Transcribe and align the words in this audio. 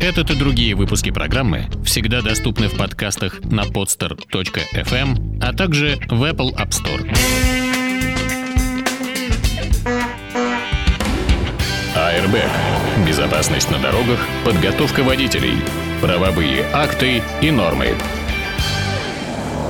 Этот 0.00 0.30
и 0.30 0.34
другие 0.36 0.76
выпуски 0.76 1.10
программы 1.10 1.68
всегда 1.84 2.22
доступны 2.22 2.68
в 2.68 2.76
подкастах 2.76 3.40
на 3.44 3.62
podster.fm, 3.62 5.40
а 5.42 5.52
также 5.52 5.98
в 6.08 6.22
Apple 6.22 6.54
App 6.56 6.70
Store. 6.70 7.04
Airbag. 11.96 12.48
Безопасность 13.06 13.70
на 13.70 13.78
дорогах, 13.78 14.18
подготовка 14.44 15.02
водителей, 15.02 15.56
правовые 16.00 16.64
акты 16.72 17.22
и 17.42 17.50
нормы. 17.50 17.94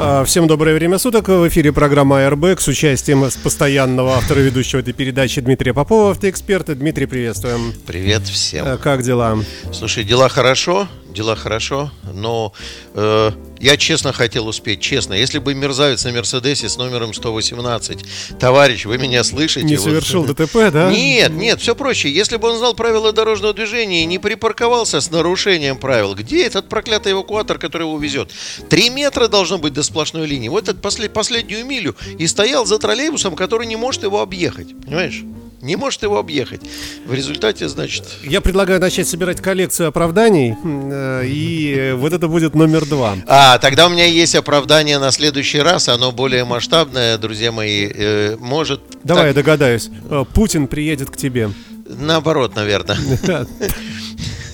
А, 0.01 0.25
всем 0.25 0.47
доброе 0.47 0.75
время 0.77 0.97
суток. 0.99 1.27
В 1.29 1.49
эфире 1.49 1.73
программа 1.73 2.21
Airbag 2.21 2.61
с 2.61 2.69
участием 2.69 3.29
постоянного 3.43 4.13
автора 4.15 4.39
ведущего 4.39 4.79
этой 4.79 4.93
передачи 4.93 5.41
Дмитрия 5.41 5.75
Попова, 5.75 6.13
автоэксперта. 6.13 6.77
Дмитрий, 6.77 7.07
приветствуем. 7.07 7.73
Привет 7.85 8.23
всем. 8.23 8.65
А, 8.67 8.77
как 8.77 9.03
дела? 9.03 9.39
Слушай, 9.73 10.05
дела 10.05 10.29
хорошо, 10.29 10.87
дела 11.19 11.35
хорошо, 11.35 11.91
но 12.15 12.53
э, 12.95 13.33
я 13.59 13.77
честно 13.77 14.13
хотел 14.13 14.47
успеть, 14.47 14.81
честно. 14.81 15.15
Если 15.15 15.41
бы 15.41 15.53
мерзавец 15.53 16.05
на 16.05 16.13
Мерседесе 16.13 16.69
с 16.69 16.77
номером 16.77 17.13
118, 17.13 18.39
товарищ, 18.39 18.87
вы 18.87 18.99
меня 18.99 19.25
слышите? 19.25 19.67
Не 19.67 19.77
совершил 19.77 20.23
вот, 20.23 20.37
ДТП, 20.37 20.71
да? 20.73 20.93
Нет, 20.93 21.33
нет, 21.33 21.61
все 21.61 21.75
проще. 21.75 22.09
Если 22.09 22.37
бы 22.37 22.49
он 22.51 22.59
знал 22.59 22.75
правила 22.75 23.13
дорожного 23.13 23.53
движения 23.53 24.03
и 24.05 24.07
не 24.07 24.21
припарковался 24.21 25.01
с 25.01 25.11
нарушением 25.11 25.77
правил, 25.77 26.15
где 26.15 26.47
этот 26.47 26.69
проклятый 26.69 27.13
эвакуатор, 27.13 27.59
который 27.59 27.83
его 27.83 27.99
везет? 27.99 28.31
Три 28.69 28.89
метра 28.89 29.27
должно 29.27 29.59
быть 29.59 29.73
до 29.73 29.83
сплошной 29.83 30.29
линии. 30.29 30.49
Вот 30.49 30.69
этот 30.69 30.81
послед, 30.81 31.13
последнюю 31.13 31.67
милю 31.67 31.97
и 32.17 32.29
стоял 32.29 32.65
за 32.65 32.79
троллейбусом, 32.79 33.35
который 33.35 33.67
не 33.67 33.77
может 33.77 34.05
его 34.05 34.21
объехать. 34.21 34.69
Понимаешь? 34.85 35.25
не 35.61 35.77
может 35.77 36.03
его 36.03 36.19
объехать. 36.19 36.61
В 37.07 37.15
результате, 37.15 37.69
значит... 37.69 38.05
Я 38.23 38.41
предлагаю 38.41 38.81
начать 38.81 39.09
собирать 39.09 39.41
коллекцию 39.41 39.89
оправданий, 39.89 40.55
э, 40.63 41.08
и 41.25 41.95
вот 41.97 42.13
это 42.13 42.29
будет 42.29 42.55
номер 42.55 42.87
два. 42.87 43.17
А, 43.27 43.59
тогда 43.59 43.87
у 43.87 43.91
меня 43.91 44.07
есть 44.07 44.35
оправдание 44.35 44.99
на 44.99 45.11
следующий 45.11 45.61
раз, 45.61 45.89
оно 45.89 46.13
более 46.13 46.45
масштабное, 46.45 47.19
друзья 47.19 47.53
мои, 47.53 47.89
э, 47.93 48.37
может... 48.39 48.81
Давай 49.05 49.25
так... 49.25 49.29
я 49.29 49.35
догадаюсь. 49.35 49.91
Э, 50.11 50.25
Путин 50.33 50.67
приедет 50.67 51.11
к 51.11 51.17
тебе. 51.17 51.51
Наоборот, 51.87 52.55
наверное. 52.55 52.99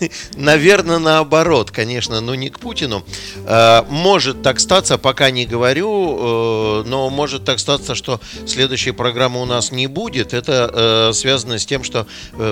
Наверное, 0.36 0.98
наоборот, 0.98 1.70
конечно, 1.70 2.20
но 2.20 2.34
не 2.34 2.50
к 2.50 2.58
Путину. 2.58 3.04
Э, 3.46 3.82
может 3.88 4.42
так 4.42 4.60
статься, 4.60 4.98
пока 4.98 5.30
не 5.30 5.46
говорю, 5.46 6.82
э, 6.82 6.84
но 6.86 7.10
может 7.10 7.44
так 7.44 7.58
статься, 7.58 7.94
что 7.94 8.20
следующей 8.46 8.92
программы 8.92 9.40
у 9.40 9.44
нас 9.44 9.72
не 9.72 9.86
будет. 9.86 10.34
Это 10.34 10.70
э, 10.72 11.12
связано 11.12 11.58
с 11.58 11.66
тем, 11.66 11.84
что 11.84 12.06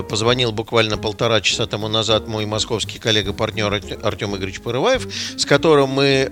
позвонил 0.09 0.53
буквально 0.53 0.99
полтора 0.99 1.41
часа 1.41 1.67
тому 1.67 1.89
назад 1.89 2.29
мой 2.29 2.47
московский 2.47 2.99
коллега-партнер 2.99 3.73
Артем 4.03 4.37
Игоревич 4.37 4.61
Порываев, 4.61 5.07
с 5.37 5.45
которым 5.45 5.91
мы 5.91 6.31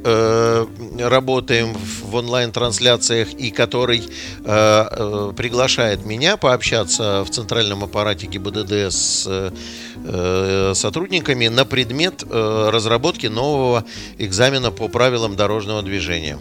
работаем 0.98 1.74
в 1.74 2.14
онлайн-трансляциях 2.14 3.32
и 3.32 3.50
который 3.50 4.02
приглашает 4.42 6.04
меня 6.04 6.36
пообщаться 6.36 7.24
в 7.24 7.30
центральном 7.30 7.84
аппарате 7.84 8.26
ГИБДД 8.26 8.72
с 8.92 9.52
сотрудниками 10.74 10.74
сотрудниками 10.74 11.48
на 11.48 11.64
предмет 11.64 12.22
э, 12.22 12.70
разработки 12.70 13.26
нового 13.26 13.84
экзамена 14.18 14.70
по 14.70 14.88
правилам 14.88 15.36
дорожного 15.36 15.82
движения. 15.82 16.38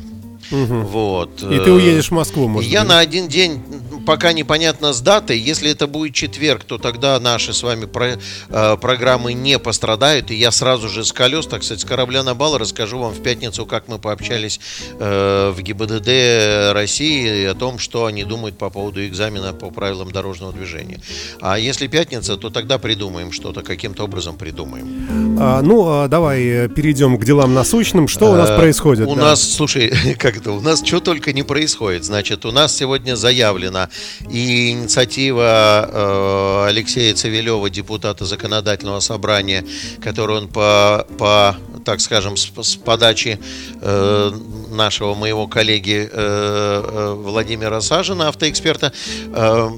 Угу. 0.52 0.76
Вот. 0.82 1.44
И 1.44 1.60
ты 1.60 1.72
уедешь 1.72 2.10
в 2.10 2.12
Москву, 2.12 2.48
может 2.48 2.70
Я 2.70 2.82
быть? 2.82 2.90
на 2.90 3.00
один 3.00 3.28
день 3.28 3.62
пока 4.06 4.34
непонятно 4.34 4.94
с 4.94 5.02
датой. 5.02 5.38
Если 5.38 5.70
это 5.70 5.86
будет 5.86 6.16
четверг, 6.16 6.64
то 6.64 6.78
тогда 6.78 7.20
наши 7.20 7.54
с 7.54 7.62
вами 7.62 7.86
про, 7.86 8.18
э, 8.50 8.78
программы 8.78 9.34
не 9.34 9.60
пострадают. 9.60 10.32
И 10.32 10.36
я 10.36 10.50
сразу 10.52 10.90
же 10.90 11.06
с 11.06 11.14
колес, 11.14 11.46
так 11.46 11.64
сказать, 11.64 11.82
с 11.82 11.86
корабля 11.86 12.24
на 12.24 12.34
бал 12.34 12.58
расскажу 12.58 12.98
вам 12.98 13.14
в 13.14 13.22
пятницу, 13.22 13.66
как 13.68 13.88
мы 13.88 14.00
пообщались 14.00 14.60
э, 15.00 15.54
в 15.56 15.62
ГИБДД 15.62 16.74
России 16.74 17.46
о 17.46 17.54
том, 17.54 17.78
что 17.78 18.06
они 18.06 18.24
думают 18.24 18.58
по 18.58 18.72
поводу 18.72 19.06
экзамена 19.06 19.54
по 19.54 19.70
правилам 19.70 20.12
дорожного 20.12 20.54
движения. 20.54 21.00
А 21.40 21.60
если 21.60 21.86
пятница, 21.88 22.38
то 22.38 22.50
тогда 22.50 22.80
придумаем 22.80 23.32
что-то, 23.32 23.62
каким-то 23.62 24.06
образом 24.06 24.38
придумаем. 24.38 25.29
А, 25.42 25.62
ну, 25.62 25.88
а 25.88 26.08
давай 26.10 26.44
э, 26.44 26.68
перейдем 26.68 27.18
к 27.18 27.24
делам 27.24 27.54
насущным. 27.54 28.10
Что 28.10 28.32
у 28.32 28.36
нас 28.36 28.50
э, 28.50 28.58
происходит? 28.58 29.08
У 29.08 29.16
да? 29.16 29.22
нас, 29.22 29.42
слушай, 29.42 29.90
как 30.20 30.36
это, 30.36 30.52
у 30.52 30.60
нас 30.60 30.84
что 30.86 31.00
только 31.00 31.32
не 31.32 31.44
происходит. 31.44 32.04
Значит, 32.04 32.46
у 32.46 32.52
нас 32.52 32.76
сегодня 32.76 33.16
заявлено 33.16 33.88
и 34.30 34.72
инициатива 34.72 35.90
э, 35.90 36.66
Алексея 36.68 37.14
Цивилева, 37.16 37.70
депутата 37.70 38.26
законодательного 38.26 39.00
собрания, 39.00 39.64
который 40.02 40.38
он 40.38 40.50
по, 40.50 41.08
по 41.18 41.56
так 41.86 42.02
скажем, 42.02 42.38
с, 42.38 42.52
с 42.62 42.76
подачи 42.76 43.40
э, 43.82 44.32
нашего 44.70 45.16
моего 45.16 45.48
коллеги 45.48 46.10
э, 46.12 46.84
э, 46.86 47.14
Владимира 47.14 47.82
Сажина, 47.82 48.28
автоэксперта, 48.28 48.94
э, 49.34 49.70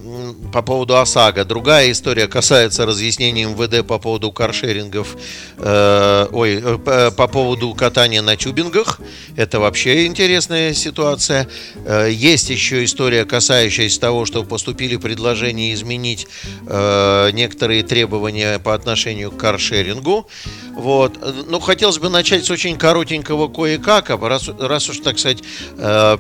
по 0.52 0.62
поводу 0.62 0.98
ОСАГО. 0.98 1.46
Другая 1.46 1.92
история 1.92 2.28
касается 2.28 2.86
разъяснений 2.86 3.46
МВД 3.46 3.86
по 3.86 4.00
поводу 4.00 4.32
каршерингов, 4.32 5.16
э, 5.62 6.28
ой, 6.32 6.62
э, 6.64 7.12
по 7.12 7.28
поводу 7.28 7.74
катания 7.74 8.22
на 8.22 8.36
тюбингах. 8.36 9.00
Это 9.36 9.60
вообще 9.60 10.06
интересная 10.06 10.74
ситуация. 10.74 11.48
Э, 11.86 12.10
есть 12.12 12.50
еще 12.50 12.84
история, 12.84 13.26
касающаяся 13.26 14.00
того, 14.00 14.26
что 14.26 14.44
поступили 14.44 14.98
предложения 14.98 15.74
изменить 15.74 16.28
э, 16.68 17.30
некоторые 17.34 17.84
требования 17.84 18.60
по 18.60 18.74
отношению 18.74 19.32
к 19.32 19.38
каршерингу. 19.38 20.28
Вот. 20.74 21.20
Ну, 21.48 21.60
хотелось 21.60 22.00
бы 22.00 22.10
начать 22.10 22.46
с 22.46 22.50
очень 22.50 22.78
коротенького 22.78 23.48
кое-как, 23.50 24.10
а 24.10 24.18
раз, 24.18 24.50
раз 24.60 24.90
уж, 24.90 25.00
так 25.00 25.20
сказать, 25.20 25.44
э, 25.78 26.18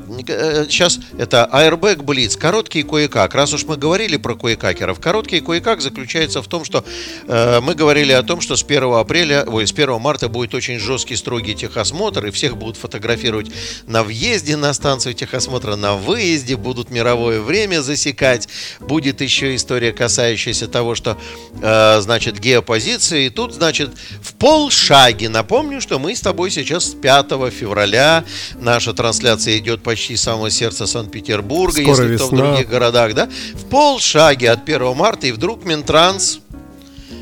сейчас 0.69 0.97
э, 0.97 1.23
это 1.23 1.49
Airbag 1.51 2.03
Blitz, 2.03 2.37
короткий 2.37 2.83
кое-как. 2.83 3.33
Раз 3.33 3.53
уж 3.53 3.65
мы 3.65 3.77
говорили 3.77 4.17
про 4.17 4.35
кое-какеров, 4.35 4.99
короткий 4.99 5.39
кое-как 5.39 5.81
заключается 5.81 6.41
в 6.41 6.47
том, 6.47 6.65
что 6.65 6.83
э, 7.27 7.59
мы 7.61 7.75
говорили 7.75 8.11
о 8.11 8.23
том, 8.23 8.41
что 8.41 8.55
с 8.55 8.63
1 8.63 8.93
апреля, 8.93 9.30
ой, 9.33 9.67
с 9.67 9.71
1 9.71 9.99
марта 9.99 10.29
будет 10.29 10.53
очень 10.53 10.79
жесткий, 10.79 11.15
строгий 11.15 11.55
техосмотр, 11.55 12.25
и 12.25 12.31
всех 12.31 12.57
будут 12.57 12.77
фотографировать 12.77 13.51
на 13.87 14.03
въезде 14.03 14.55
на 14.57 14.73
станцию 14.73 15.13
техосмотра, 15.13 15.75
на 15.75 15.95
выезде, 15.95 16.55
будут 16.55 16.89
мировое 16.89 17.41
время 17.41 17.81
засекать. 17.81 18.47
Будет 18.79 19.21
еще 19.21 19.55
история, 19.55 19.91
касающаяся 19.91 20.67
того, 20.67 20.95
что, 20.95 21.17
э, 21.61 22.01
значит, 22.01 22.39
геопозиции. 22.39 23.25
И 23.25 23.29
тут, 23.29 23.53
значит, 23.53 23.91
в 24.21 24.33
полшаге, 24.33 25.29
напомню, 25.29 25.81
что 25.81 25.99
мы 25.99 26.15
с 26.15 26.21
тобой 26.21 26.51
сейчас 26.51 26.85
с 26.85 26.93
5 26.93 27.49
февраля, 27.49 28.23
наша 28.55 28.93
трансляция 28.93 29.57
идет 29.57 29.83
почти 29.83 30.15
с 30.15 30.21
самого 30.21 30.49
сердца 30.49 30.85
Санкт-Петербурга, 30.87 31.81
если 31.81 32.07
весна. 32.07 32.27
кто 32.27 32.35
в 32.35 32.37
других 32.37 32.69
городах, 32.69 33.13
да, 33.13 33.29
в 33.53 33.65
полшаге 33.69 34.51
от 34.51 34.63
1 34.63 34.93
марта, 34.95 35.27
и 35.27 35.31
вдруг 35.31 35.65
Минтранс 35.65 36.39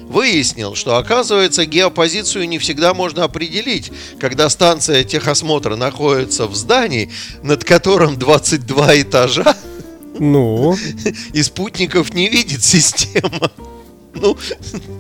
выяснил, 0.10 0.76
что 0.76 0.98
оказывается 0.98 1.66
геопозицию 1.66 2.50
не 2.50 2.58
всегда 2.58 2.94
можно 2.94 3.24
определить, 3.24 3.92
когда 4.20 4.50
станция 4.50 5.04
техосмотра 5.04 5.76
находится 5.76 6.48
в 6.48 6.56
здании, 6.56 7.12
над 7.44 7.64
которым 7.64 8.18
22 8.18 9.02
этажа. 9.02 9.56
Ну? 10.20 10.76
И 11.32 11.44
спутников 11.44 12.14
не 12.14 12.28
видит 12.28 12.64
система. 12.64 13.52
Ну, 14.16 14.36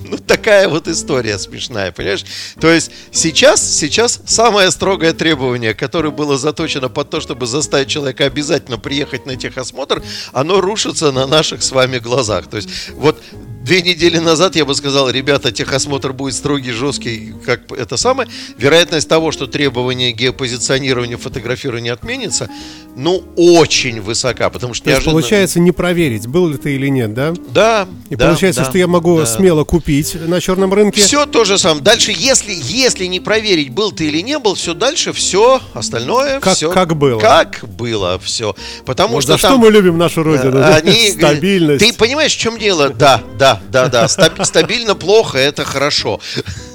ну, 0.05 0.17
такая 0.17 0.69
вот 0.69 0.87
история 0.87 1.39
смешная, 1.39 1.91
понимаешь? 1.91 2.23
То 2.61 2.69
есть 2.69 2.91
сейчас, 3.11 3.61
сейчас 3.77 4.21
самое 4.27 4.69
строгое 4.69 5.13
требование, 5.13 5.73
которое 5.73 6.11
было 6.11 6.37
заточено 6.37 6.89
под 6.89 7.09
то, 7.09 7.19
чтобы 7.19 7.47
заставить 7.47 7.89
человека 7.89 8.25
обязательно 8.25 8.77
приехать 8.77 9.25
на 9.25 9.35
техосмотр, 9.35 10.03
оно 10.31 10.61
рушится 10.61 11.11
на 11.11 11.25
наших 11.25 11.63
с 11.63 11.71
вами 11.71 11.97
глазах. 11.97 12.47
То 12.47 12.57
есть 12.57 12.69
вот 12.91 13.19
Две 13.61 13.81
недели 13.81 14.17
назад 14.19 14.55
я 14.55 14.65
бы 14.65 14.73
сказал, 14.73 15.09
ребята, 15.09 15.51
техосмотр 15.51 16.13
будет 16.13 16.33
строгий, 16.33 16.71
жесткий, 16.71 17.33
как 17.45 17.71
это 17.71 17.97
самое. 17.97 18.29
Вероятность 18.57 19.09
того, 19.09 19.31
что 19.31 19.47
требование 19.47 20.11
геопозиционирования 20.13 21.17
фотографирования 21.17 21.91
отменится, 21.91 22.49
ну, 22.95 23.23
очень 23.35 24.01
высока, 24.01 24.49
потому 24.49 24.73
что 24.73 24.85
То 24.85 24.91
неожиданно... 24.91 25.13
получается 25.13 25.59
не 25.59 25.71
проверить, 25.71 26.27
был 26.27 26.47
ли 26.47 26.57
ты 26.57 26.75
или 26.75 26.87
нет, 26.87 27.13
да? 27.13 27.33
Да. 27.49 27.87
И 28.09 28.15
да, 28.15 28.27
получается, 28.27 28.61
да, 28.61 28.69
что 28.69 28.77
я 28.77 28.87
могу 28.87 29.19
да. 29.19 29.25
смело 29.25 29.63
купить 29.63 30.15
на 30.15 30.39
черном 30.39 30.73
рынке. 30.73 31.01
Все 31.01 31.25
то 31.25 31.43
же 31.43 31.57
самое. 31.57 31.83
Дальше, 31.83 32.13
если, 32.15 32.53
если 32.53 33.05
не 33.05 33.19
проверить, 33.19 33.69
был 33.69 33.91
ты 33.91 34.07
или 34.07 34.21
не 34.21 34.39
был, 34.39 34.55
все 34.55 34.73
дальше, 34.73 35.13
все 35.13 35.61
остальное, 35.73 36.39
как, 36.39 36.55
все 36.55 36.71
как 36.71 36.95
было. 36.95 37.19
Как 37.19 37.59
было 37.77 38.19
все. 38.19 38.55
Потому 38.85 39.15
вот 39.15 39.23
что 39.23 39.33
за 39.33 39.41
там, 39.41 39.51
что 39.51 39.59
мы 39.59 39.69
любим 39.69 39.97
нашу 39.97 40.23
родину? 40.23 40.61
Они, 40.63 41.11
Стабильность. 41.11 41.85
Ты 41.85 41.93
понимаешь, 41.93 42.33
в 42.33 42.37
чем 42.37 42.57
дело? 42.57 42.89
Да, 42.89 43.21
да, 43.37 43.48
да, 43.69 43.87
да, 43.87 44.07
Стабильно 44.45 44.95
плохо, 44.95 45.37
это 45.37 45.65
хорошо. 45.65 46.19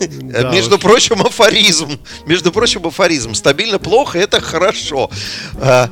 Между 0.01 0.79
прочим, 0.79 1.23
афоризм. 1.23 1.99
Между 2.27 2.53
прочим, 2.53 2.87
афоризм. 2.87 3.35
Стабильно 3.35 3.79
плохо, 3.79 4.19
это 4.19 4.41
хорошо. 4.41 5.11
А, 5.61 5.91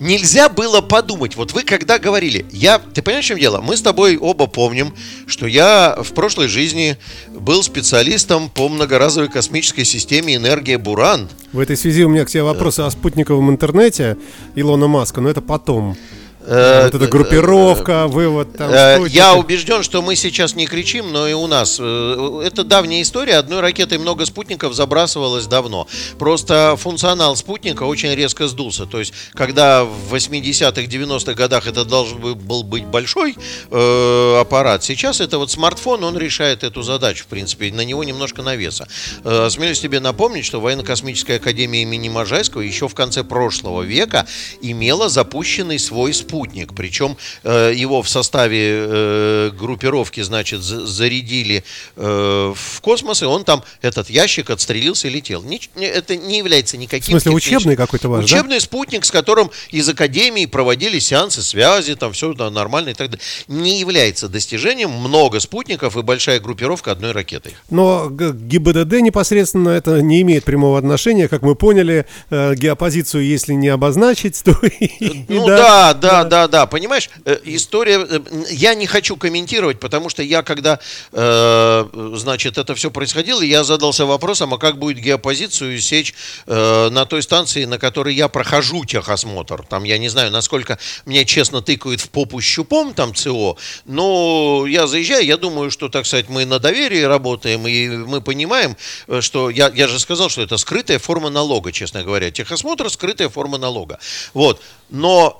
нельзя 0.00 0.48
было 0.48 0.80
подумать. 0.80 1.36
Вот 1.36 1.52
вы 1.52 1.62
когда 1.62 1.98
говорили, 1.98 2.46
я, 2.50 2.78
ты 2.78 3.02
понимаешь, 3.02 3.24
в 3.24 3.28
чем 3.28 3.38
дело? 3.38 3.60
Мы 3.60 3.76
с 3.76 3.82
тобой 3.82 4.16
оба 4.16 4.46
помним, 4.46 4.94
что 5.26 5.46
я 5.46 5.98
в 6.02 6.12
прошлой 6.12 6.48
жизни 6.48 6.96
был 7.28 7.62
специалистом 7.62 8.50
по 8.50 8.68
многоразовой 8.68 9.28
космической 9.28 9.84
системе 9.84 10.36
«Энергия 10.36 10.78
Буран». 10.78 11.28
В 11.52 11.58
этой 11.58 11.76
связи 11.76 12.04
у 12.04 12.08
меня 12.08 12.24
к 12.24 12.30
тебе 12.30 12.42
вопросы 12.42 12.80
о 12.80 12.90
спутниковом 12.90 13.50
интернете 13.50 14.16
Илона 14.54 14.86
Маска, 14.86 15.20
но 15.20 15.28
это 15.30 15.40
потом. 15.40 15.96
Э, 16.50 16.84
вот 16.86 16.94
эта 16.94 17.06
группировка, 17.06 18.06
вывод 18.06 18.56
там. 18.56 18.70
Э. 18.70 19.06
Я 19.08 19.34
убежден, 19.34 19.82
что 19.82 20.00
мы 20.00 20.16
сейчас 20.16 20.54
не 20.54 20.66
кричим, 20.66 21.12
но 21.12 21.28
и 21.28 21.34
у 21.34 21.46
нас. 21.46 21.76
э, 21.78 22.42
Это 22.46 22.64
давняя 22.64 23.02
история. 23.02 23.36
Одной 23.36 23.60
ракетой 23.60 23.98
много 23.98 24.24
спутников 24.24 24.72
забрасывалось 24.74 25.46
давно. 25.46 25.86
Просто 26.18 26.76
функционал 26.78 27.36
спутника 27.36 27.82
очень 27.82 28.14
резко 28.14 28.48
сдулся. 28.48 28.86
То 28.86 28.98
есть, 28.98 29.12
когда 29.34 29.84
в 29.84 30.14
80-х, 30.14 30.82
90-х 30.88 31.34
годах 31.34 31.66
это 31.66 31.84
должен 31.84 32.18
был- 32.18 32.62
быть 32.62 32.84
большой 32.86 33.36
э, 33.70 34.38
аппарат, 34.40 34.82
сейчас 34.84 35.20
это 35.20 35.38
вот 35.38 35.50
смартфон, 35.50 36.02
он 36.04 36.16
решает 36.16 36.64
эту 36.64 36.82
задачу, 36.82 37.24
в 37.24 37.26
принципе. 37.26 37.70
На 37.72 37.84
него 37.84 38.04
немножко 38.04 38.42
навеса. 38.42 38.88
Э, 39.24 39.46
Осмелюсь 39.46 39.80
тебе 39.80 40.00
напомнить, 40.00 40.44
что 40.46 40.60
Военно-космическая 40.60 41.36
академия 41.36 41.82
имени 41.82 42.08
Можайского 42.08 42.62
еще 42.62 42.88
в 42.88 42.94
конце 42.94 43.22
прошлого 43.22 43.82
века 43.82 44.26
имела 44.62 45.08
запущенный 45.10 45.78
свой 45.78 46.14
спутник. 46.14 46.37
Причем 46.46 47.16
э, 47.44 47.72
его 47.74 48.02
в 48.02 48.08
составе 48.08 48.70
э, 48.72 49.50
группировки, 49.58 50.20
значит, 50.22 50.62
за- 50.62 50.86
зарядили 50.86 51.64
э, 51.96 52.52
в 52.54 52.80
космос, 52.80 53.22
и 53.22 53.24
он 53.26 53.44
там, 53.44 53.62
этот 53.82 54.10
ящик, 54.10 54.50
отстрелился 54.50 55.08
и 55.08 55.10
летел. 55.10 55.42
Не- 55.42 55.60
это 55.86 56.16
не 56.16 56.38
является 56.38 56.76
В 56.76 56.80
никаким... 56.80 57.12
смысле, 57.20 57.32
техническим- 57.32 57.56
учебный 57.56 57.76
какой-то 57.76 58.08
ваш, 58.08 58.20
да? 58.20 58.24
Учебный 58.36 58.60
спутник, 58.60 59.04
с 59.04 59.10
которым 59.10 59.50
из 59.70 59.88
академии 59.88 60.46
проводили 60.46 60.98
сеансы 60.98 61.42
связи, 61.42 61.94
там 61.94 62.12
все 62.12 62.32
нормально 62.34 62.90
и 62.90 62.94
так 62.94 63.10
далее. 63.10 63.24
Не 63.48 63.78
является 63.80 64.28
достижением 64.28 64.90
много 64.90 65.40
спутников 65.40 65.96
и 65.96 66.02
большая 66.02 66.40
группировка 66.40 66.92
одной 66.92 67.12
ракетой. 67.12 67.54
Но 67.70 68.08
ГИБДД 68.10 69.00
непосредственно 69.00 69.70
это 69.70 70.00
не 70.02 70.20
имеет 70.22 70.44
прямого 70.44 70.78
отношения, 70.78 71.28
как 71.28 71.42
мы 71.42 71.54
поняли, 71.54 72.06
э, 72.30 72.54
геопозицию, 72.54 73.24
если 73.26 73.52
не 73.54 73.68
обозначить, 73.68 74.42
то 74.44 74.56
Ну 74.60 74.68
и 74.68 75.46
да, 75.46 75.94
да, 75.94 75.94
да, 75.94 76.24
да, 76.24 76.24
понимаешь, 76.66 77.10
э, 77.24 77.38
история, 77.44 77.98
э, 78.08 78.20
я 78.50 78.74
не 78.74 78.86
хочу 78.86 79.16
комментировать, 79.16 79.80
потому 79.80 80.08
что 80.08 80.22
я 80.22 80.42
когда, 80.42 80.78
э, 81.12 82.12
значит, 82.14 82.58
это 82.58 82.74
все 82.74 82.90
происходило, 82.90 83.42
я 83.42 83.64
задался 83.64 84.06
вопросом, 84.06 84.54
а 84.54 84.58
как 84.58 84.78
будет 84.78 84.98
геопозицию 84.98 85.80
сечь 85.80 86.14
э, 86.46 86.88
на 86.90 87.06
той 87.06 87.22
станции, 87.22 87.64
на 87.64 87.78
которой 87.78 88.14
я 88.14 88.28
прохожу 88.28 88.84
техосмотр. 88.84 89.64
Там, 89.68 89.84
я 89.84 89.98
не 89.98 90.08
знаю, 90.08 90.30
насколько 90.30 90.78
мне 91.06 91.24
честно 91.24 91.62
тыкают 91.62 92.00
в 92.00 92.10
попу 92.10 92.40
щупом, 92.40 92.94
там 92.94 93.14
ЦО, 93.14 93.56
но 93.84 94.64
я 94.66 94.86
заезжаю, 94.86 95.24
я 95.24 95.36
думаю, 95.36 95.70
что, 95.70 95.88
так 95.88 96.06
сказать, 96.06 96.28
мы 96.28 96.44
на 96.44 96.58
доверии 96.58 97.02
работаем, 97.02 97.66
и 97.66 97.88
мы 97.88 98.20
понимаем, 98.20 98.76
э, 99.06 99.20
что, 99.20 99.50
я, 99.50 99.70
я 99.74 99.88
же 99.88 99.98
сказал, 99.98 100.28
что 100.28 100.42
это 100.42 100.56
скрытая 100.56 100.98
форма 100.98 101.30
налога, 101.30 101.72
честно 101.72 102.02
говоря. 102.02 102.30
Техосмотр– 102.30 102.90
скрытая 102.98 103.28
форма 103.28 103.58
налога. 103.58 103.98
Вот. 104.34 104.60
Но 104.90 105.36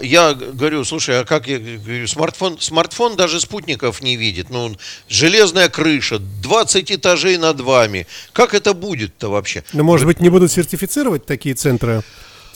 э, 0.00 0.04
я 0.04 0.34
говорю, 0.34 0.84
слушай, 0.84 1.20
а 1.20 1.24
как 1.24 1.48
я 1.48 1.58
говорю, 1.58 2.06
смартфон, 2.06 2.58
смартфон 2.60 3.16
даже 3.16 3.40
спутников 3.40 4.02
не 4.02 4.16
видит. 4.16 4.50
Ну, 4.50 4.76
железная 5.08 5.68
крыша, 5.68 6.18
20 6.18 6.92
этажей 6.92 7.38
над 7.38 7.60
вами. 7.60 8.06
Как 8.32 8.52
это 8.54 8.74
будет-то 8.74 9.30
вообще? 9.30 9.64
Ну, 9.72 9.84
может 9.84 10.06
быть, 10.06 10.20
не 10.20 10.28
будут 10.28 10.52
сертифицировать 10.52 11.24
такие 11.24 11.54
центры 11.54 12.02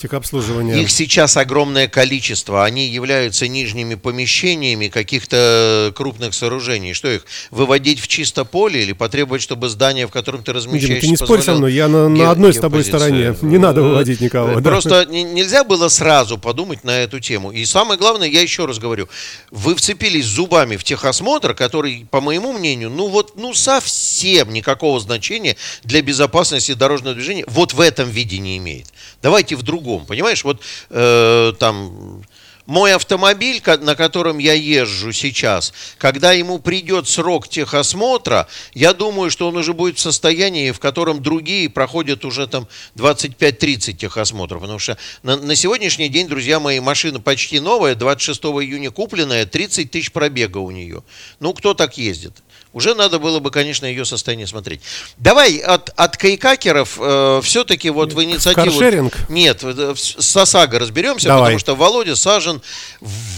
техобслуживания? 0.01 0.75
Их 0.77 0.89
сейчас 0.91 1.37
огромное 1.37 1.87
количество. 1.87 2.63
Они 2.63 2.87
являются 2.87 3.47
нижними 3.47 3.95
помещениями 3.95 4.87
каких-то 4.87 5.91
крупных 5.95 6.33
сооружений. 6.33 6.93
Что 6.93 7.09
их, 7.09 7.25
выводить 7.51 7.99
в 7.99 8.07
чисто 8.07 8.45
поле 8.45 8.81
или 8.83 8.93
потребовать, 8.93 9.41
чтобы 9.41 9.69
здание, 9.69 10.07
в 10.07 10.11
котором 10.11 10.43
ты 10.43 10.53
размещаешься, 10.53 10.87
Дима, 10.87 11.01
ты 11.01 11.07
не 11.07 11.17
спорь 11.17 11.41
со 11.41 11.53
мной, 11.55 11.73
я 11.73 11.87
на, 11.87 12.09
на 12.09 12.31
одной 12.31 12.53
с 12.53 12.59
тобой 12.59 12.83
стороне. 12.83 13.35
Не 13.41 13.57
надо 13.57 13.81
выводить 13.81 14.21
никого. 14.21 14.59
да. 14.59 14.69
Просто 14.69 15.05
не- 15.05 15.23
нельзя 15.23 15.63
было 15.63 15.87
сразу 15.89 16.37
подумать 16.37 16.83
на 16.83 16.99
эту 16.99 17.19
тему. 17.19 17.51
И 17.51 17.65
самое 17.65 17.99
главное, 17.99 18.27
я 18.27 18.41
еще 18.41 18.65
раз 18.65 18.79
говорю, 18.79 19.07
вы 19.51 19.75
вцепились 19.75 20.25
зубами 20.25 20.75
в 20.77 20.83
техосмотр, 20.83 21.53
который, 21.53 22.05
по 22.09 22.21
моему 22.21 22.53
мнению, 22.53 22.89
ну 22.89 23.07
вот, 23.07 23.33
ну 23.35 23.53
совсем 23.53 24.51
никакого 24.53 24.99
значения 24.99 25.55
для 25.83 26.01
безопасности 26.01 26.73
дорожного 26.73 27.15
движения 27.15 27.43
вот 27.47 27.73
в 27.73 27.81
этом 27.81 28.09
виде 28.09 28.37
не 28.37 28.57
имеет. 28.57 28.87
Давайте 29.21 29.55
в 29.55 29.63
другом, 29.63 30.05
понимаешь? 30.05 30.43
Вот 30.43 30.61
э, 30.89 31.53
там 31.59 32.23
мой 32.65 32.93
автомобиль, 32.93 33.61
на 33.81 33.95
котором 33.95 34.37
я 34.39 34.53
езжу 34.53 35.11
сейчас, 35.11 35.73
когда 35.97 36.31
ему 36.31 36.59
придет 36.59 37.07
срок 37.07 37.47
техосмотра, 37.47 38.47
я 38.73 38.93
думаю, 38.93 39.29
что 39.29 39.47
он 39.47 39.57
уже 39.57 39.73
будет 39.73 39.97
в 39.97 40.01
состоянии, 40.01 40.71
в 40.71 40.79
котором 40.79 41.21
другие 41.21 41.69
проходят 41.69 42.25
уже 42.25 42.47
там 42.47 42.67
25-30 42.95 43.93
техосмотров. 43.93 44.61
Потому 44.61 44.79
что 44.79 44.97
на, 45.21 45.37
на 45.37 45.55
сегодняшний 45.55 46.09
день, 46.09 46.27
друзья 46.27 46.59
мои, 46.59 46.79
машина 46.79 47.19
почти 47.19 47.59
новая, 47.59 47.93
26 47.95 48.43
июня 48.45 48.91
купленная, 48.91 49.45
30 49.45 49.91
тысяч 49.91 50.11
пробега 50.11 50.57
у 50.57 50.71
нее. 50.71 51.03
Ну, 51.39 51.53
кто 51.53 51.73
так 51.73 51.97
ездит? 51.97 52.33
Уже 52.75 52.93
надо 52.93 53.19
было 53.19 53.39
бы, 53.39 53.51
конечно, 53.51 53.85
ее 53.85 54.03
состояние 54.03 54.47
смотреть. 54.47 54.81
Давай 55.15 55.59
от, 55.59 55.93
от 55.95 56.17
кайкакеров 56.17 56.97
э, 56.99 57.39
все-таки 57.41 57.89
вот 57.89 58.11
в 58.11 58.21
инициативу... 58.21 58.65
каршеринг? 58.65 59.13
Нет, 59.29 59.63
с 59.95 60.35
ОСАГО 60.35 60.79
разберемся, 60.79 61.29
Давай. 61.29 61.43
потому 61.43 61.59
что 61.59 61.75
Володя 61.75 62.17
Сажен 62.17 62.61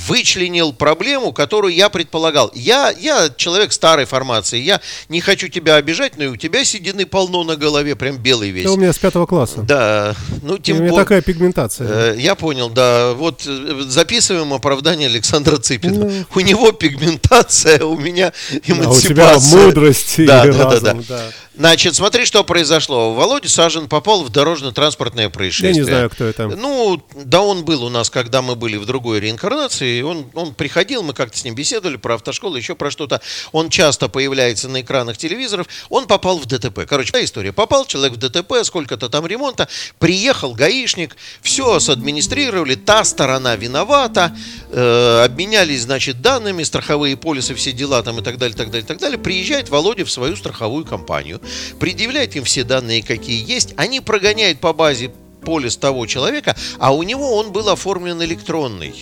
вычленил 0.08 0.74
проблему, 0.74 1.34
которую 1.34 1.76
я 1.76 1.90
предполагал. 1.90 2.52
Я, 2.56 2.90
я 2.90 3.30
человек 3.30 3.74
старой 3.74 4.06
формации, 4.06 4.58
я 4.58 4.82
не 5.08 5.22
хочу 5.22 5.50
тебя 5.50 5.76
обижать, 5.76 6.18
но 6.18 6.24
и 6.24 6.28
у 6.28 6.36
тебя 6.36 6.66
седины 6.66 7.06
полно 7.06 7.44
на 7.44 7.58
голове, 7.58 7.96
прям 7.96 8.18
белый 8.18 8.50
весь. 8.50 8.64
Это 8.64 8.72
у 8.72 8.78
меня 8.78 8.92
с 8.92 8.98
пятого 8.98 9.28
класса. 9.28 9.62
Да, 9.62 10.16
ну 10.42 10.56
у 10.56 10.58
тем 10.58 10.78
меня 10.78 10.90
более. 10.90 11.06
такая 11.06 11.22
пигментация. 11.22 11.88
Э, 11.88 12.16
Я 12.18 12.34
понял, 12.34 12.72
да. 12.72 13.14
Вот 13.14 13.44
э, 13.46 13.84
записываем 13.88 14.52
оправдание 14.52 15.08
Александра 15.08 15.58
Цыпина. 15.58 16.06
Ну. 16.06 16.26
У 16.34 16.40
него 16.40 16.72
пигментация, 16.72 17.86
у 17.86 17.96
меня 17.96 18.34
у 18.68 18.72
эмансипация. 18.72 19.27
Тебя 19.36 19.66
мудрость 19.66 20.20
и 20.20 20.26
Да, 20.26 20.46
да, 20.46 20.52
да, 20.52 20.64
разум, 20.64 21.04
да. 21.08 21.18
да. 21.18 21.32
Значит, 21.58 21.96
смотри, 21.96 22.26
что 22.26 22.44
произошло. 22.44 23.16
Володя 23.16 23.50
Сажин 23.50 23.88
попал 23.88 24.24
в 24.24 24.30
дорожно-транспортное 24.30 25.30
происшествие. 25.30 25.74
Я 25.74 25.80
не 25.80 25.84
знаю, 25.84 26.10
кто 26.12 26.26
это. 26.26 26.48
Ну, 26.48 27.02
да 27.16 27.42
он 27.42 27.66
был 27.66 27.84
у 27.84 27.90
нас, 27.90 28.12
когда 28.12 28.44
мы 28.44 28.56
были 28.56 28.78
в 28.78 28.86
другой 28.86 29.20
реинкарнации. 29.20 30.04
Он, 30.04 30.28
он 30.36 30.54
приходил, 30.54 31.02
мы 31.02 31.14
как-то 31.14 31.36
с 31.36 31.44
ним 31.44 31.56
беседовали 31.56 31.98
про 31.98 32.16
автошколу, 32.16 32.56
еще 32.58 32.76
про 32.76 32.92
что-то. 32.92 33.22
Он 33.54 33.72
часто 33.72 34.08
появляется 34.08 34.70
на 34.70 34.82
экранах 34.82 35.18
телевизоров. 35.18 35.68
Он 35.90 36.06
попал 36.06 36.38
в 36.38 36.46
ДТП. 36.46 36.82
Короче, 36.88 37.12
такая 37.12 37.26
история. 37.26 37.52
Попал 37.52 37.86
человек 37.86 38.14
в 38.14 38.18
ДТП, 38.18 38.64
сколько-то 38.64 39.10
там 39.10 39.26
ремонта. 39.26 39.68
Приехал 39.98 40.54
гаишник, 40.54 41.18
все 41.42 41.80
садминистрировали, 41.80 42.76
та 42.76 43.04
сторона 43.04 43.56
виновата. 43.56 44.36
э, 44.70 45.24
обменялись, 45.26 45.82
значит, 45.82 46.22
данными, 46.22 46.62
страховые 46.62 47.18
полисы, 47.18 47.56
все 47.56 47.72
дела 47.72 48.04
там 48.04 48.20
и 48.20 48.22
так 48.22 48.38
далее, 48.38 48.56
так 48.56 48.70
далее, 48.70 48.86
так 48.86 49.00
далее. 49.00 49.17
Приезжает 49.24 49.70
Володя 49.70 50.06
в 50.06 50.12
свою 50.12 50.36
страховую 50.36 50.86
компанию, 50.86 51.42
предъявляет 51.80 52.36
им 52.36 52.44
все 52.44 52.64
данные, 52.64 53.04
какие 53.04 53.46
есть. 53.50 53.74
Они 53.78 54.00
прогоняют 54.00 54.60
по 54.60 54.74
базе 54.74 55.12
полис 55.44 55.78
того 55.78 56.06
человека, 56.06 56.56
а 56.80 56.94
у 56.94 57.04
него 57.04 57.36
он 57.38 57.52
был 57.52 57.70
оформлен 57.70 58.22
электронный. 58.22 58.94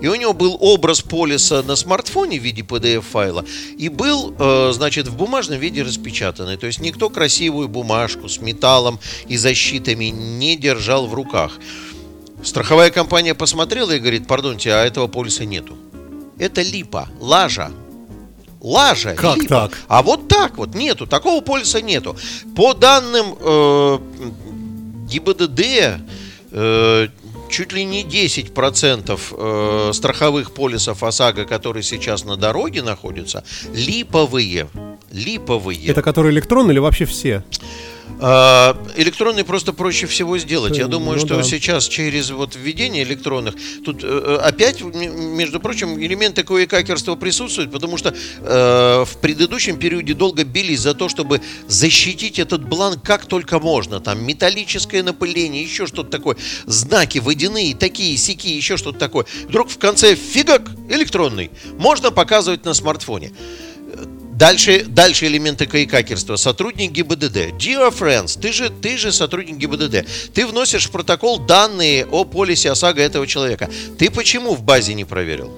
И 0.00 0.08
у 0.08 0.14
него 0.14 0.32
был 0.32 0.56
образ 0.60 1.00
полиса 1.00 1.62
на 1.62 1.76
смартфоне 1.76 2.38
в 2.38 2.42
виде 2.42 2.62
PDF-файла 2.62 3.44
и 3.78 3.88
был, 3.88 4.34
э, 4.38 4.72
значит, 4.74 5.06
в 5.06 5.16
бумажном 5.16 5.60
виде 5.60 5.82
распечатанный. 5.82 6.56
То 6.56 6.66
есть 6.66 6.80
никто 6.80 7.08
красивую 7.08 7.68
бумажку 7.68 8.28
с 8.28 8.40
металлом 8.40 8.98
и 9.28 9.36
защитами 9.36 10.06
не 10.06 10.56
держал 10.56 11.06
в 11.06 11.14
руках. 11.14 11.58
Страховая 12.42 12.90
компания 12.90 13.34
посмотрела 13.34 13.92
и 13.92 13.98
говорит, 13.98 14.26
пардонте, 14.26 14.72
а 14.72 14.84
этого 14.84 15.06
полиса 15.06 15.44
нету. 15.44 15.76
Это 16.38 16.62
липа, 16.62 17.08
лажа. 17.20 17.70
Лажа. 18.66 19.14
Как 19.14 19.36
липа. 19.36 19.48
так? 19.48 19.78
А 19.86 20.02
вот 20.02 20.26
так 20.26 20.58
вот 20.58 20.74
нету, 20.74 21.06
такого 21.06 21.40
полиса 21.40 21.80
нету. 21.80 22.16
По 22.56 22.74
данным 22.74 23.36
э, 23.38 23.98
ГИБДД, 25.08 26.00
э, 26.50 27.08
чуть 27.48 27.72
ли 27.72 27.84
не 27.84 28.02
10% 28.02 29.20
э, 29.30 29.92
страховых 29.92 30.52
полисов 30.52 31.04
ОСАГО, 31.04 31.44
которые 31.44 31.84
сейчас 31.84 32.24
на 32.24 32.36
дороге 32.36 32.82
находятся, 32.82 33.44
липовые. 33.72 34.68
Липовые. 35.12 35.86
Это 35.86 36.02
который 36.02 36.32
электрон 36.32 36.68
или 36.68 36.80
вообще 36.80 37.04
все? 37.04 37.44
Электронный 38.96 39.44
просто 39.44 39.72
проще 39.72 40.06
всего 40.06 40.38
сделать. 40.38 40.78
Я 40.78 40.86
думаю, 40.86 41.18
ну, 41.18 41.26
что 41.26 41.36
да. 41.36 41.42
сейчас 41.42 41.86
через 41.86 42.30
вот 42.30 42.56
введение 42.56 43.02
электронных 43.02 43.54
тут 43.84 44.02
э, 44.02 44.40
опять, 44.42 44.80
м- 44.80 45.36
между 45.36 45.60
прочим, 45.60 46.00
элементы 46.00 46.42
кое-какерства 46.42 47.14
присутствуют, 47.16 47.70
потому 47.70 47.98
что 47.98 48.14
э, 48.40 49.04
в 49.04 49.18
предыдущем 49.20 49.78
периоде 49.78 50.14
долго 50.14 50.44
бились 50.44 50.80
за 50.80 50.94
то, 50.94 51.08
чтобы 51.08 51.42
защитить 51.66 52.38
этот 52.38 52.66
бланк 52.66 53.02
как 53.02 53.26
только 53.26 53.58
можно. 53.58 54.00
Там 54.00 54.24
металлическое 54.24 55.02
напыление, 55.02 55.62
еще 55.62 55.86
что-то 55.86 56.10
такое, 56.10 56.36
знаки 56.64 57.18
водяные, 57.18 57.74
такие, 57.74 58.16
сики, 58.16 58.48
еще 58.48 58.76
что-то 58.76 58.98
такое. 58.98 59.26
Вдруг 59.48 59.68
в 59.68 59.78
конце 59.78 60.14
фигак 60.14 60.70
электронный 60.88 61.50
можно 61.78 62.10
показывать 62.10 62.64
на 62.64 62.72
смартфоне. 62.72 63.32
Дальше, 64.36 64.84
дальше 64.86 65.26
элементы 65.26 65.64
кайкакерства. 65.64 66.36
Сотрудник 66.36 66.92
ГИБДД. 66.92 67.54
Dear 67.58 67.90
friends, 67.90 68.38
ты 68.38 68.52
же, 68.52 68.68
ты 68.68 68.98
же 68.98 69.10
сотрудник 69.10 69.56
ГИБДД. 69.56 70.06
Ты 70.34 70.46
вносишь 70.46 70.88
в 70.88 70.90
протокол 70.90 71.38
данные 71.38 72.04
о 72.04 72.24
полисе 72.24 72.70
ОСАГО 72.70 73.00
этого 73.00 73.26
человека. 73.26 73.70
Ты 73.98 74.10
почему 74.10 74.54
в 74.54 74.62
базе 74.62 74.92
не 74.92 75.06
проверил? 75.06 75.52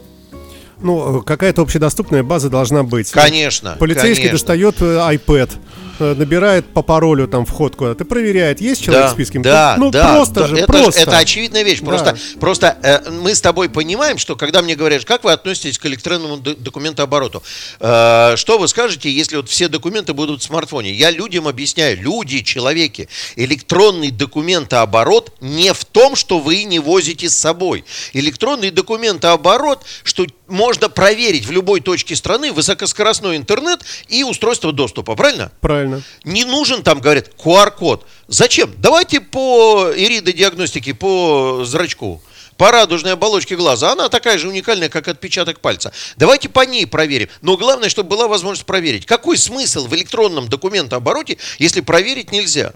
Ну, 0.80 1.22
какая-то 1.22 1.62
общедоступная 1.62 2.22
база 2.22 2.50
должна 2.50 2.84
быть. 2.84 3.10
Конечно. 3.10 3.76
Полицейский 3.80 4.28
конечно. 4.28 4.32
достает 4.32 4.80
э, 4.80 4.84
iPad, 4.84 5.50
э, 5.50 5.87
набирает 6.04 6.66
по 6.66 6.82
паролю 6.82 7.28
там 7.28 7.46
вход 7.46 7.76
куда-то, 7.76 8.04
проверяет, 8.04 8.60
есть 8.60 8.82
человек 8.82 9.04
Да, 9.04 9.08
в 9.10 9.12
списке. 9.12 9.38
да, 9.40 9.76
ну, 9.78 9.90
да, 9.90 10.14
просто 10.14 10.34
да, 10.40 10.46
же, 10.46 10.56
это, 10.56 10.66
просто. 10.72 11.00
это 11.00 11.18
очевидная 11.18 11.62
вещь. 11.62 11.80
Да. 11.80 11.86
Просто, 11.86 12.18
просто 12.40 12.78
э, 12.82 13.10
мы 13.10 13.34
с 13.34 13.40
тобой 13.40 13.68
понимаем, 13.68 14.18
что 14.18 14.36
когда 14.36 14.62
мне 14.62 14.74
говорят, 14.74 15.04
как 15.04 15.24
вы 15.24 15.32
относитесь 15.32 15.78
к 15.78 15.86
электронному 15.86 16.36
документообороту, 16.38 17.42
э, 17.80 18.34
что 18.36 18.58
вы 18.58 18.68
скажете, 18.68 19.10
если 19.10 19.36
вот 19.36 19.48
все 19.48 19.68
документы 19.68 20.12
будут 20.14 20.42
в 20.42 20.44
смартфоне? 20.44 20.92
Я 20.92 21.10
людям 21.10 21.48
объясняю, 21.48 22.00
люди, 22.00 22.42
человеки, 22.42 23.08
электронный 23.36 24.10
документооборот 24.10 25.32
не 25.40 25.72
в 25.72 25.84
том, 25.84 26.16
что 26.16 26.38
вы 26.38 26.64
не 26.64 26.78
возите 26.78 27.28
с 27.28 27.36
собой. 27.36 27.84
Электронный 28.12 28.70
документооборот, 28.70 29.84
что 30.04 30.26
можно 30.46 30.88
проверить 30.88 31.46
в 31.46 31.50
любой 31.50 31.80
точке 31.80 32.16
страны 32.16 32.52
высокоскоростной 32.52 33.36
интернет 33.36 33.80
и 34.08 34.24
устройство 34.24 34.72
доступа, 34.72 35.14
правильно? 35.14 35.52
Правильно. 35.60 35.87
Не 36.24 36.44
нужен 36.44 36.82
там, 36.82 37.00
говорят, 37.00 37.30
QR-код. 37.36 38.06
Зачем? 38.28 38.74
Давайте 38.78 39.20
по 39.20 39.90
иридодиагностике, 39.94 40.94
по 40.94 41.62
зрачку. 41.64 42.22
По 42.56 42.72
радужной 42.72 43.12
оболочке 43.12 43.56
глаза. 43.56 43.92
Она 43.92 44.08
такая 44.08 44.36
же 44.36 44.48
уникальная, 44.48 44.88
как 44.88 45.06
отпечаток 45.06 45.60
пальца. 45.60 45.92
Давайте 46.16 46.48
по 46.48 46.66
ней 46.66 46.86
проверим. 46.86 47.28
Но 47.40 47.56
главное, 47.56 47.88
чтобы 47.88 48.10
была 48.10 48.26
возможность 48.26 48.66
проверить. 48.66 49.06
Какой 49.06 49.38
смысл 49.38 49.86
в 49.86 49.94
электронном 49.94 50.48
документообороте, 50.48 51.38
если 51.58 51.80
проверить 51.80 52.32
нельзя? 52.32 52.72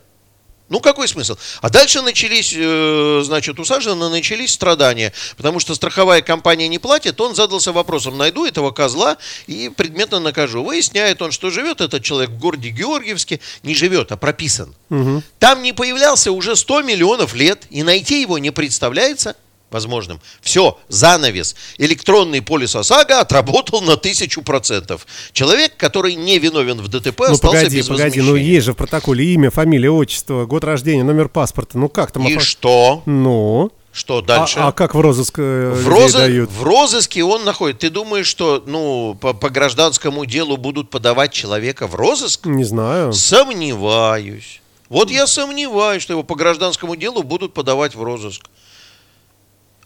Ну, 0.73 0.81
какой 0.81 1.07
смысл? 1.07 1.37
А 1.61 1.69
дальше 1.69 2.01
начались, 2.01 2.55
э, 2.57 3.21
значит, 3.25 3.61
у 3.61 3.65
Сажина 3.65 4.09
начались 4.09 4.55
страдания, 4.55 5.13
потому 5.37 5.61
что 5.61 5.75
страховая 5.75 6.23
компания 6.23 6.67
не 6.67 6.79
платит, 6.79 7.21
он 7.21 7.35
задался 7.35 7.73
вопросом, 7.73 8.17
найду 8.17 8.47
этого 8.47 8.71
козла 8.71 9.19
и 9.47 9.69
предметно 9.69 10.19
накажу. 10.19 10.65
Выясняет 10.65 11.21
он, 11.21 11.31
что 11.31 11.51
живет 11.51 11.83
этот 11.83 12.03
человек 12.03 12.31
в 12.31 12.39
городе 12.39 12.71
Георгиевске, 12.71 13.41
не 13.63 13.75
живет, 13.75 14.13
а 14.13 14.17
прописан. 14.17 14.75
Там 15.39 15.63
не 15.63 15.75
появлялся 15.75 16.33
уже 16.33 16.57
100 16.57 16.81
миллионов 16.81 17.35
лет, 17.35 17.65
и 17.69 17.83
найти 17.83 18.23
его 18.23 18.39
не 18.39 18.51
представляется 18.51 19.37
возможным. 19.73 20.21
Все, 20.41 20.79
занавес. 20.89 21.57
Электронный 21.79 22.43
полис 22.43 22.77
ОСАГО 22.77 23.21
отработал 23.21 23.81
на 23.81 23.97
тысячу 23.97 24.43
процентов. 24.43 25.07
Человек, 25.33 25.77
который 25.77 26.15
не 26.15 26.39
виновен 26.39 26.81
в 26.81 26.89
ДТП, 26.89 27.19
Ну, 27.21 27.33
остался 27.33 27.57
погоди, 27.59 27.77
без 27.79 27.89
погоди, 27.89 28.21
ну 28.21 28.27
возмещения. 28.33 28.55
есть 28.55 28.67
же 28.67 28.73
в 28.73 28.77
протоколе 28.77 29.25
имя, 29.35 29.51
фамилия, 29.51 29.91
отчество, 29.91 30.47
год 30.47 30.65
рождения, 30.65 31.03
номер 31.05 31.29
паспорта. 31.29 31.79
Ну 31.79 31.89
как 31.89 32.13
там? 32.13 32.27
И 32.29 32.35
офо- 32.37 32.41
что? 32.41 33.03
Ну, 33.07 33.71
Что 33.93 34.19
а, 34.19 34.23
дальше? 34.23 34.59
а 34.59 34.73
как 34.73 34.95
в 34.95 35.01
розыск 35.01 35.39
э, 35.39 35.71
в, 35.71 35.89
розы- 35.89 36.19
дают? 36.19 36.51
в 36.51 36.63
розыске 36.63 37.23
он 37.25 37.45
находит. 37.45 37.81
Ты 37.81 37.91
думаешь, 37.91 38.27
что 38.27 38.63
ну 38.67 39.17
по, 39.21 39.33
по 39.35 39.51
гражданскому 39.51 40.25
делу 40.27 40.57
будут 40.57 40.91
подавать 40.91 41.33
человека 41.33 41.87
в 41.87 41.95
розыск? 41.95 42.47
Не 42.47 42.65
знаю. 42.65 43.13
Сомневаюсь. 43.13 44.61
Вот 44.89 45.11
я 45.11 45.27
сомневаюсь, 45.27 46.03
что 46.03 46.13
его 46.13 46.23
по 46.23 46.35
гражданскому 46.35 46.97
делу 46.97 47.23
будут 47.23 47.55
подавать 47.55 47.95
в 47.95 48.03
розыск. 48.03 48.43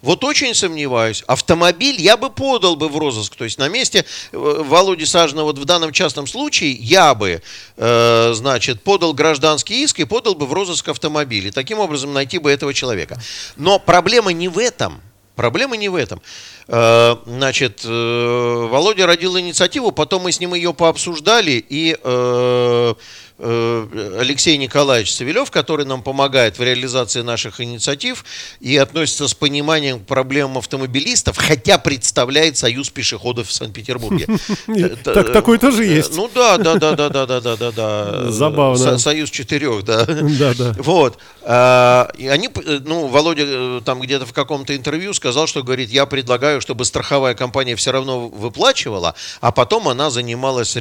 Вот 0.03 0.25
очень 0.25 0.55
сомневаюсь. 0.55 1.23
Автомобиль 1.27 2.01
я 2.01 2.17
бы 2.17 2.31
подал 2.31 2.77
бы 2.77 2.89
в 2.89 2.97
розыск. 2.97 3.35
То 3.35 3.45
есть 3.45 3.59
на 3.59 3.69
месте 3.69 4.05
э, 4.33 4.37
Володи 4.37 5.07
Сажина 5.07 5.45
вот 5.45 5.59
в 5.59 5.65
данном 5.65 5.93
частном 5.93 6.27
случае 6.27 6.73
я 6.73 7.15
бы, 7.15 7.43
э, 7.77 8.33
значит, 8.35 8.83
подал 8.83 9.15
гражданский 9.15 9.83
иск 9.83 10.01
и 10.01 10.05
подал 10.05 10.35
бы 10.35 10.47
в 10.47 10.53
розыск 10.53 10.89
автомобиль. 10.89 11.47
И 11.47 11.51
таким 11.51 11.79
образом 11.79 12.13
найти 12.13 12.39
бы 12.39 12.51
этого 12.51 12.75
человека. 12.75 13.21
Но 13.57 13.79
проблема 13.79 14.33
не 14.33 14.49
в 14.49 14.59
этом. 14.59 15.01
Проблема 15.35 15.77
не 15.77 15.89
в 15.89 15.95
этом. 15.95 16.23
Э, 16.69 17.17
Значит, 17.27 17.83
э, 17.85 18.67
Володя 18.71 19.07
родил 19.07 19.39
инициативу, 19.39 19.93
потом 19.93 20.23
мы 20.23 20.33
с 20.33 20.41
ним 20.41 20.55
ее 20.55 20.75
пообсуждали, 20.75 21.65
и 21.69 21.97
э, 22.03 22.95
Алексей 23.39 24.57
Николаевич 24.57 25.13
Савелев, 25.15 25.51
который 25.51 25.85
нам 25.85 26.03
помогает 26.03 26.59
в 26.59 26.63
реализации 26.63 27.21
наших 27.21 27.61
инициатив 27.61 28.25
и 28.61 28.77
относится 28.79 29.29
с 29.29 29.35
пониманием 29.35 30.01
к 30.01 30.07
проблемам 30.07 30.57
автомобилистов, 30.59 31.37
хотя 31.37 31.77
представляет 31.77 32.57
Союз 32.57 32.89
пешеходов 32.89 33.49
в 33.49 33.53
Санкт-Петербурге. 33.53 34.27
Так- 35.05 35.33
такой 35.33 35.59
тоже 35.59 35.85
есть. 35.85 36.17
Ну 36.17 36.31
да, 36.35 36.57
да, 36.57 36.77
да, 36.77 36.93
да, 36.93 37.09
да, 37.11 37.27
да, 37.27 37.41
да, 37.41 37.57
да, 37.57 37.71
да. 37.73 38.31
Забавно. 38.31 38.79
Со- 38.79 38.99
Союз 38.99 39.31
четырех, 39.31 39.85
да. 39.85 40.05
Да, 40.07 40.55
да. 40.55 40.75
Вот. 40.79 41.19
А, 41.43 42.11
они, 42.19 42.49
ну, 42.85 43.07
Володя 43.07 43.81
там 43.85 44.01
где-то 44.01 44.25
в 44.27 44.33
каком-то 44.33 44.75
интервью 44.77 45.13
сказал, 45.15 45.47
что, 45.47 45.63
говорит, 45.63 45.91
я 45.91 46.07
предлагаю, 46.07 46.56
чтобы 46.61 46.85
страховая 46.85 47.35
компания 47.35 47.77
все 47.77 47.93
равно 47.93 48.29
выплачивала, 48.29 49.15
а 49.41 49.53
потом 49.53 49.89
она 49.89 50.11
занималась, 50.11 50.77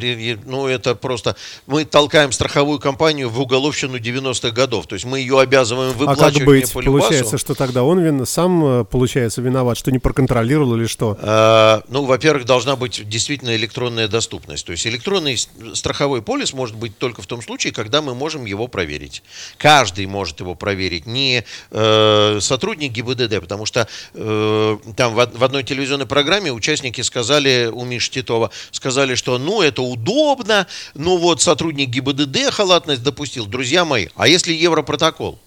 ну, 0.46 0.67
это 0.67 0.96
просто, 0.96 1.36
мы 1.67 1.86
толкаем 1.86 2.32
страховую 2.32 2.79
компанию 2.79 3.29
в 3.29 3.39
уголовщину 3.39 3.98
90-х 3.98 4.51
годов, 4.51 4.88
то 4.88 4.96
есть 4.96 5.05
мы 5.05 5.20
ее 5.20 5.39
обязываем 5.39 5.91
А 5.91 5.94
выплачивать 5.94 6.38
как 6.38 6.46
быть? 6.46 6.74
Получается, 6.86 7.38
что 7.38 7.53
тогда 7.55 7.84
он 7.84 8.00
вин, 8.00 8.25
сам, 8.25 8.82
э, 8.82 8.84
получается, 8.86 9.41
виноват, 9.41 9.77
что 9.77 9.91
не 9.91 10.00
проконтролировал 10.00 10.75
или 10.75 10.86
что? 10.86 11.17
А, 11.22 11.84
Ну, 11.88 12.05
во-первых, 12.05 12.46
должна 12.46 12.75
быть 12.75 13.08
действительно 13.08 13.55
электронная 13.55 14.08
доступность. 14.08 14.65
То 14.65 14.72
есть 14.72 14.88
электронный 14.88 15.38
страховой 15.74 16.22
полис 16.22 16.53
может 16.53 16.75
быть 16.75 16.98
только 16.98 17.22
в 17.22 17.27
том 17.27 17.41
случае, 17.41 17.74
когда 17.74 18.01
мы 18.01 18.15
можем 18.15 18.46
его 18.46 18.67
проверить. 18.67 19.24
Каждый 19.58 20.05
может 20.05 20.39
его 20.39 20.55
проверить, 20.55 21.05
не 21.05 21.44
э, 21.72 22.39
сотрудник 22.41 22.91
ГИБДД, 22.91 23.41
потому 23.41 23.65
что 23.65 23.88
э, 24.13 24.77
там 24.96 25.13
в, 25.13 25.32
в 25.34 25.44
одной 25.44 25.63
телевизионной 25.66 26.06
программе 26.06 26.52
участники 26.52 27.02
сказали, 27.02 27.70
у 27.72 27.84
Миши 27.84 28.12
Титова, 28.12 28.52
сказали, 28.72 29.16
что 29.16 29.38
ну 29.38 29.62
это 29.62 29.82
удобно, 29.82 30.68
ну 30.94 31.18
вот 31.18 31.42
сотрудник 31.42 31.90
ГИБДД 31.90 32.52
халатность 32.52 33.04
допустил. 33.04 33.46
Друзья 33.46 33.84
мои, 33.84 34.08
а 34.16 34.28
если 34.28 34.54
Европротокол? 34.54 35.40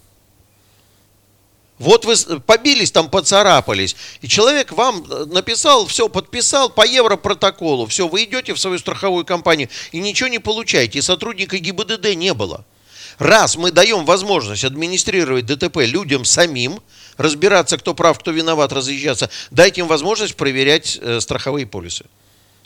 Вот 1.79 2.05
вы 2.05 2.17
побились 2.41 2.91
там, 2.91 3.09
поцарапались, 3.09 3.95
и 4.21 4.27
человек 4.27 4.73
вам 4.73 5.05
э, 5.09 5.27
написал, 5.27 5.87
все, 5.87 6.09
подписал 6.09 6.71
по 6.71 6.85
европротоколу, 6.85 7.87
все, 7.87 8.09
вы 8.09 8.25
идете 8.25 8.53
в 8.53 8.59
свою 8.59 8.79
страховую 8.79 9.25
компанию 9.25 9.69
и 9.93 10.01
ничего 10.01 10.29
не 10.29 10.41
получаете, 10.41 10.99
и 10.99 11.03
сотрудника 11.03 11.57
ГИБДД 11.57 12.17
не 12.17 12.35
было. 12.35 12.65
Раз 13.19 13.57
мы 13.57 13.71
даем 13.71 14.05
возможность 14.05 14.65
администрировать 14.65 15.47
ДТП 15.47 15.79
людям 15.79 16.25
самим, 16.25 16.81
разбираться, 17.19 17.77
кто 17.77 17.95
прав, 17.95 18.19
кто 18.19 18.31
виноват, 18.31 18.73
разъезжаться, 18.73 19.29
дайте 19.51 19.83
им 19.83 19.87
возможность 19.87 20.37
проверять 20.37 20.99
э, 21.01 21.21
страховые 21.21 21.67
полисы 21.67 22.07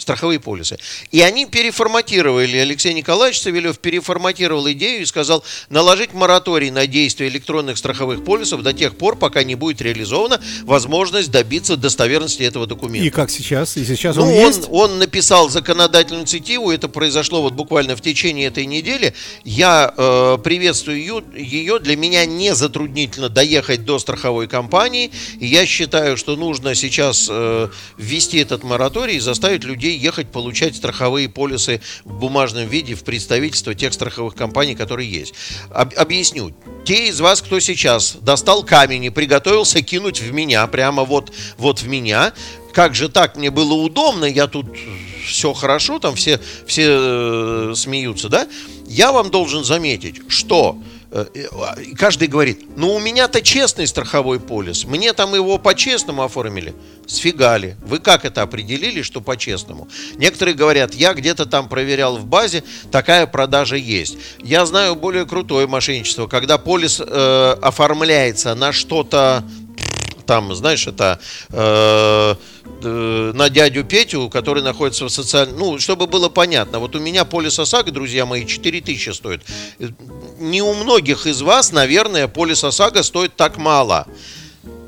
страховые 0.03 0.41
полисы. 0.41 0.79
И 1.11 1.21
они 1.21 1.47
переформатировали, 1.47 2.57
Алексей 2.59 2.93
Николаевич 2.93 3.41
Савелев 3.41 3.79
переформатировал 3.79 4.71
идею 4.73 5.03
и 5.03 5.05
сказал 5.07 5.43
наложить 5.71 6.13
мораторий 6.13 6.71
на 6.71 6.87
действие 6.87 7.31
электронных 7.31 7.79
страховых 7.79 8.25
полисов 8.25 8.63
до 8.63 8.73
тех 8.73 8.97
пор, 8.97 9.17
пока 9.17 9.43
не 9.45 9.55
будет 9.55 9.81
реализована 9.81 10.41
возможность 10.65 11.31
добиться 11.31 11.77
достоверности 11.77 12.43
этого 12.43 12.67
документа. 12.67 13.07
И 13.07 13.11
как 13.11 13.31
сейчас? 13.31 13.77
И 13.77 13.85
сейчас 13.85 14.17
Ну, 14.17 14.23
он, 14.23 14.29
он, 14.29 14.35
есть? 14.35 14.69
он 14.71 14.99
написал 14.99 15.49
законодательную 15.49 16.23
инициативу, 16.23 16.71
это 16.71 16.89
произошло 16.89 17.43
вот 17.43 17.55
буквально 17.55 17.97
в 17.97 18.01
течение 18.01 18.49
этой 18.49 18.67
недели. 18.67 19.15
Я 19.45 19.93
э, 19.97 20.39
приветствую 20.43 20.99
ее, 20.99 21.23
ее, 21.35 21.79
для 21.79 21.97
меня 21.97 22.27
не 22.27 22.55
затруднительно 22.55 23.29
доехать 23.29 23.85
до 23.85 23.99
страховой 23.99 24.49
компании, 24.49 25.11
и 25.39 25.47
я 25.47 25.67
считаю, 25.67 26.17
что 26.17 26.37
нужно 26.37 26.75
сейчас 26.75 27.29
э, 27.31 27.69
ввести 27.97 28.39
этот 28.39 28.65
мораторий 28.65 29.17
и 29.17 29.21
заставить 29.21 29.65
людей 29.65 29.92
ехать 29.97 30.31
получать 30.31 30.77
страховые 30.77 31.29
полисы 31.29 31.81
в 32.05 32.19
бумажном 32.19 32.69
виде 32.69 32.95
в 32.95 33.05
представительство 33.05 33.75
тех 33.75 33.93
страховых 33.93 34.35
компаний, 34.35 34.75
которые 34.75 35.11
есть. 35.11 35.35
Об- 35.71 35.95
объясню. 35.97 36.55
Те 36.85 37.09
из 37.09 37.21
вас, 37.21 37.43
кто 37.43 37.61
сейчас 37.61 38.17
достал 38.21 38.65
камень 38.65 39.05
и 39.05 39.11
приготовился 39.11 39.83
кинуть 39.83 40.21
в 40.21 40.33
меня, 40.33 40.67
прямо 40.67 41.05
вот, 41.05 41.33
вот 41.59 41.81
в 41.81 41.89
меня, 41.89 42.33
как 42.73 42.95
же 42.95 43.09
так, 43.09 43.37
мне 43.37 43.51
было 43.51 43.75
удобно, 43.75 44.25
я 44.25 44.47
тут 44.47 44.67
все 45.25 45.53
хорошо, 45.53 45.99
там 45.99 46.15
все, 46.17 46.41
все 46.67 46.87
э, 46.89 47.73
смеются, 47.77 48.29
да? 48.29 48.49
Я 48.87 49.13
вам 49.13 49.31
должен 49.31 49.65
заметить, 49.65 50.21
что 50.29 50.79
Э, 51.15 51.27
а, 51.53 51.77
каждый 51.99 52.27
говорит, 52.27 52.65
ну 52.75 52.95
у 52.95 52.99
меня-то 52.99 53.43
честный 53.43 53.87
страховой 53.87 54.41
полис, 54.41 54.87
мне 54.87 55.13
там 55.13 55.35
его 55.35 55.59
по-честному 55.59 56.23
оформили. 56.23 56.75
Сфигали. 57.07 57.77
Вы 57.85 57.99
как 57.99 58.25
это 58.25 58.41
определили, 58.41 59.03
что 59.03 59.21
по-честному? 59.21 59.89
Некоторые 60.17 60.55
говорят, 60.55 60.95
я 60.95 61.13
где-то 61.13 61.45
там 61.45 61.69
проверял 61.69 62.17
в 62.17 62.25
базе, 62.25 62.65
такая 62.91 63.27
продажа 63.27 63.77
есть. 63.77 64.17
Я 64.43 64.65
знаю 64.65 64.95
более 64.95 65.27
крутое 65.27 65.67
мошенничество, 65.67 66.29
когда 66.29 66.57
полис 66.57 66.99
э, 67.05 67.57
оформляется 67.61 68.55
на 68.55 68.73
что-то 68.73 69.45
там, 70.27 70.55
знаешь, 70.55 70.87
это 70.87 71.21
э, 71.51 72.35
э, 72.83 73.33
на 73.35 73.49
дядю 73.49 73.85
Петю, 73.85 74.29
который 74.29 74.63
находится 74.63 75.05
в 75.05 75.11
социальном... 75.11 75.59
Ну, 75.59 75.79
чтобы 75.79 76.07
было 76.07 76.29
понятно, 76.29 76.79
вот 76.79 76.97
у 76.97 77.01
меня 77.01 77.25
полис 77.25 77.59
ОСАГО, 77.59 77.91
друзья 77.91 78.27
мои, 78.27 78.47
4000 78.47 79.11
стоит. 79.11 79.43
Не 80.39 80.63
у 80.63 80.75
многих 80.75 81.27
из 81.27 81.43
вас, 81.43 81.73
наверное, 81.73 82.29
полис 82.29 82.65
ОСАГО 82.65 83.03
стоит 83.03 83.37
так 83.37 83.57
мало. 83.57 84.07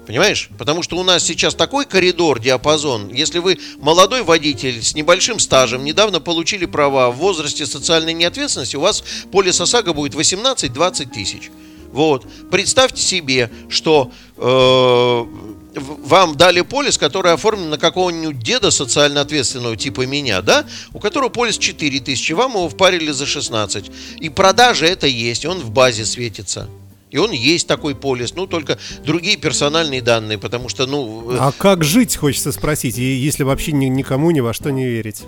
Понимаешь? 0.06 0.50
Потому 0.58 0.82
что 0.82 0.98
у 0.98 1.02
нас 1.02 1.24
сейчас 1.24 1.54
такой 1.54 1.86
коридор, 1.86 2.38
диапазон. 2.38 3.08
Если 3.08 3.38
вы 3.38 3.58
молодой 3.78 4.22
водитель 4.22 4.82
с 4.82 4.94
небольшим 4.94 5.38
стажем, 5.38 5.82
недавно 5.82 6.20
получили 6.20 6.66
права 6.66 7.10
в 7.10 7.16
возрасте 7.16 7.64
социальной 7.64 8.12
неответственности, 8.12 8.76
у 8.76 8.80
вас 8.80 9.02
полис 9.32 9.60
ОСАГО 9.60 9.94
будет 9.94 10.14
18-20 10.14 11.10
тысяч. 11.10 11.50
Вот. 11.94 12.26
Представьте 12.50 13.00
себе, 13.00 13.50
что 13.68 14.10
э, 14.36 15.24
вам 15.76 16.36
дали 16.36 16.60
полис, 16.62 16.98
который 16.98 17.32
оформлен 17.32 17.70
на 17.70 17.78
какого-нибудь 17.78 18.40
деда 18.40 18.72
социально 18.72 19.20
ответственного 19.20 19.76
типа 19.76 20.04
меня, 20.04 20.42
да, 20.42 20.66
у 20.92 20.98
которого 20.98 21.28
полис 21.28 21.56
4 21.56 22.00
тысячи, 22.00 22.32
вам 22.32 22.50
его 22.54 22.68
впарили 22.68 23.12
за 23.12 23.26
16. 23.26 23.92
И 24.18 24.28
продажа 24.28 24.86
это 24.86 25.06
есть, 25.06 25.46
он 25.46 25.60
в 25.60 25.70
базе 25.70 26.04
светится. 26.04 26.68
И 27.12 27.16
он 27.16 27.30
есть 27.30 27.68
такой 27.68 27.94
полис, 27.94 28.34
ну 28.34 28.48
только 28.48 28.76
другие 29.04 29.36
персональные 29.36 30.02
данные, 30.02 30.36
потому 30.36 30.68
что, 30.68 30.86
ну... 30.86 31.30
Э, 31.30 31.36
а 31.38 31.52
как 31.52 31.84
жить, 31.84 32.16
хочется 32.16 32.50
спросить, 32.50 32.96
если 32.98 33.44
вообще 33.44 33.70
никому 33.70 34.32
ни 34.32 34.40
во 34.40 34.52
что 34.52 34.70
не 34.70 34.84
верить? 34.84 35.22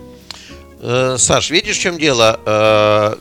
Э, 0.81 1.15
Саш, 1.17 1.49
видишь, 1.49 1.77
в 1.77 1.79
чем 1.79 1.97
дело? 1.97 3.17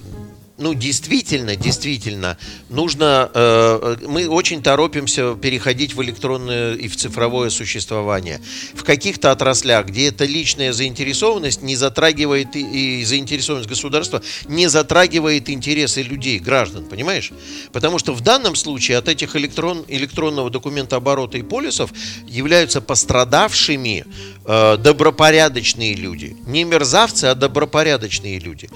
Ну, 0.58 0.72
действительно, 0.72 1.54
действительно, 1.54 2.38
нужно, 2.70 3.30
э, 3.34 3.96
мы 4.08 4.26
очень 4.26 4.62
торопимся 4.62 5.34
переходить 5.34 5.92
в 5.94 6.02
электронное 6.02 6.74
и 6.74 6.88
в 6.88 6.96
цифровое 6.96 7.50
существование. 7.50 8.40
В 8.74 8.82
каких-то 8.82 9.30
отраслях, 9.32 9.86
где 9.86 10.08
эта 10.08 10.24
личная 10.24 10.72
заинтересованность 10.72 11.60
не 11.60 11.76
затрагивает 11.76 12.56
и, 12.56 13.00
и 13.00 13.04
заинтересованность 13.04 13.68
государства 13.68 14.22
не 14.48 14.66
затрагивает 14.68 15.50
интересы 15.50 16.00
людей, 16.00 16.38
граждан, 16.38 16.86
понимаешь? 16.86 17.32
Потому 17.72 17.98
что 17.98 18.14
в 18.14 18.22
данном 18.22 18.56
случае 18.56 18.96
от 18.96 19.08
этих 19.08 19.36
электрон, 19.36 19.84
электронного 19.88 20.48
документа 20.48 20.96
оборота 20.96 21.36
и 21.36 21.42
полисов 21.42 21.92
являются 22.26 22.80
пострадавшими 22.80 24.06
э, 24.46 24.76
добропорядочные 24.78 25.94
люди. 25.94 26.34
Не 26.46 26.64
мерзавцы, 26.64 27.26
а 27.26 27.34
добропорядочные 27.34 28.38
люди. 28.38 28.70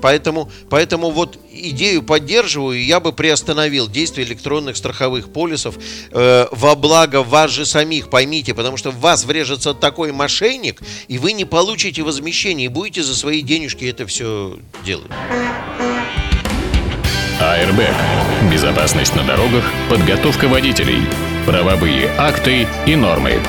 Поэтому, 0.00 0.50
поэтому 0.68 1.10
вот 1.10 1.38
идею 1.50 2.02
поддерживаю, 2.02 2.84
я 2.84 3.00
бы 3.00 3.12
приостановил 3.12 3.88
действие 3.88 4.26
электронных 4.26 4.76
страховых 4.76 5.32
полисов 5.32 5.78
э, 6.10 6.46
во 6.50 6.74
благо 6.74 7.22
вас 7.22 7.50
же 7.50 7.64
самих, 7.64 8.10
поймите, 8.10 8.54
потому 8.54 8.76
что 8.76 8.90
в 8.90 9.00
вас 9.00 9.24
врежется 9.24 9.74
такой 9.74 10.12
мошенник, 10.12 10.82
и 11.08 11.18
вы 11.18 11.32
не 11.32 11.44
получите 11.44 12.02
возмещение, 12.02 12.66
и 12.66 12.68
будете 12.68 13.02
за 13.02 13.14
свои 13.14 13.42
денежки 13.42 13.84
это 13.84 14.06
все 14.06 14.58
делать. 14.84 15.10
АРБ. 17.40 17.80
Безопасность 18.50 19.14
на 19.14 19.24
дорогах, 19.24 19.64
подготовка 19.90 20.48
водителей, 20.48 21.02
правовые 21.44 22.08
акты 22.16 22.66
и 22.86 22.96
нормы. 22.96 23.40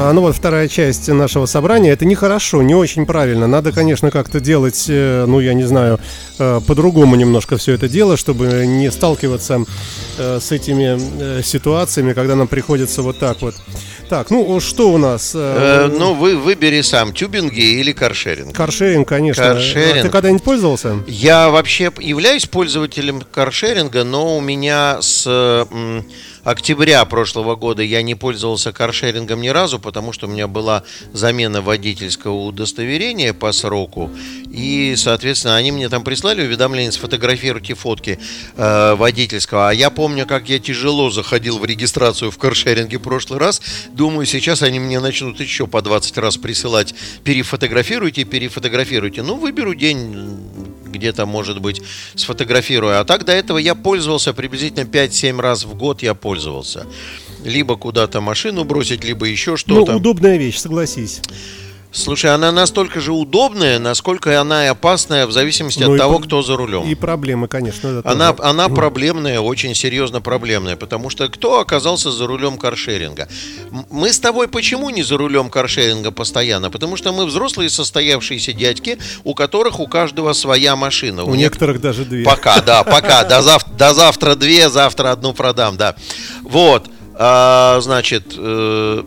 А, 0.00 0.12
ну 0.12 0.20
вот 0.20 0.36
вторая 0.36 0.68
часть 0.68 1.08
нашего 1.08 1.46
собрания. 1.46 1.90
Это 1.90 2.04
нехорошо, 2.04 2.62
не 2.62 2.72
очень 2.72 3.04
правильно. 3.04 3.48
Надо, 3.48 3.72
конечно, 3.72 4.12
как-то 4.12 4.38
делать, 4.38 4.86
э, 4.88 5.24
ну 5.26 5.40
я 5.40 5.54
не 5.54 5.64
знаю, 5.64 5.98
э, 6.38 6.60
по-другому 6.64 7.16
немножко 7.16 7.56
все 7.56 7.72
это 7.72 7.88
дело, 7.88 8.16
чтобы 8.16 8.64
не 8.64 8.92
сталкиваться 8.92 9.64
э, 10.16 10.38
с 10.40 10.52
этими 10.52 11.42
ситуациями, 11.42 12.12
когда 12.12 12.36
нам 12.36 12.46
приходится 12.46 13.02
вот 13.02 13.18
так 13.18 13.42
вот. 13.42 13.56
Так, 14.08 14.30
ну 14.30 14.60
что 14.60 14.90
у 14.90 14.98
нас? 14.98 15.32
Э, 15.34 15.90
ну 15.92 16.14
вы 16.14 16.36
выбери 16.36 16.80
сам, 16.80 17.12
тюбинги 17.12 17.80
или 17.80 17.90
каршеринг. 17.90 18.54
Каршеринг, 18.54 19.06
конечно. 19.06 19.42
Каршеринг. 19.42 19.98
А 19.98 20.02
ты 20.02 20.08
когда-нибудь 20.10 20.44
пользовался? 20.44 20.98
Я 21.08 21.50
вообще 21.50 21.90
являюсь 21.98 22.46
пользователем 22.46 23.20
каршеринга, 23.32 24.04
но 24.04 24.38
у 24.38 24.40
меня 24.40 24.98
с 25.02 25.26
октября 26.50 27.04
прошлого 27.04 27.56
года 27.56 27.82
я 27.82 28.00
не 28.02 28.14
пользовался 28.14 28.72
каршерингом 28.72 29.42
ни 29.42 29.48
разу, 29.48 29.78
потому 29.78 30.12
что 30.12 30.26
у 30.26 30.30
меня 30.30 30.48
была 30.48 30.82
замена 31.12 31.60
водительского 31.60 32.34
удостоверения 32.46 33.34
по 33.34 33.52
сроку. 33.52 34.10
И, 34.50 34.94
соответственно, 34.96 35.56
они 35.56 35.72
мне 35.72 35.88
там 35.88 36.04
прислали 36.04 36.42
уведомление, 36.42 36.90
сфотографируйте 36.90 37.74
фотки 37.74 38.18
э, 38.56 38.94
водительского. 38.94 39.68
А 39.68 39.72
я 39.74 39.90
помню, 39.90 40.26
как 40.26 40.48
я 40.48 40.58
тяжело 40.58 41.10
заходил 41.10 41.58
в 41.58 41.64
регистрацию 41.64 42.30
в 42.30 42.38
каршеринге 42.38 42.98
в 42.98 43.02
прошлый 43.02 43.38
раз. 43.38 43.60
Думаю, 43.92 44.24
сейчас 44.26 44.62
они 44.62 44.80
мне 44.80 45.00
начнут 45.00 45.38
еще 45.40 45.66
по 45.66 45.82
20 45.82 46.16
раз 46.18 46.38
присылать. 46.38 46.94
Перефотографируйте, 47.24 48.24
перефотографируйте. 48.24 49.22
Ну, 49.22 49.36
выберу 49.36 49.74
день 49.74 50.38
где-то, 50.90 51.26
может 51.26 51.60
быть, 51.60 51.82
сфотографирую. 52.14 53.00
А 53.00 53.04
так 53.04 53.24
до 53.24 53.32
этого 53.32 53.58
я 53.58 53.74
пользовался 53.74 54.32
приблизительно 54.32 54.84
5-7 54.84 55.40
раз 55.40 55.64
в 55.64 55.74
год 55.74 56.02
я 56.02 56.14
пользовался. 56.14 56.86
Либо 57.44 57.76
куда-то 57.76 58.20
машину 58.20 58.64
бросить, 58.64 59.04
либо 59.04 59.26
еще 59.26 59.56
что-то. 59.56 59.92
Ну, 59.92 59.98
удобная 59.98 60.36
вещь, 60.36 60.58
согласись. 60.58 61.20
Слушай, 61.90 62.34
она 62.34 62.52
настолько 62.52 63.00
же 63.00 63.12
удобная, 63.12 63.78
насколько 63.78 64.38
она 64.38 64.66
и 64.66 64.68
опасная 64.68 65.26
в 65.26 65.32
зависимости 65.32 65.82
ну 65.82 65.92
от 65.92 65.98
того, 65.98 66.18
кто 66.18 66.42
за 66.42 66.56
рулем. 66.56 66.82
И 66.82 66.94
проблемы, 66.94 67.48
конечно. 67.48 68.02
Она, 68.04 68.34
она 68.40 68.68
проблемная, 68.68 69.40
очень 69.40 69.74
серьезно 69.74 70.20
проблемная, 70.20 70.76
потому 70.76 71.08
что 71.08 71.28
кто 71.28 71.60
оказался 71.60 72.10
за 72.10 72.26
рулем 72.26 72.58
каршеринга? 72.58 73.28
Мы 73.90 74.12
с 74.12 74.20
тобой 74.20 74.48
почему 74.48 74.90
не 74.90 75.02
за 75.02 75.16
рулем 75.16 75.48
каршеринга 75.48 76.10
постоянно? 76.10 76.70
Потому 76.70 76.96
что 76.96 77.12
мы 77.12 77.24
взрослые 77.24 77.70
состоявшиеся 77.70 78.52
дядьки, 78.52 78.98
у 79.24 79.34
которых 79.34 79.80
у 79.80 79.86
каждого 79.86 80.34
своя 80.34 80.76
машина. 80.76 81.24
У, 81.24 81.30
у 81.30 81.34
некоторых 81.34 81.80
даже 81.80 82.04
две. 82.04 82.22
Пока, 82.22 82.60
да, 82.60 82.84
пока. 82.84 83.24
До 83.24 83.40
завтра, 83.40 83.72
до 83.72 83.94
завтра 83.94 84.34
две, 84.34 84.68
завтра 84.68 85.12
одну 85.12 85.32
продам, 85.32 85.78
да. 85.78 85.96
Вот. 86.42 86.86
А, 87.14 87.80
значит, 87.80 88.34
э, 88.36 89.02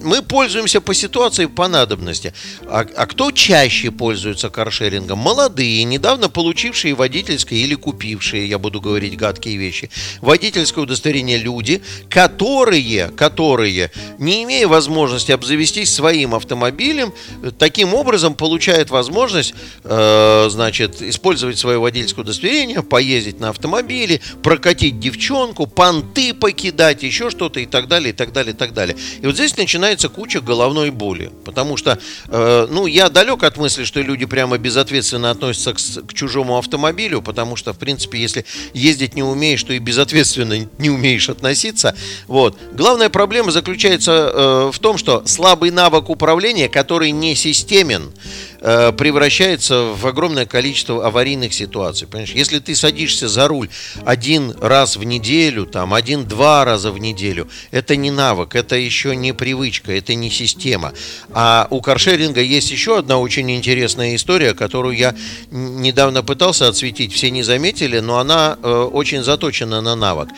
мы 0.00 0.22
пользуемся 0.22 0.80
по 0.80 0.94
ситуации, 0.94 1.46
по 1.46 1.68
надобности. 1.68 2.32
А, 2.66 2.86
а 2.96 3.06
кто 3.06 3.30
чаще 3.30 3.90
пользуется 3.90 4.50
каршерингом? 4.50 5.18
Молодые, 5.18 5.84
недавно 5.84 6.28
получившие 6.28 6.94
водительское 6.94 7.58
или 7.58 7.74
купившие, 7.74 8.48
я 8.48 8.58
буду 8.58 8.80
говорить 8.80 9.16
гадкие 9.16 9.56
вещи, 9.56 9.90
водительское 10.20 10.84
удостоверение 10.84 11.38
люди, 11.38 11.82
которые, 12.08 13.08
которые, 13.08 13.90
не 14.18 14.44
имея 14.44 14.68
возможности 14.68 15.32
обзавестись 15.32 15.92
своим 15.92 16.34
автомобилем, 16.34 17.12
таким 17.58 17.94
образом 17.94 18.34
получают 18.34 18.90
возможность, 18.90 19.54
э, 19.84 20.46
значит, 20.50 21.02
использовать 21.02 21.58
свое 21.58 21.78
водительское 21.78 22.22
удостоверение, 22.24 22.82
поездить 22.82 23.40
на 23.40 23.50
автомобиле, 23.50 24.20
прокатить 24.42 25.00
девчонку, 25.00 25.66
понты 25.66 26.34
покидать, 26.34 27.02
еще 27.02 27.30
что-то 27.30 27.60
и 27.60 27.66
так 27.66 27.88
далее, 27.88 28.10
и 28.10 28.12
так 28.12 28.32
далее, 28.32 28.54
и 28.54 28.56
так 28.56 28.74
далее. 28.74 28.96
И 29.20 29.26
вот 29.26 29.34
здесь 29.34 29.56
начинается 29.56 29.87
начинается 29.88 30.08
куча 30.08 30.40
головной 30.40 30.90
боли. 30.90 31.30
Потому 31.44 31.76
что, 31.76 31.98
э, 32.28 32.66
ну, 32.70 32.86
я 32.86 33.08
далек 33.08 33.42
от 33.42 33.56
мысли, 33.56 33.84
что 33.84 34.00
люди 34.00 34.26
прямо 34.26 34.58
безответственно 34.58 35.30
относятся 35.30 35.72
к, 35.72 36.06
к 36.06 36.14
чужому 36.14 36.58
автомобилю, 36.58 37.22
потому 37.22 37.56
что, 37.56 37.72
в 37.72 37.78
принципе, 37.78 38.18
если 38.18 38.44
ездить 38.74 39.14
не 39.14 39.22
умеешь, 39.22 39.62
то 39.62 39.72
и 39.72 39.78
безответственно 39.78 40.68
не 40.78 40.90
умеешь 40.90 41.28
относиться. 41.28 41.96
Вот. 42.26 42.58
Главная 42.72 43.08
проблема 43.08 43.50
заключается 43.50 44.12
э, 44.12 44.70
в 44.72 44.78
том, 44.78 44.98
что 44.98 45.22
слабый 45.26 45.70
навык 45.70 46.10
управления, 46.10 46.68
который 46.68 47.10
не 47.10 47.34
системен, 47.34 48.12
Э, 48.60 48.90
превращается 48.90 49.82
в 49.82 50.04
огромное 50.04 50.44
количество 50.44 51.06
аварийных 51.06 51.54
ситуаций. 51.54 52.08
Понимаешь? 52.08 52.32
Если 52.32 52.58
ты 52.58 52.74
садишься 52.74 53.28
за 53.28 53.46
руль 53.46 53.68
один 54.04 54.52
раз 54.60 54.96
в 54.96 55.04
неделю, 55.04 55.64
там, 55.64 55.94
один-два 55.94 56.64
раза 56.64 56.90
в 56.90 56.98
неделю, 56.98 57.48
это 57.70 57.94
не 57.94 58.10
навык, 58.10 58.56
это 58.56 58.74
еще 58.74 59.14
не 59.14 59.32
привычка, 59.32 59.77
это 59.86 60.14
не 60.14 60.30
система. 60.30 60.92
А 61.30 61.66
у 61.70 61.80
каршеринга 61.80 62.40
есть 62.40 62.70
еще 62.70 62.98
одна 62.98 63.18
очень 63.18 63.50
интересная 63.50 64.14
история, 64.14 64.54
которую 64.54 64.96
я 64.96 65.14
недавно 65.50 66.22
пытался 66.22 66.68
отсветить, 66.68 67.12
все 67.12 67.30
не 67.30 67.42
заметили, 67.42 68.00
но 68.00 68.18
она 68.18 68.58
э, 68.62 68.68
очень 68.68 69.22
заточена 69.22 69.80
на 69.80 69.94
навык. 69.94 70.28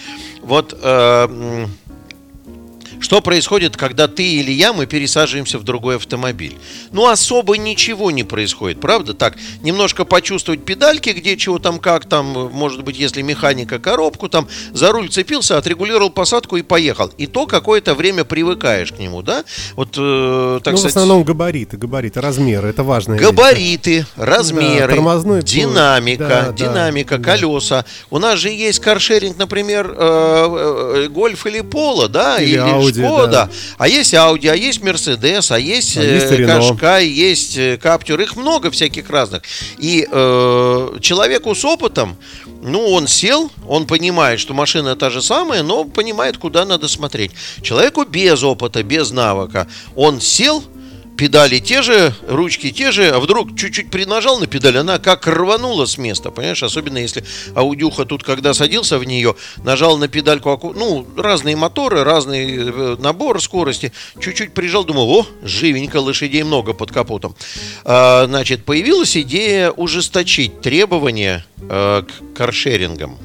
Вот 0.42 0.79
э, 0.81 1.66
Что 3.01 3.21
происходит, 3.23 3.77
когда 3.77 4.09
ты 4.09 4.23
или 4.23 4.53
я, 4.53 4.73
мы 4.73 4.87
пересаживаемся 4.87 5.59
в 5.59 5.65
другой 5.65 5.97
автомобиль? 5.97 6.57
Ну, 6.93 7.09
особо 7.09 7.57
ничего 7.57 8.11
не 8.11 8.25
происходит, 8.25 8.81
правда? 8.81 9.15
Так, 9.15 9.37
немножко 9.63 10.05
почувствовать 10.05 10.65
педальки, 10.65 11.11
где 11.11 11.37
чего 11.37 11.59
там, 11.59 11.79
как 11.79 12.05
там, 12.05 12.51
может 12.53 12.85
быть, 12.85 12.99
если 12.99 13.23
механика 13.23 13.79
коробку, 13.79 14.29
там, 14.29 14.49
за 14.73 14.93
руль 14.93 15.09
цепился, 15.09 15.57
отрегулировал 15.57 16.11
посадку 16.11 16.57
и 16.57 16.63
поехал. 16.63 17.11
И 17.17 17.27
то 17.27 17.47
какое-то 17.47 17.95
время 17.95 18.25
привыкаешь 18.25 18.93
к 18.93 18.99
нему, 18.99 19.23
да? 19.23 19.45
Вот, 19.77 19.97
э, 19.97 20.61
так 20.63 20.73
ну, 20.73 20.79
сказать... 20.79 20.95
в 20.95 20.97
основном 20.97 21.25
габариты, 21.25 21.79
габариты, 21.79 22.21
размеры, 22.21 22.69
это 22.69 22.83
важно. 22.83 23.17
Габариты, 23.17 23.91
вещь, 23.91 24.07
размеры, 24.17 24.97
да, 24.97 25.43
динамика, 25.43 26.29
да, 26.29 26.53
динамика, 26.53 27.19
да, 27.19 27.25
колеса. 27.25 27.85
У 28.11 28.19
нас 28.19 28.39
же 28.39 28.51
есть 28.51 28.81
каршеринг, 28.81 29.39
например, 29.39 29.95
э, 29.97 31.05
э, 31.05 31.09
гольф 31.09 31.47
или 31.47 31.63
поло, 31.63 32.09
да, 32.09 32.39
или, 32.39 32.53
или 32.53 32.89
Audi, 32.98 33.07
Шкода, 33.07 33.33
да. 33.33 33.50
а 33.79 33.88
есть 33.88 34.14
Audi, 34.14 34.48
а 34.48 34.55
есть 34.55 34.81
Mercedes, 34.81 35.53
а 35.53 35.59
есть, 35.59 35.96
а 35.96 36.03
есть 36.03 36.26
э, 36.26 36.37
есть 37.03 37.81
Каптюр, 37.81 38.20
их 38.20 38.37
много 38.37 38.70
всяких 38.70 39.11
разных. 39.11 39.42
И 39.79 40.07
э, 40.11 40.98
человеку 41.00 41.55
с 41.55 41.64
опытом, 41.64 42.16
ну, 42.62 42.87
он 42.88 43.07
сел, 43.07 43.50
он 43.66 43.87
понимает, 43.87 44.40
что 44.40 44.55
машина 44.55 44.96
та 44.96 45.11
же 45.11 45.22
самая, 45.22 45.62
но 45.62 45.85
понимает, 45.85 46.37
куда 46.37 46.64
надо 46.64 46.88
смотреть. 46.88 47.33
Человеку 47.62 48.05
без 48.05 48.42
опыта, 48.42 48.83
без 48.83 49.11
навыка, 49.11 49.66
он 49.96 50.20
сел, 50.20 50.62
педали 51.20 51.59
те 51.59 51.83
же, 51.83 52.14
ручки 52.26 52.70
те 52.70 52.92
же, 52.92 53.11
а 53.11 53.20
вдруг 53.20 53.54
чуть-чуть 53.54 53.90
принажал 53.90 54.38
на 54.38 54.46
педаль, 54.46 54.78
она 54.78 54.98
как 54.98 55.26
рванула 55.26 55.85
с 55.85 55.98
места, 55.98 56.30
понимаешь? 56.30 56.62
Особенно 56.62 56.96
если 56.96 57.22
аудюха 57.54 58.06
тут, 58.06 58.24
когда 58.24 58.54
садился 58.54 58.98
в 58.98 59.04
нее, 59.04 59.35
нажал 59.62 59.98
на 59.98 60.09
педальку, 60.09 60.72
ну, 60.74 61.06
разные 61.18 61.56
моторы, 61.56 62.04
разный 62.04 62.56
э, 62.56 62.96
набор 62.98 63.42
скорости, 63.42 63.92
чуть-чуть 64.18 64.54
прижал, 64.54 64.85
думал, 64.85 65.11
о, 65.11 65.26
живенько, 65.42 65.98
лошадей 65.98 66.42
много 66.42 66.72
под 66.72 66.90
капотом. 66.90 67.37
А, 67.85 68.24
значит, 68.24 68.64
появилась 68.64 69.14
идея 69.14 69.72
ужесточить 69.72 70.62
требования 70.62 71.44
а, 71.68 72.00
к 72.00 72.35
каршерингам 72.35 73.18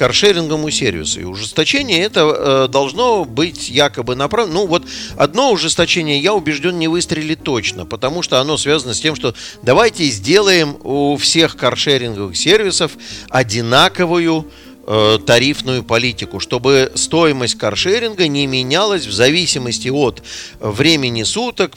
каршеринговому 0.00 0.70
сервису. 0.70 1.20
И 1.20 1.24
ужесточение 1.24 2.00
это 2.00 2.20
э, 2.20 2.68
должно 2.68 3.26
быть 3.26 3.68
якобы 3.68 4.16
направлено. 4.16 4.60
Ну 4.62 4.66
вот 4.66 4.84
одно 5.18 5.52
ужесточение, 5.52 6.18
я 6.20 6.32
убежден, 6.32 6.78
не 6.78 6.88
выстрелит 6.88 7.42
точно, 7.42 7.84
потому 7.84 8.22
что 8.22 8.40
оно 8.40 8.56
связано 8.56 8.94
с 8.94 9.00
тем, 9.00 9.14
что 9.14 9.34
давайте 9.62 10.06
сделаем 10.06 10.78
у 10.84 11.18
всех 11.18 11.54
каршеринговых 11.58 12.34
сервисов 12.34 12.92
одинаковую 13.28 14.46
э, 14.86 15.18
тарифную 15.26 15.84
политику, 15.84 16.40
чтобы 16.40 16.92
стоимость 16.94 17.58
каршеринга 17.58 18.26
не 18.26 18.46
менялась 18.46 19.04
в 19.04 19.12
зависимости 19.12 19.88
от 19.88 20.22
времени 20.60 21.24
суток, 21.24 21.74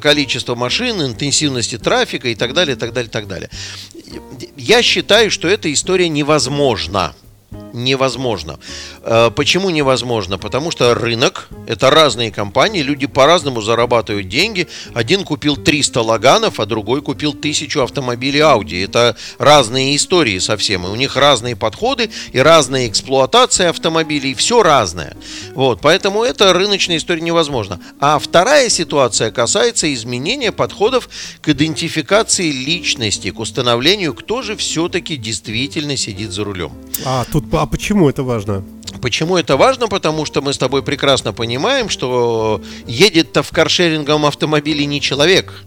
количества 0.00 0.54
машин, 0.54 1.02
интенсивности 1.02 1.76
трафика 1.76 2.28
и 2.28 2.34
так 2.34 2.54
далее, 2.54 2.74
так 2.74 2.94
далее, 2.94 3.10
так 3.10 3.28
далее. 3.28 3.50
Я 4.56 4.80
считаю, 4.80 5.30
что 5.30 5.46
эта 5.46 5.70
история 5.70 6.08
невозможна 6.08 7.14
невозможно. 7.76 8.58
Э, 9.02 9.30
почему 9.34 9.70
невозможно? 9.70 10.38
Потому 10.38 10.70
что 10.70 10.94
рынок, 10.94 11.48
это 11.66 11.90
разные 11.90 12.32
компании, 12.32 12.82
люди 12.82 13.06
по-разному 13.06 13.60
зарабатывают 13.60 14.28
деньги. 14.28 14.66
Один 14.94 15.24
купил 15.24 15.56
300 15.56 16.00
лаганов, 16.02 16.58
а 16.58 16.66
другой 16.66 17.02
купил 17.02 17.30
1000 17.30 17.82
автомобилей 17.82 18.40
Audi. 18.40 18.84
Это 18.84 19.16
разные 19.38 19.94
истории 19.94 20.38
совсем. 20.38 20.86
И 20.86 20.90
у 20.90 20.96
них 20.96 21.16
разные 21.16 21.54
подходы 21.54 22.10
и 22.32 22.38
разная 22.38 22.88
эксплуатация 22.88 23.70
автомобилей. 23.70 24.34
Все 24.34 24.62
разное. 24.62 25.16
Вот, 25.54 25.80
поэтому 25.80 26.24
это 26.24 26.52
рыночная 26.52 26.96
история 26.96 27.20
невозможно. 27.20 27.80
А 28.00 28.18
вторая 28.18 28.68
ситуация 28.68 29.30
касается 29.30 29.92
изменения 29.92 30.52
подходов 30.52 31.08
к 31.42 31.48
идентификации 31.48 32.50
личности, 32.50 33.30
к 33.30 33.38
установлению, 33.38 34.14
кто 34.14 34.42
же 34.42 34.56
все-таки 34.56 35.16
действительно 35.16 35.96
сидит 35.96 36.30
за 36.30 36.44
рулем. 36.44 36.72
А, 37.04 37.24
тут 37.30 37.50
а 37.66 37.68
почему 37.68 38.08
это 38.08 38.22
важно? 38.22 38.62
Почему 39.02 39.36
это 39.36 39.56
важно? 39.56 39.88
Потому 39.88 40.24
что 40.24 40.40
мы 40.40 40.52
с 40.52 40.58
тобой 40.58 40.84
прекрасно 40.84 41.32
понимаем, 41.32 41.88
что 41.88 42.62
едет-то 42.86 43.42
в 43.42 43.50
каршеринговом 43.50 44.24
автомобиле 44.24 44.86
не 44.86 45.00
человек, 45.00 45.64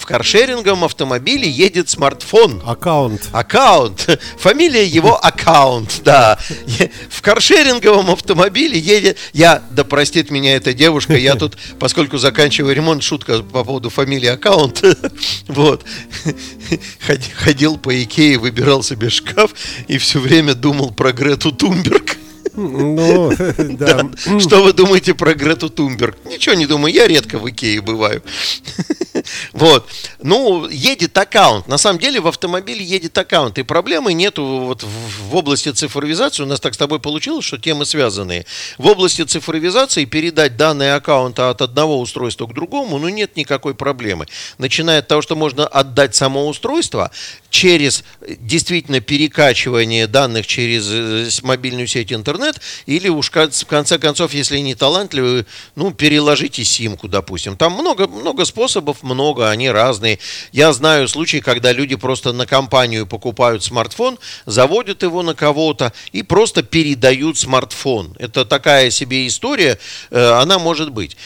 в 0.00 0.06
каршеринговом 0.06 0.84
автомобиле 0.84 1.46
едет 1.46 1.90
смартфон. 1.90 2.62
Аккаунт. 2.64 3.28
Аккаунт. 3.32 4.18
Фамилия 4.38 4.86
его 4.86 5.14
аккаунт, 5.22 6.00
да. 6.02 6.38
В 7.10 7.20
каршеринговом 7.20 8.10
автомобиле 8.10 8.78
едет... 8.78 9.18
Я, 9.34 9.62
да 9.70 9.84
простит 9.84 10.30
меня 10.30 10.56
эта 10.56 10.72
девушка, 10.72 11.16
я 11.18 11.34
тут, 11.36 11.58
поскольку 11.78 12.16
заканчиваю 12.16 12.74
ремонт, 12.74 13.02
шутка 13.02 13.42
по 13.42 13.62
поводу 13.62 13.90
фамилии 13.90 14.28
аккаунт. 14.28 14.82
Вот. 15.48 15.84
Ходил 17.34 17.76
по 17.76 18.02
Икее, 18.02 18.38
выбирал 18.38 18.82
себе 18.82 19.10
шкаф 19.10 19.50
и 19.86 19.98
все 19.98 20.18
время 20.18 20.54
думал 20.54 20.92
про 20.92 21.12
Грету 21.12 21.52
Тумберг. 21.52 22.16
Ну, 22.54 23.32
да. 23.58 24.10
Что 24.38 24.62
вы 24.62 24.72
думаете 24.72 25.14
про 25.14 25.34
Грету 25.34 25.70
Тумберг? 25.70 26.16
Ничего 26.24 26.54
не 26.54 26.66
думаю, 26.66 26.92
я 26.92 27.06
редко 27.06 27.38
в 27.38 27.48
Икее 27.48 27.80
бываю. 27.80 28.22
Вот. 29.52 29.86
Ну, 30.22 30.66
едет 30.68 31.16
аккаунт. 31.18 31.68
На 31.68 31.78
самом 31.78 31.98
деле 31.98 32.20
в 32.20 32.28
автомобиле 32.28 32.82
едет 32.82 33.16
аккаунт. 33.18 33.58
И 33.58 33.62
проблемы 33.62 34.12
нету 34.14 34.44
вот 34.44 34.82
в 34.82 35.36
области 35.36 35.70
цифровизации. 35.70 36.42
У 36.42 36.46
нас 36.46 36.60
так 36.60 36.74
с 36.74 36.78
тобой 36.78 37.00
получилось, 37.00 37.44
что 37.44 37.58
темы 37.58 37.84
связанные. 37.84 38.46
В 38.78 38.86
области 38.86 39.22
цифровизации 39.22 40.04
передать 40.04 40.56
данные 40.56 40.94
аккаунта 40.94 41.50
от 41.50 41.60
одного 41.60 42.00
устройства 42.00 42.46
к 42.46 42.54
другому, 42.54 42.98
ну, 42.98 43.08
нет 43.08 43.36
никакой 43.36 43.74
проблемы. 43.74 44.26
Начиная 44.58 45.00
от 45.00 45.08
того, 45.08 45.22
что 45.22 45.36
можно 45.36 45.66
отдать 45.66 46.14
само 46.14 46.48
устройство, 46.48 47.10
через 47.50 48.04
действительно 48.22 49.00
перекачивание 49.00 50.06
данных 50.06 50.46
через 50.46 50.88
э, 50.90 51.28
мобильную 51.42 51.86
сеть 51.86 52.12
интернет, 52.12 52.60
или 52.86 53.08
уж 53.08 53.30
в 53.30 53.66
конце 53.66 53.98
концов, 53.98 54.32
если 54.32 54.58
не 54.58 54.74
талантливый, 54.74 55.44
ну, 55.74 55.92
переложите 55.92 56.64
симку, 56.64 57.08
допустим. 57.08 57.56
Там 57.56 57.72
много, 57.72 58.06
много 58.06 58.44
способов, 58.44 59.02
много, 59.02 59.50
они 59.50 59.70
разные. 59.70 60.18
Я 60.52 60.72
знаю 60.72 61.08
случаи, 61.08 61.38
когда 61.38 61.72
люди 61.72 61.96
просто 61.96 62.32
на 62.32 62.46
компанию 62.46 63.06
покупают 63.06 63.64
смартфон, 63.64 64.18
заводят 64.46 65.02
его 65.02 65.22
на 65.22 65.34
кого-то 65.34 65.92
и 66.12 66.22
просто 66.22 66.62
передают 66.62 67.36
смартфон. 67.36 68.16
Это 68.18 68.44
такая 68.44 68.90
себе 68.90 69.26
история, 69.26 69.78
э, 70.10 70.30
она 70.40 70.58
может 70.58 70.90
быть. 70.92 71.16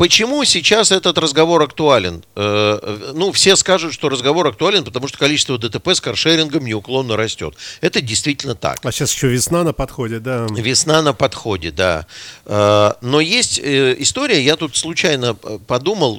Почему 0.00 0.44
сейчас 0.44 0.92
этот 0.92 1.18
разговор 1.18 1.60
актуален? 1.60 2.24
Э, 2.34 3.12
ну, 3.12 3.32
все 3.32 3.54
скажут, 3.54 3.92
что 3.92 4.08
разговор 4.08 4.46
актуален, 4.46 4.82
потому 4.82 5.08
что 5.08 5.18
количество 5.18 5.58
ДТП 5.58 5.88
с 5.88 6.00
каршерингом 6.00 6.64
неуклонно 6.64 7.18
растет. 7.18 7.54
Это 7.82 8.00
действительно 8.00 8.54
так. 8.54 8.78
А 8.82 8.92
сейчас 8.92 9.12
еще 9.12 9.28
весна 9.28 9.62
на 9.62 9.74
подходе, 9.74 10.18
да? 10.18 10.46
Весна 10.56 11.02
на 11.02 11.12
подходе, 11.12 11.70
да. 11.70 12.06
Э, 12.46 12.92
но 13.02 13.20
есть 13.20 13.58
э, 13.58 13.94
история, 13.98 14.40
я 14.42 14.56
тут 14.56 14.74
случайно 14.74 15.34
подумал, 15.34 16.16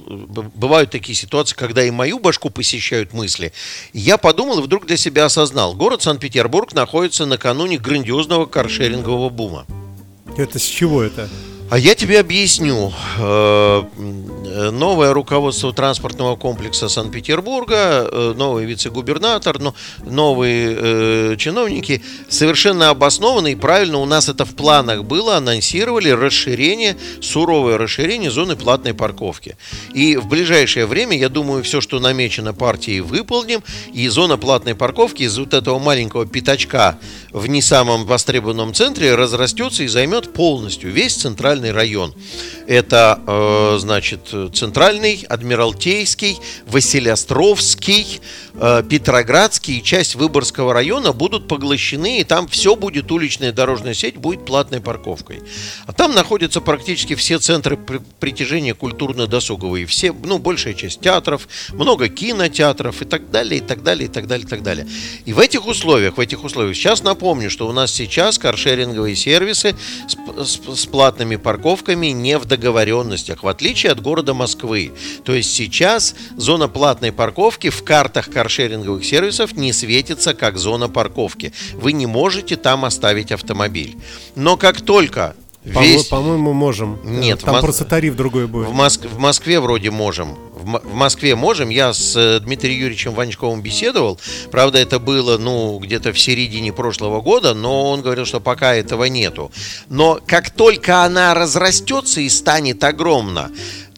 бывают 0.54 0.92
такие 0.92 1.16
ситуации, 1.16 1.56
когда 1.56 1.82
и 1.82 1.90
мою 1.90 2.20
башку 2.20 2.50
посещают 2.50 3.12
мысли. 3.12 3.52
Я 3.92 4.16
подумал 4.16 4.60
и 4.60 4.62
вдруг 4.62 4.86
для 4.86 4.96
себя 4.96 5.24
осознал. 5.24 5.74
Город 5.74 6.02
Санкт-Петербург 6.02 6.72
находится 6.72 7.26
накануне 7.26 7.78
грандиозного 7.78 8.46
каршерингового 8.46 9.28
бума. 9.28 9.66
Это 10.36 10.60
с 10.60 10.66
чего 10.66 11.02
это? 11.02 11.28
А 11.72 11.78
я 11.78 11.94
тебе 11.94 12.20
объясню. 12.20 12.92
Э, 14.52 14.70
новое 14.70 15.14
руководство 15.14 15.72
транспортного 15.72 16.36
комплекса 16.36 16.88
Санкт-Петербурга, 16.88 18.08
э, 18.12 18.34
новый 18.36 18.66
вице-губернатор, 18.66 19.58
новые 20.04 20.76
э, 20.78 21.36
чиновники 21.38 22.02
совершенно 22.28 22.90
обоснованно 22.90 23.46
и 23.46 23.54
правильно 23.54 23.98
у 23.98 24.04
нас 24.04 24.28
это 24.28 24.44
в 24.44 24.54
планах 24.54 25.04
было, 25.04 25.36
анонсировали 25.36 26.10
расширение, 26.10 26.98
суровое 27.22 27.78
расширение 27.78 28.30
зоны 28.30 28.54
платной 28.56 28.92
парковки. 28.92 29.56
И 29.94 30.16
в 30.16 30.26
ближайшее 30.26 30.84
время, 30.84 31.16
я 31.16 31.30
думаю, 31.30 31.62
все, 31.62 31.80
что 31.80 31.98
намечено 32.00 32.52
партией, 32.52 33.00
выполним. 33.00 33.62
И 33.94 34.06
зона 34.08 34.36
платной 34.36 34.74
парковки 34.74 35.22
из 35.22 35.38
вот 35.38 35.54
этого 35.54 35.78
маленького 35.78 36.26
пятачка 36.26 36.98
в 37.32 37.46
не 37.46 37.62
самом 37.62 38.04
востребованном 38.04 38.74
центре 38.74 39.14
разрастется 39.14 39.84
и 39.84 39.88
займет 39.88 40.34
полностью 40.34 40.90
весь 40.90 41.14
центральный 41.14 41.61
центральный 41.62 41.72
район. 41.72 42.14
Это, 42.66 43.20
э, 43.26 43.78
значит, 43.78 44.20
центральный, 44.52 45.24
Адмиралтейский, 45.28 46.36
Василиостровский, 46.66 48.20
Петроградский 48.54 49.78
и 49.78 49.82
часть 49.82 50.14
Выборгского 50.14 50.74
района 50.74 51.12
будут 51.12 51.48
поглощены, 51.48 52.20
и 52.20 52.24
там 52.24 52.46
все 52.48 52.76
будет, 52.76 53.10
уличная 53.10 53.50
дорожная 53.50 53.94
сеть 53.94 54.16
будет 54.16 54.44
платной 54.44 54.80
парковкой. 54.80 55.42
А 55.86 55.92
там 55.92 56.14
находятся 56.14 56.60
практически 56.60 57.14
все 57.14 57.38
центры 57.38 57.78
притяжения 58.20 58.74
культурно-досуговые, 58.74 59.86
все, 59.86 60.12
ну, 60.12 60.38
большая 60.38 60.74
часть 60.74 61.00
театров, 61.00 61.48
много 61.72 62.08
кинотеатров 62.08 63.00
и 63.00 63.04
так 63.06 63.30
далее, 63.30 63.60
и 63.60 63.64
так 63.64 63.82
далее, 63.82 64.08
и 64.08 64.12
так 64.12 64.26
далее, 64.26 64.46
и 64.46 64.48
так 64.48 64.62
далее. 64.62 64.86
И 65.24 65.32
в 65.32 65.38
этих 65.38 65.66
условиях, 65.66 66.18
в 66.18 66.20
этих 66.20 66.44
условиях, 66.44 66.76
сейчас 66.76 67.02
напомню, 67.02 67.50
что 67.50 67.66
у 67.66 67.72
нас 67.72 67.90
сейчас 67.90 68.38
каршеринговые 68.38 69.16
сервисы 69.16 69.74
с, 70.06 70.60
с 70.76 70.86
платными 70.86 71.36
парковками 71.36 72.08
не 72.08 72.38
в 72.38 72.44
договоренностях, 72.44 73.42
в 73.42 73.48
отличие 73.48 73.92
от 73.92 74.00
города 74.00 74.34
Москвы. 74.34 74.92
То 75.24 75.34
есть 75.34 75.54
сейчас 75.54 76.14
зона 76.36 76.68
платной 76.68 77.12
парковки 77.12 77.70
в 77.70 77.82
картах 77.82 78.30
каршеринговых 78.42 79.04
сервисов 79.04 79.56
не 79.56 79.72
светится 79.72 80.34
как 80.34 80.58
зона 80.58 80.88
парковки. 80.88 81.52
Вы 81.74 81.92
не 81.92 82.06
можете 82.06 82.56
там 82.56 82.84
оставить 82.84 83.30
автомобиль. 83.30 83.96
Но 84.34 84.56
как 84.56 84.80
только 84.80 85.36
Весь... 85.64 86.06
По-моему, 86.06 86.52
можем. 86.52 86.98
Нет, 87.04 87.38
там 87.38 87.54
Мос... 87.54 87.62
просто 87.62 87.84
тариф 87.84 88.16
другой 88.16 88.48
будет. 88.48 88.66
В, 88.66 88.72
Моск... 88.72 89.04
в 89.04 89.18
Москве 89.18 89.60
вроде 89.60 89.92
можем. 89.92 90.36
В, 90.54 90.80
в 90.82 90.94
Москве 90.94 91.36
можем. 91.36 91.68
Я 91.68 91.92
с 91.92 92.16
э, 92.16 92.40
Дмитрием 92.40 92.80
Юрьевичем 92.80 93.14
Ванчковым 93.14 93.62
беседовал. 93.62 94.18
Правда, 94.50 94.80
это 94.80 94.98
было, 94.98 95.38
ну, 95.38 95.78
где-то 95.78 96.12
в 96.12 96.18
середине 96.18 96.72
прошлого 96.72 97.20
года, 97.20 97.54
но 97.54 97.92
он 97.92 98.02
говорил, 98.02 98.24
что 98.24 98.40
пока 98.40 98.74
этого 98.74 99.04
нету. 99.04 99.52
Но 99.88 100.18
как 100.26 100.50
только 100.50 101.04
она 101.04 101.32
разрастется 101.32 102.20
и 102.20 102.28
станет 102.28 102.82
огромна, 102.82 103.52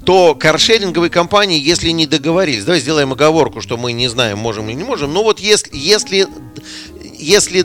то 0.04 0.34
каршеринговые 0.34 1.10
компании, 1.10 1.58
если 1.58 1.90
не 1.90 2.06
договорились, 2.06 2.64
давай 2.64 2.80
сделаем 2.80 3.12
оговорку, 3.12 3.60
что 3.60 3.76
мы 3.76 3.92
не 3.92 4.08
знаем, 4.08 4.38
можем 4.38 4.68
или 4.68 4.76
не 4.76 4.84
можем, 4.84 5.12
но 5.12 5.22
вот 5.22 5.40
если, 5.40 5.70
если, 5.76 6.26
если 7.18 7.64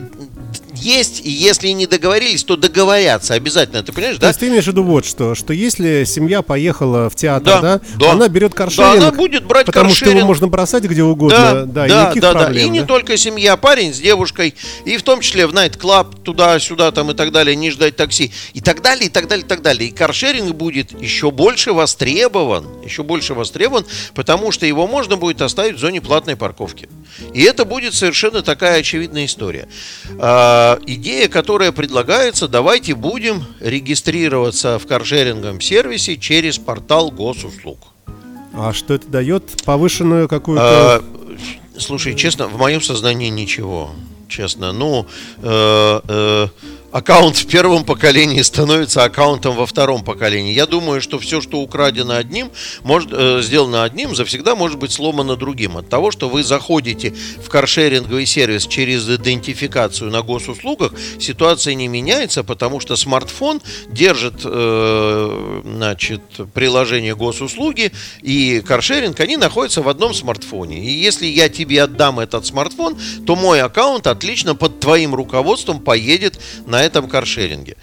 есть, 0.82 1.22
и 1.24 1.30
если 1.30 1.70
не 1.70 1.88
договорились, 1.88 2.44
то 2.44 2.56
договорятся 2.56 3.34
обязательно, 3.34 3.84
ты 3.84 3.92
понимаешь, 3.92 4.16
то 4.16 4.22
да? 4.22 4.28
То 4.28 4.30
есть 4.30 4.40
ты 4.40 4.48
имеешь 4.48 4.66
в 4.66 4.68
виду 4.68 4.84
вот 4.84 5.06
что, 5.06 5.36
что 5.36 5.54
если 5.54 6.04
семья 6.06 6.42
поехала 6.42 7.10
в 7.10 7.16
театр, 7.16 7.62
да, 7.62 7.62
да, 7.62 7.82
да. 7.98 8.12
она 8.12 8.28
берет 8.28 8.54
каршеринг, 8.54 9.00
да, 9.00 9.08
она 9.08 9.12
будет 9.12 9.46
брать 9.46 9.66
потому 9.66 9.90
каршеринг. 9.90 10.12
что 10.12 10.18
его 10.18 10.28
можно 10.28 10.48
бросать 10.48 10.84
где 10.84 11.04
угодно, 11.04 11.38
да, 11.38 11.66
да, 11.66 11.88
да, 11.88 12.12
и 12.14 12.20
да, 12.20 12.32
проблем, 12.32 12.54
да. 12.54 12.60
И 12.60 12.66
да? 12.66 12.70
не 12.70 12.86
только 12.86 13.18
семья, 13.18 13.58
парень 13.58 13.94
с 13.94 14.00
девушкой, 14.00 14.56
и 14.86 14.98
в 14.98 15.04
том 15.04 15.22
числе 15.22 15.48
в 15.48 15.54
найт-клаб, 15.54 16.24
туда-сюда 16.24 16.92
там 16.92 17.12
и 17.12 17.14
так 17.14 17.32
далее, 17.32 17.56
не 17.56 17.72
ждать 17.72 17.96
такси, 17.96 18.32
и 18.54 18.62
так 18.62 18.82
далее, 18.82 19.08
и 19.08 19.10
так 19.10 19.28
далее, 19.28 19.46
и 19.46 19.48
так 19.48 19.62
далее. 19.62 19.90
И 19.90 19.92
каршеринг 19.92 20.56
будет 20.56 21.00
еще 21.02 21.32
больше 21.32 21.74
востребован, 21.74 22.66
еще 22.84 23.04
больше 23.04 23.34
востребован, 23.34 23.86
потому 24.14 24.52
что 24.52 24.66
его 24.66 24.88
можно 24.88 25.18
будет 25.18 25.42
оставить 25.42 25.76
в 25.76 25.80
зоне 25.80 26.02
платной 26.02 26.36
парковки. 26.36 26.90
И 27.34 27.42
это 27.44 27.66
будет 27.66 27.94
совершенно 27.94 28.42
такая 28.42 28.80
очевидная 28.80 29.26
история. 29.26 29.68
А, 30.20 30.69
идея, 30.86 31.28
которая 31.28 31.72
предлагается, 31.72 32.48
давайте 32.48 32.96
будем 32.96 33.46
регистрироваться 33.60 34.78
в 34.78 34.86
каршеринговом 34.86 35.62
сервисе 35.62 36.18
через 36.18 36.58
портал 36.58 37.12
госуслуг. 37.12 37.80
А 38.54 38.74
что 38.74 38.94
это 38.94 39.08
дает? 39.08 39.64
Повышенную 39.64 40.28
какую-то... 40.28 40.64
А, 40.98 41.04
слушай, 41.78 42.16
честно, 42.16 42.48
в 42.48 42.58
моем 42.58 42.82
сознании 42.82 43.30
ничего. 43.30 43.92
Честно. 44.28 44.72
Ну, 44.74 45.08
э, 45.42 46.02
э, 46.08 46.48
аккаунт 46.92 47.38
в 47.38 47.48
первом 47.48 47.84
поколении 47.84 48.42
становится 48.42 49.04
аккаунтом 49.04 49.56
во 49.56 49.66
втором 49.66 50.04
поколении. 50.04 50.54
Я 50.54 50.66
думаю, 50.66 51.02
что 51.02 51.20
все, 51.20 51.42
что 51.42 51.60
украдено 51.60 52.16
одним, 52.16 52.52
может, 52.84 53.10
э, 53.12 53.42
сделано 53.42 53.84
одним, 53.84 54.16
завсегда 54.16 54.56
может 54.56 54.80
быть 54.80 54.92
сломано 54.92 55.36
другим. 55.36 55.78
От 55.78 55.90
того, 55.90 56.12
что 56.12 56.30
вы 56.30 56.44
заходите 56.44 57.14
в 57.44 57.50
каршеринговый 57.50 58.26
сервис 58.26 58.66
через 58.68 59.08
идентификацию 59.08 60.12
на 60.12 60.22
госуслугах, 60.22 60.94
ситуация 61.20 61.76
не 61.76 61.88
меняется, 61.88 62.44
потому 62.44 62.80
что 62.80 62.96
смартфон 62.96 63.62
держит 63.90 64.42
э, 64.44 65.62
значит, 65.64 66.22
приложение 66.54 67.16
госуслуги 67.16 67.92
и 68.22 68.62
каршеринг, 68.66 69.20
они 69.20 69.38
находятся 69.38 69.82
в 69.82 69.90
одном 69.90 70.14
смартфоне. 70.14 70.80
И 70.80 70.92
если 70.92 71.26
я 71.26 71.50
тебе 71.50 71.84
отдам 71.84 72.20
этот 72.20 72.46
смартфон, 72.46 72.98
то 73.26 73.36
мой 73.36 73.62
аккаунт 73.62 74.08
отлично 74.08 74.56
под 74.56 74.80
твоим 74.80 75.14
руководством 75.14 75.80
поедет 75.80 76.40
на 76.66 76.79
на 76.80 76.86
этом 76.86 77.10
каршеринге. 77.10 77.76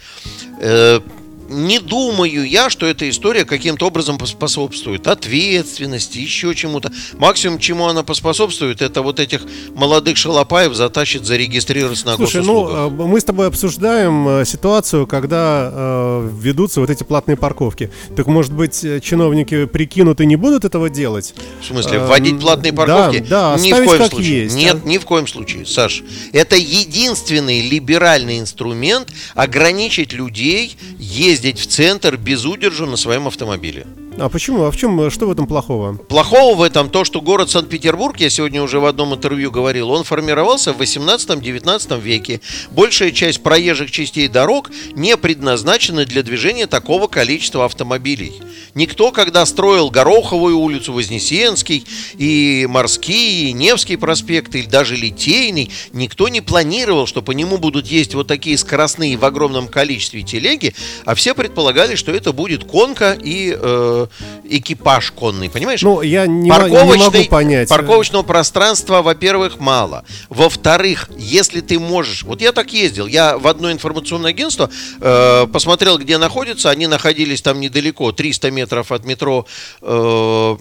Э, 1.49 1.53
не 1.53 1.79
думаю 1.79 2.47
я, 2.47 2.69
что 2.69 2.85
эта 2.85 3.09
история 3.09 3.45
каким-то 3.45 3.87
образом 3.87 4.17
поспособствует 4.17 5.07
ответственности, 5.07 6.19
еще 6.19 6.53
чему-то. 6.53 6.91
Максимум, 7.17 7.59
чему 7.59 7.87
она 7.87 8.03
поспособствует, 8.03 8.81
это 8.81 9.01
вот 9.01 9.19
этих 9.19 9.41
молодых 9.75 10.17
шалопаев 10.17 10.73
затащит 10.73 11.25
зарегистрироваться 11.25 12.05
на 12.05 12.15
Слушай, 12.15 12.43
ну, 12.43 12.67
а, 12.69 12.89
мы 12.89 13.19
с 13.19 13.23
тобой 13.23 13.47
обсуждаем 13.47 14.27
э, 14.27 14.45
ситуацию, 14.45 15.07
когда 15.07 15.71
э, 15.71 16.29
ведутся 16.39 16.81
вот 16.81 16.89
эти 16.89 17.03
платные 17.03 17.37
парковки. 17.37 17.91
Так, 18.15 18.27
может 18.27 18.53
быть, 18.53 18.83
э, 18.83 18.99
чиновники 18.99 19.65
прикинут 19.65 20.21
и 20.21 20.25
не 20.25 20.35
будут 20.35 20.65
этого 20.65 20.89
делать? 20.89 21.33
В 21.61 21.65
смысле, 21.65 21.99
вводить 21.99 22.33
эм, 22.33 22.39
платные 22.39 22.73
парковки? 22.73 23.19
Да, 23.19 23.55
да, 23.55 23.61
ни 23.61 23.71
в 23.71 23.85
коем 23.85 24.09
случае. 24.09 24.43
Есть, 24.43 24.55
Нет, 24.55 24.77
а? 24.83 24.87
ни 24.87 24.97
в 24.97 25.05
коем 25.05 25.27
случае, 25.27 25.65
Саш. 25.65 26.03
Это 26.33 26.55
единственный 26.55 27.67
либеральный 27.67 28.39
инструмент 28.39 29.09
ограничить 29.35 30.13
людей 30.13 30.75
ездить 30.99 31.36
ездить 31.37 31.59
в 31.59 31.67
центр 31.67 32.17
без 32.17 32.45
удержу 32.45 32.87
на 32.87 32.97
своем 32.97 33.27
автомобиле. 33.27 33.85
А 34.19 34.29
почему? 34.29 34.63
А 34.63 34.71
в 34.71 34.77
чем, 34.77 35.11
что 35.11 35.27
в 35.27 35.31
этом 35.31 35.45
плохого? 35.45 35.93
Плохого 35.93 36.55
в 36.55 36.63
этом 36.63 36.89
то, 36.89 37.03
что 37.03 37.21
город 37.21 37.51
Санкт-Петербург, 37.51 38.19
я 38.19 38.31
сегодня 38.31 38.63
уже 38.63 38.79
в 38.79 38.85
одном 38.85 39.13
интервью 39.13 39.51
говорил, 39.51 39.91
он 39.91 40.03
формировался 40.03 40.73
в 40.73 40.81
18-19 40.81 42.01
веке. 42.01 42.41
Большая 42.71 43.11
часть 43.11 43.43
проезжих 43.43 43.91
частей 43.91 44.27
дорог 44.27 44.71
не 44.95 45.15
предназначена 45.17 46.03
для 46.05 46.23
движения 46.23 46.65
такого 46.65 47.07
количества 47.07 47.65
автомобилей. 47.65 48.33
Никто, 48.73 49.11
когда 49.11 49.45
строил 49.45 49.91
Гороховую 49.91 50.57
улицу, 50.57 50.93
Вознесенский, 50.93 51.85
и 52.17 52.65
Морский, 52.67 53.49
и 53.49 53.53
Невский 53.53 53.97
проспект, 53.97 54.55
или 54.55 54.65
даже 54.65 54.95
Литейный, 54.95 55.71
никто 55.93 56.27
не 56.27 56.41
планировал, 56.41 57.05
что 57.05 57.21
по 57.21 57.31
нему 57.31 57.57
будут 57.59 57.85
есть 57.85 58.15
вот 58.15 58.25
такие 58.25 58.57
скоростные 58.57 59.15
в 59.15 59.25
огромном 59.25 59.67
количестве 59.67 60.23
телеги, 60.23 60.73
а 61.05 61.13
все 61.13 61.35
предполагали, 61.35 61.93
что 61.93 62.11
это 62.11 62.33
будет 62.33 62.63
конка 62.63 63.13
и 63.13 63.55
э, 63.55 64.06
экипаж 64.43 65.11
конный, 65.11 65.49
понимаешь? 65.49 65.81
Ну, 65.81 66.01
я 66.01 66.27
не, 66.27 66.49
не 66.49 66.99
могу 66.99 67.29
понять. 67.29 67.69
Парковочного 67.69 68.23
пространства, 68.23 69.01
во-первых, 69.01 69.59
мало. 69.59 70.03
Во-вторых, 70.29 71.09
если 71.17 71.61
ты 71.61 71.79
можешь... 71.79 72.23
Вот 72.23 72.41
я 72.41 72.51
так 72.51 72.71
ездил. 72.73 73.07
Я 73.07 73.37
в 73.37 73.47
одно 73.47 73.71
информационное 73.71 74.31
агентство 74.31 74.69
э, 74.99 75.47
посмотрел, 75.47 75.97
где 75.97 76.17
находится. 76.17 76.69
Они 76.69 76.87
находились 76.87 77.41
там 77.41 77.59
недалеко, 77.59 78.11
300 78.11 78.51
метров 78.51 78.91
от 78.91 79.05
метро 79.05 79.45
э, 79.81 80.57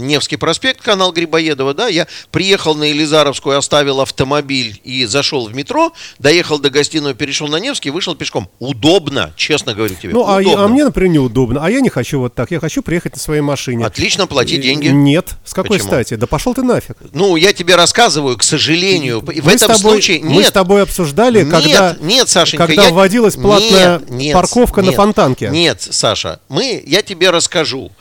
Невский 0.00 0.36
проспект, 0.36 0.80
канал 0.80 1.12
Грибоедова. 1.12 1.74
Да, 1.74 1.88
я 1.88 2.06
приехал 2.30 2.74
на 2.74 2.84
Елизаровскую, 2.84 3.56
оставил 3.56 4.00
автомобиль 4.00 4.80
и 4.84 5.04
зашел 5.06 5.46
в 5.46 5.54
метро, 5.54 5.92
доехал 6.18 6.58
до 6.58 6.70
гостиного, 6.70 7.14
перешел 7.14 7.48
на 7.48 7.56
Невский, 7.56 7.90
вышел 7.90 8.14
пешком. 8.14 8.48
Удобно, 8.58 9.32
честно 9.36 9.74
говорю 9.74 9.94
тебе. 9.94 10.12
Ну, 10.12 10.24
а, 10.26 10.38
а 10.38 10.68
мне, 10.68 10.84
например, 10.84 11.12
неудобно. 11.12 11.60
А 11.64 11.70
я 11.70 11.80
не 11.80 11.88
хочу 11.88 12.20
вот 12.20 12.34
так. 12.34 12.50
Я 12.50 12.60
хочу 12.64 12.80
приехать 12.82 13.12
на 13.12 13.20
своей 13.20 13.42
машине. 13.42 13.84
Отлично, 13.84 14.26
плати 14.26 14.56
деньги. 14.56 14.88
Нет. 14.88 15.34
С 15.44 15.52
какой 15.52 15.76
Почему? 15.76 15.88
стати? 15.88 16.14
Да 16.14 16.26
пошел 16.26 16.54
ты 16.54 16.62
нафиг. 16.62 16.96
Ну, 17.12 17.36
я 17.36 17.52
тебе 17.52 17.76
рассказываю, 17.76 18.38
к 18.38 18.42
сожалению. 18.42 19.22
Мы 19.22 19.42
в 19.42 19.48
этом 19.48 19.68
тобой, 19.68 19.92
случае... 19.92 20.20
Нет. 20.20 20.32
Мы 20.32 20.42
с 20.44 20.50
тобой 20.50 20.82
обсуждали, 20.82 21.42
нет, 21.42 21.50
когда, 21.50 21.96
нет, 22.00 22.28
Сашенька, 22.30 22.66
когда 22.66 22.86
я... 22.86 22.90
вводилась 22.94 23.34
платная 23.34 23.98
нет, 23.98 24.10
нет, 24.10 24.32
парковка 24.32 24.80
нет, 24.80 24.92
на 24.92 24.96
фонтанке. 24.96 25.50
Нет, 25.50 25.82
Саша, 25.82 26.40
мы, 26.48 26.82
я 26.86 27.02
тебе 27.02 27.28
расскажу. 27.28 27.92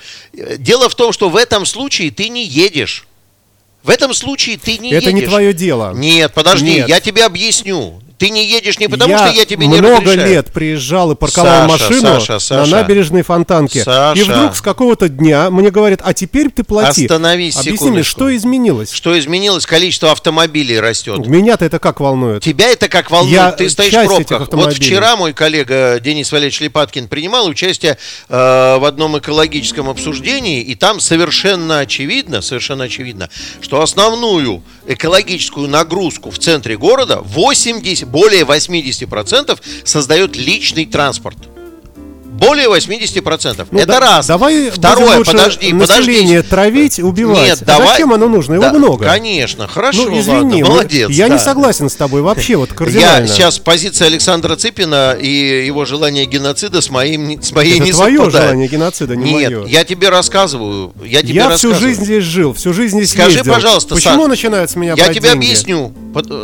Дело 0.57 0.87
в 0.87 0.95
том, 0.95 1.11
что 1.11 1.29
в 1.29 1.35
этом 1.35 1.65
случае 1.65 2.09
ты 2.11 2.29
не 2.29 2.45
едешь. 2.45 3.05
В 3.83 3.89
этом 3.89 4.13
случае 4.13 4.57
ты 4.57 4.77
не 4.77 4.93
Это 4.93 5.09
едешь. 5.09 5.21
не 5.23 5.27
твое 5.27 5.53
дело. 5.53 5.91
Нет, 5.93 6.33
подожди, 6.33 6.75
Нет. 6.75 6.87
я 6.87 7.01
тебе 7.01 7.25
объясню. 7.25 8.01
Ты 8.23 8.29
не 8.29 8.45
едешь 8.45 8.79
не 8.79 8.87
потому, 8.87 9.11
я 9.11 9.17
что 9.17 9.27
я 9.31 9.43
тебе 9.43 9.67
не 9.67 9.79
много 9.79 10.13
лет 10.13 10.49
приезжал 10.53 11.11
и 11.11 11.15
парковал 11.15 11.67
Саша, 11.67 11.83
машину 11.83 12.01
Саша, 12.01 12.39
Саша, 12.39 12.71
на 12.71 12.77
набережной 12.77 13.21
Фонтанке. 13.21 13.83
Саша. 13.83 14.17
И 14.17 14.23
вдруг 14.23 14.55
с 14.55 14.61
какого-то 14.61 15.09
дня 15.09 15.49
мне 15.49 15.71
говорят, 15.71 15.99
а 16.01 16.13
теперь 16.13 16.49
ты 16.49 16.63
плати. 16.63 17.03
Остановись 17.03 17.57
Объясни 17.57 17.73
секундочку. 17.73 17.93
мне, 17.93 18.03
что 18.03 18.33
изменилось? 18.33 18.93
Что 18.93 19.19
изменилось? 19.19 19.65
Количество 19.65 20.09
автомобилей 20.13 20.79
растет. 20.79 21.27
Меня-то 21.27 21.65
это 21.65 21.79
как 21.79 21.99
волнует? 21.99 22.41
Тебя 22.41 22.71
это 22.71 22.87
как 22.87 23.11
волнует? 23.11 23.33
Я 23.33 23.51
ты 23.51 23.69
стоишь 23.69 23.93
в 23.93 24.05
пробках. 24.05 24.47
Вот 24.53 24.73
вчера 24.73 25.17
мой 25.17 25.33
коллега 25.33 25.99
Денис 25.99 26.31
Валерьевич 26.31 26.61
Липаткин 26.61 27.09
принимал 27.09 27.45
участие 27.47 27.97
э, 28.29 28.77
в 28.77 28.85
одном 28.85 29.17
экологическом 29.17 29.89
обсуждении, 29.89 30.61
и 30.61 30.75
там 30.75 31.01
совершенно 31.01 31.79
очевидно, 31.79 32.41
совершенно 32.41 32.85
очевидно, 32.85 33.29
что 33.59 33.81
основную 33.81 34.63
экологическую 34.87 35.67
нагрузку 35.67 36.31
в 36.31 36.39
центре 36.39 36.77
города 36.77 37.19
80, 37.21 38.12
более 38.13 38.43
80% 38.43 39.59
создает 39.83 40.35
личный 40.37 40.85
транспорт. 40.85 41.52
Более 42.33 42.67
80%. 42.67 43.67
Ну, 43.71 43.77
Это 43.79 43.87
да, 43.87 43.99
раз. 43.99 44.27
Давай 44.27 44.71
Второе, 44.71 45.23
подожди, 45.23 45.71
население 45.71 46.39
подожди. 46.39 46.49
травить, 46.49 46.99
убивать. 46.99 47.43
Нет, 47.43 47.61
а 47.61 47.65
давай, 47.65 47.87
зачем 47.89 48.11
оно 48.11 48.27
нужно? 48.27 48.55
Его 48.55 48.63
да, 48.63 48.73
много. 48.73 49.05
Конечно, 49.05 49.67
хорошо, 49.67 50.09
ну, 50.09 50.19
извини, 50.19 50.63
ладно, 50.63 50.75
молодец. 50.75 51.09
Я 51.11 51.27
да. 51.27 51.35
не 51.35 51.39
согласен 51.39 51.89
с 51.89 51.95
тобой 51.95 52.21
вообще, 52.21 52.55
вот 52.55 52.73
кардинально. 52.73 53.27
Я 53.27 53.33
сейчас 53.33 53.59
позиция 53.59 54.07
Александра 54.07 54.55
Цыпина 54.55 55.13
и 55.13 55.65
его 55.65 55.85
желание 55.85 56.25
геноцида 56.25 56.81
с, 56.81 56.89
моим, 56.89 57.41
с 57.41 57.51
моей 57.51 57.75
Это 57.75 57.83
не 57.85 57.91
твое 57.91 58.17
совпадает. 58.17 58.43
желание 58.45 58.67
геноцида, 58.67 59.15
не 59.15 59.31
Нет, 59.33 59.51
мое. 59.51 59.65
я 59.67 59.83
тебе 59.83 60.09
рассказываю. 60.09 60.93
Я, 61.05 61.21
тебе 61.21 61.35
я 61.35 61.49
рассказываю. 61.49 61.75
всю 61.77 61.85
жизнь 61.87 62.03
здесь 62.03 62.23
жил, 62.23 62.53
всю 62.53 62.73
жизнь 62.73 62.97
здесь 62.97 63.11
Скажи, 63.11 63.37
ездил. 63.37 63.53
пожалуйста, 63.53 63.93
Почему 63.95 64.21
Саш, 64.23 64.29
начинают 64.29 64.71
с 64.71 64.75
меня 64.75 64.95
Я 64.97 65.09
тебе 65.09 65.29
деньги? 65.29 65.45
объясню. 65.45 65.93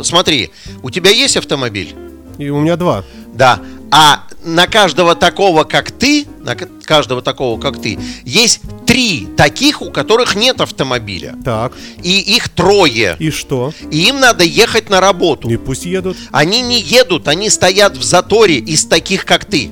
Смотри, 0.04 0.50
у 0.82 0.90
тебя 0.90 1.10
есть 1.10 1.36
автомобиль? 1.36 1.94
И 2.38 2.48
у 2.48 2.60
меня 2.60 2.76
два. 2.76 3.04
Да. 3.34 3.60
А 3.90 4.24
на 4.44 4.66
каждого 4.66 5.14
такого, 5.14 5.64
как 5.64 5.90
ты, 5.90 6.26
на 6.42 6.54
каждого 6.54 7.22
такого, 7.22 7.60
как 7.60 7.80
ты, 7.80 7.98
есть 8.24 8.60
три 8.86 9.28
таких, 9.36 9.82
у 9.82 9.90
которых 9.90 10.34
нет 10.34 10.60
автомобиля. 10.60 11.34
Так, 11.44 11.72
И 12.02 12.20
их 12.20 12.48
трое. 12.48 13.16
и 13.18 13.30
что? 13.30 13.72
И 13.90 14.08
им 14.08 14.20
надо 14.20 14.44
ехать 14.44 14.88
на 14.90 15.00
работу. 15.00 15.48
И 15.48 15.56
пусть 15.56 15.84
едут. 15.84 16.16
Они 16.32 16.62
не 16.62 16.80
едут, 16.80 17.28
они 17.28 17.50
стоят 17.50 17.96
в 17.96 18.02
заторе 18.02 18.56
из 18.58 18.84
таких, 18.86 19.24
как 19.24 19.44
ты. 19.44 19.70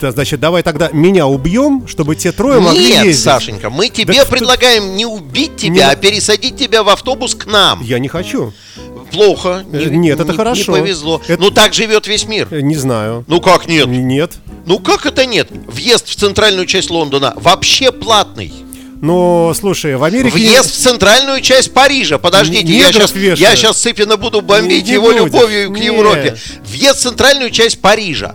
Да, 0.00 0.12
значит, 0.12 0.40
давай 0.40 0.62
тогда 0.62 0.90
меня 0.92 1.26
убьем, 1.26 1.86
чтобы 1.88 2.14
те 2.16 2.32
трое 2.32 2.60
могли 2.60 2.88
Нет, 2.88 3.04
ездить. 3.06 3.24
Сашенька, 3.24 3.70
мы 3.70 3.88
тебе 3.88 4.12
что- 4.14 4.26
предлагаем 4.26 4.94
не 4.96 5.06
убить 5.06 5.56
тебя, 5.56 5.72
Не- 5.74 5.80
а 5.92 5.96
пересадить 5.96 6.56
тебя 6.58 6.82
в 6.82 6.88
автобус 6.90 7.34
к 7.34 7.46
нам. 7.46 7.80
Я 7.82 7.98
не 7.98 8.08
хочу. 8.08 8.52
Плохо. 9.14 9.64
Э, 9.72 9.84
нет, 9.90 10.20
это 10.20 10.32
не- 10.32 10.36
хорошо. 10.36 10.72
Не 10.76 10.80
повезло. 10.82 11.20
Это- 11.26 11.40
Ну 11.42 11.50
так 11.50 11.72
живет 11.74 12.06
весь 12.06 12.26
мир. 12.26 12.48
Э, 12.50 12.60
Не 12.60 12.76
знаю. 12.76 13.24
Ну 13.28 13.40
как 13.40 13.66
нет? 13.66 13.86
Нет. 13.86 14.32
Ну 14.66 14.78
как 14.78 15.06
это 15.06 15.24
нет? 15.26 15.48
Въезд 15.66 16.08
в 16.08 16.14
центральную 16.16 16.66
часть 16.66 16.90
Лондона 16.90 17.32
вообще 17.36 17.92
платный. 17.92 18.52
Но, 19.00 19.52
слушай, 19.58 19.96
в 19.96 20.04
Америке... 20.04 20.30
Въезд 20.30 20.70
в 20.70 20.76
центральную 20.78 21.42
часть 21.42 21.74
Парижа. 21.74 22.16
Подождите, 22.18 22.72
я 22.72 22.90
сейчас, 22.90 23.12
вешают. 23.14 23.38
я 23.40 23.54
сейчас 23.54 23.78
Сыпина 23.80 24.16
буду 24.16 24.40
бомбить 24.40 24.84
Не- 24.84 24.88
не 24.90 24.94
его 24.94 25.08
будешь. 25.08 25.18
любовью 25.24 25.70
к 25.70 25.78
Не. 25.78 25.86
Европе. 25.86 26.36
Въезд 26.64 27.00
в 27.00 27.02
центральную 27.02 27.50
часть 27.50 27.80
Парижа. 27.82 28.34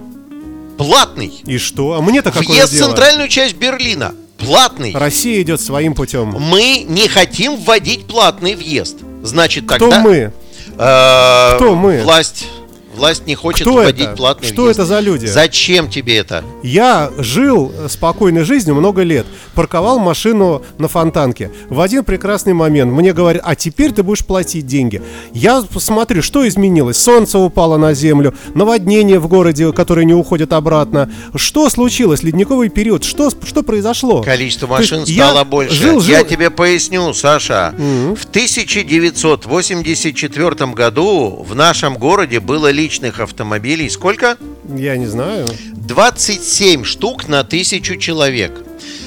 Платный. 0.78 1.34
И 1.46 1.58
что? 1.58 1.94
А 1.94 2.02
мне-то 2.02 2.32
какое 2.32 2.48
Въезд 2.48 2.72
в 2.72 2.76
дело? 2.76 2.88
центральную 2.90 3.28
часть 3.30 3.56
Берлина. 3.56 4.14
Платный. 4.38 4.94
Россия 4.96 5.42
идет 5.42 5.60
своим 5.60 5.94
путем. 5.94 6.30
Мы 6.40 6.86
не 6.88 7.08
хотим 7.10 7.58
вводить 7.58 8.06
платный 8.06 8.56
въезд. 8.56 8.98
Значит, 9.24 9.66
Кто 9.66 9.78
тогда... 9.78 10.00
мы? 10.02 10.32
Э, 10.80 11.56
Кто 11.58 11.76
мы? 11.76 12.02
Власть. 12.04 12.48
Власть 13.00 13.26
не 13.26 13.36
хочет 13.36 13.62
Кто 13.62 13.76
вводить 13.76 14.08
это? 14.08 14.18
платный 14.18 14.50
Что 14.50 14.64
въезд. 14.64 14.80
это 14.80 14.86
за 14.86 15.00
люди? 15.00 15.26
Зачем 15.26 15.90
тебе 15.90 16.18
это? 16.18 16.44
Я 16.64 17.10
жил 17.18 17.72
спокойной 17.88 18.44
жизнью 18.44 18.76
много 18.76 19.04
лет. 19.04 19.26
Парковал 19.56 20.00
машину 20.00 20.62
на 20.78 20.90
фонтанке. 20.90 21.50
В 21.70 21.80
один 21.80 22.04
прекрасный 22.04 22.52
момент 22.52 22.92
мне 22.92 23.14
говорят, 23.14 23.42
а 23.46 23.56
теперь 23.56 23.94
ты 23.94 24.04
будешь 24.04 24.26
платить 24.26 24.68
деньги. 24.68 25.02
Я 25.34 25.62
посмотрю, 25.62 26.22
что 26.22 26.46
изменилось. 26.46 26.98
Солнце 26.98 27.40
упало 27.40 27.78
на 27.78 27.94
землю, 27.94 28.34
наводнение 28.54 29.20
в 29.20 29.30
городе, 29.30 29.72
которое 29.72 30.06
не 30.06 30.14
уходит 30.14 30.52
обратно. 30.52 31.10
Что 31.36 31.70
случилось? 31.70 32.22
Ледниковый 32.22 32.68
период. 32.68 33.06
Что, 33.06 33.30
что 33.30 33.64
произошло? 33.64 34.22
Количество 34.24 34.68
То 34.68 34.80
есть 34.82 34.92
машин 34.92 35.06
я 35.08 35.30
стало 35.30 35.46
больше. 35.46 35.74
Жил, 35.74 36.02
жил... 36.02 36.18
Я 36.18 36.26
тебе 36.26 36.50
поясню, 36.50 37.14
Саша. 37.14 37.74
В 37.78 38.26
1984 38.26 40.66
году 40.74 41.46
в 41.48 41.56
нашем 41.56 41.98
городе 41.98 42.42
было 42.42 42.70
личных 42.90 43.20
автомобилей 43.20 43.88
сколько? 43.88 44.36
Я 44.76 44.98
не 44.98 45.06
знаю. 45.06 45.48
27 45.76 46.84
штук 46.84 47.28
на 47.28 47.44
тысячу 47.44 47.98
человек. 47.98 48.52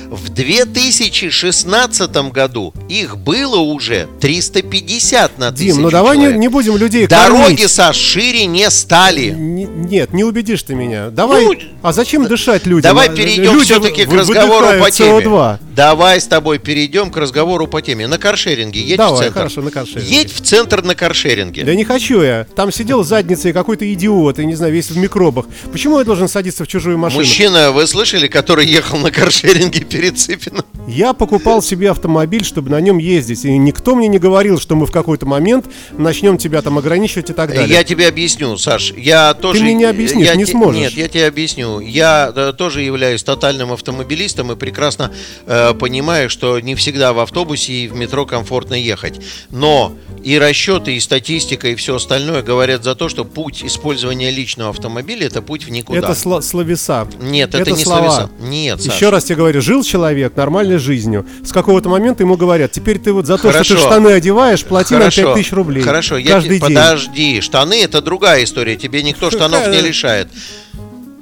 В 0.09 0.29
2016 0.29 2.17
году 2.31 2.73
их 2.89 3.17
было 3.17 3.57
уже 3.57 4.07
350 4.21 5.39
на 5.39 5.51
тысячу 5.51 5.73
Дим, 5.75 5.83
ну 5.83 5.91
давай 5.91 6.17
не, 6.17 6.25
человек. 6.25 6.41
не 6.41 6.49
будем 6.49 6.77
людей 6.77 7.07
Дороги, 7.09 7.41
кормить. 7.41 7.71
Саш, 7.71 7.97
шире 7.97 8.45
не 8.47 8.71
стали. 8.71 9.31
Не- 9.31 9.65
нет, 9.65 10.13
не 10.13 10.23
убедишь 10.23 10.63
ты 10.63 10.75
меня. 10.75 11.09
Давай. 11.09 11.47
Ну, 11.47 11.55
а 11.83 11.93
зачем 11.93 12.29
дышать 12.29 12.67
людям? 12.67 12.83
Давай 12.83 13.09
перейдем 13.09 13.55
люди 13.55 13.65
все-таки 13.65 14.05
к 14.05 14.13
разговору 14.13 14.79
по 14.79 14.91
теме. 14.91 15.25
CO2. 15.25 15.59
Давай 15.75 16.21
с 16.21 16.27
тобой 16.27 16.59
перейдем 16.59 17.11
к 17.11 17.17
разговору 17.17 17.67
по 17.67 17.81
теме. 17.81 18.07
На 18.07 18.19
каршеринге 18.19 18.81
едь 18.81 18.95
в 18.95 18.99
Давай, 18.99 19.25
центр. 19.25 19.39
хорошо, 19.39 19.63
на 19.63 19.71
каршеринге. 19.71 20.15
Едь 20.15 20.33
в 20.33 20.41
центр 20.43 20.83
на 20.83 20.95
каршеринге. 20.95 21.65
Да 21.65 21.75
не 21.75 21.85
хочу 21.85 22.21
я. 22.21 22.47
Там 22.55 22.71
сидел 22.71 23.05
задницей 23.05 23.55
какой-то 23.55 23.91
идиот, 23.91 24.39
и 24.39 24.45
не 24.45 24.55
знаю, 24.55 24.73
весь 24.73 24.91
в 24.91 24.97
микробах. 24.99 25.47
Почему 25.73 25.99
я 25.99 26.05
должен 26.05 26.29
садиться 26.29 26.65
в 26.65 26.69
чужую 26.69 26.99
машину? 26.99 27.23
Мужчина, 27.23 27.73
вы 27.73 27.87
слышали, 27.87 28.29
который 28.29 28.67
ехал 28.67 28.99
на 28.99 29.11
каршеринге 29.11 29.81
перед 29.85 30.19
Цыпиным? 30.19 30.65
Я 30.87 31.15
покупал 31.15 31.63
себе 31.63 31.91
автомобиль, 31.91 32.45
чтобы 32.45 32.71
на 32.71 32.81
нем 32.81 32.99
ездить. 32.99 33.45
И 33.45 33.57
никто 33.57 33.95
мне 33.95 34.09
не 34.09 34.19
говорил, 34.19 34.61
что 34.61 34.77
мы 34.77 34.85
в 34.85 34.93
какой-то 34.93 35.25
момент 35.25 35.67
начнем 35.93 36.37
тебя 36.37 36.61
там 36.61 36.77
ограничивать 36.77 37.31
и 37.31 37.33
так 37.33 37.51
далее. 37.51 37.69
Я 37.69 37.83
тебе 37.85 38.09
объясню, 38.09 38.57
Саш. 38.59 38.93
Я 38.97 39.33
тоже. 39.33 39.63
мне 39.63 39.75
не 39.75 39.85
объяснишь, 39.85 40.27
я 40.27 40.35
не 40.35 40.45
сможешь. 40.45 40.81
Нет, 40.81 40.93
я 40.93 41.09
тебе 41.09 41.27
объясню. 41.27 41.81
Я 41.81 42.31
э, 42.35 42.53
тоже 42.53 42.83
являюсь 42.83 43.23
тотальным 43.23 43.73
автомобилистом 43.73 44.53
и 44.53 44.57
прекрасно 44.57 45.13
э, 45.47 45.62
понимаю, 45.75 46.29
что 46.31 46.59
не 46.61 46.75
всегда 46.75 47.13
в 47.13 47.19
автобусе 47.21 47.73
и 47.73 47.89
в 47.89 47.95
метро 47.95 48.27
комфортно 48.27 48.75
ехать. 48.75 49.21
Но 49.51 49.95
и 50.23 50.39
расчеты, 50.39 50.95
и 50.95 51.01
статистика, 51.01 51.69
и 51.69 51.75
все 51.75 51.97
остальное 51.97 52.43
говорят 52.43 52.85
за 52.85 52.95
то, 52.95 53.09
что 53.09 53.25
путь 53.25 53.65
использования 53.65 54.31
личного 54.31 54.71
автомобиля 54.71 55.27
это 55.27 55.43
путь 55.43 55.65
в 55.65 55.71
никуда. 55.71 55.99
Это 55.99 56.13
сла- 56.13 56.43
словеса. 56.43 57.09
Нет, 57.21 57.55
это, 57.55 57.71
не 57.73 57.83
слова. 57.85 58.11
словеса. 58.11 58.31
Нет, 58.41 58.83
Саш. 58.83 58.95
Еще 58.95 59.11
раз 59.11 59.25
тебе 59.25 59.37
говорю, 59.37 59.61
жил 59.63 59.83
человек 59.83 60.37
нормальной 60.37 60.79
жизнью. 60.79 61.27
С 61.45 61.53
какого-то 61.53 61.89
момента 61.89 62.23
ему 62.23 62.37
говорят, 62.37 62.73
теперь 62.73 62.99
ты 62.99 63.13
вот 63.13 63.27
за 63.27 63.35
то, 63.35 63.43
что 63.51 63.53
Хорошо. 63.53 63.75
ты 63.75 63.81
штаны 63.81 64.09
одеваешь, 64.09 64.65
плати 64.65 64.95
нам 64.95 65.03
Хорошо, 65.03 65.23
5000 65.35 65.53
рублей. 65.53 65.83
Хорошо, 65.83 66.19
я 66.19 66.31
каждый 66.35 66.61
те- 66.61 66.67
день. 66.67 66.77
подожди, 66.77 67.41
штаны 67.41 67.83
это 67.83 68.01
другая 68.01 68.45
история, 68.45 68.77
тебе 68.77 69.03
никто 69.03 69.31
штанов 69.31 69.69
не 69.69 69.81
лишает. 69.81 70.29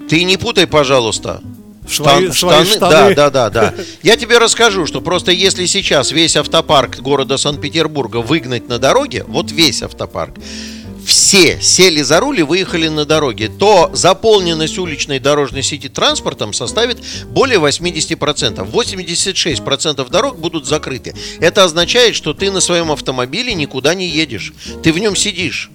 Ты 0.09 0.25
не 0.25 0.37
путай, 0.37 0.67
пожалуйста. 0.67 1.41
Свои- 1.91 2.31
свои 2.31 2.65
штаны. 2.65 3.15
Да, 3.15 3.31
да, 3.31 3.51
да, 3.51 3.51
да. 3.51 3.75
Я 4.03 4.17
тебе 4.17 4.39
расскажу, 4.39 4.87
что 4.87 5.01
просто 5.01 5.33
если 5.33 5.67
сейчас 5.67 6.13
весь 6.13 6.37
автопарк 6.37 7.01
города 7.01 7.37
Санкт-Петербурга 7.37 8.19
выгнать 8.19 8.69
на 8.69 8.79
дороге, 8.79 9.25
вот 9.27 9.51
весь 9.53 9.83
автопарк, 9.83 10.35
все 11.05 11.61
сели 11.61 12.03
за 12.03 12.21
руль 12.21 12.41
и 12.41 12.43
выехали 12.43 12.89
на 12.89 13.05
дороге, 13.05 13.49
то 13.49 13.91
заполненность 13.93 14.79
уличной 14.79 15.19
дорожной 15.19 15.63
сети 15.63 15.89
транспортом 15.89 16.53
составит 16.53 16.99
более 17.29 17.59
80%. 17.59 18.71
86% 18.71 20.11
дорог 20.11 20.39
будут 20.39 20.67
закрыты. 20.67 21.15
Это 21.41 21.65
означает, 21.65 22.15
что 22.15 22.33
ты 22.35 22.51
на 22.51 22.61
своем 22.61 22.93
автомобиле 22.93 23.55
никуда 23.55 23.95
не 23.95 24.07
едешь. 24.09 24.53
Ты 24.83 24.93
в 24.93 24.99
нем 24.99 25.17
сидишь. 25.17 25.71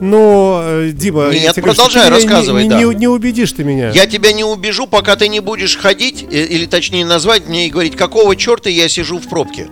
Но, 0.00 0.60
э, 0.64 0.90
Дима, 0.92 1.30
Нет, 1.30 1.56
говорю, 1.56 1.62
продолжай 1.62 2.06
меня 2.06 2.16
рассказывай, 2.16 2.64
не, 2.64 2.68
да. 2.68 2.82
не- 2.82 2.94
не 2.94 3.08
убедишь 3.08 3.52
ты 3.52 3.64
меня. 3.64 3.90
Я 3.90 4.06
тебя 4.06 4.32
не 4.32 4.44
убежу, 4.44 4.86
пока 4.86 5.16
ты 5.16 5.28
не 5.28 5.40
будешь 5.40 5.76
ходить, 5.76 6.24
э, 6.30 6.44
или 6.44 6.66
точнее 6.66 7.04
назвать 7.04 7.46
мне 7.48 7.66
и 7.66 7.70
говорить, 7.70 7.96
какого 7.96 8.36
черта 8.36 8.70
я 8.70 8.88
сижу 8.88 9.18
в 9.18 9.28
пробке. 9.28 9.68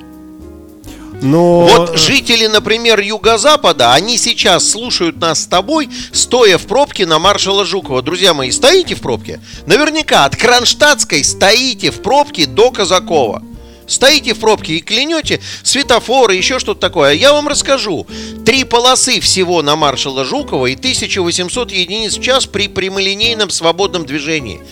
Но... 1.23 1.61
Вот 1.61 1.99
жители, 1.99 2.47
например, 2.47 2.99
Юго-Запада, 3.01 3.93
они 3.95 4.19
сейчас 4.19 4.69
слушают 4.69 5.21
нас 5.21 5.43
с 5.43 5.47
тобой, 5.47 5.89
стоя 6.13 6.59
в 6.59 6.67
пробке 6.67 7.07
на 7.07 7.19
маршала 7.19 7.65
Жукова. 7.65 8.03
Друзья 8.03 8.35
мои, 8.35 8.51
стоите 8.51 8.97
в 8.97 9.01
пробке? 9.01 9.41
Наверняка 9.67 10.25
от 10.25 10.37
Кронштадтской 10.37 11.23
стоите 11.23 11.93
в 11.93 12.03
пробке 12.03 12.47
до 12.47 12.73
Казакова. 12.73 13.43
Стоите 13.93 14.33
в 14.33 14.41
пробке 14.41 14.77
и 14.77 14.81
клянете 14.81 15.41
светофоры, 15.63 16.35
еще 16.35 16.59
что-то 16.59 16.81
такое. 16.81 17.13
Я 17.13 17.35
вам 17.35 17.47
расскажу. 17.47 18.07
Три 18.47 18.65
полосы 18.65 19.21
всего 19.21 19.61
на 19.61 19.77
маршала 19.77 20.25
Жукова 20.25 20.67
и 20.67 20.75
1800 20.75 21.71
единиц 21.71 22.17
в 22.17 22.23
час 22.23 22.47
при 22.47 22.69
прямолинейном 22.69 23.51
свободном 23.51 24.07
движении. 24.07 24.63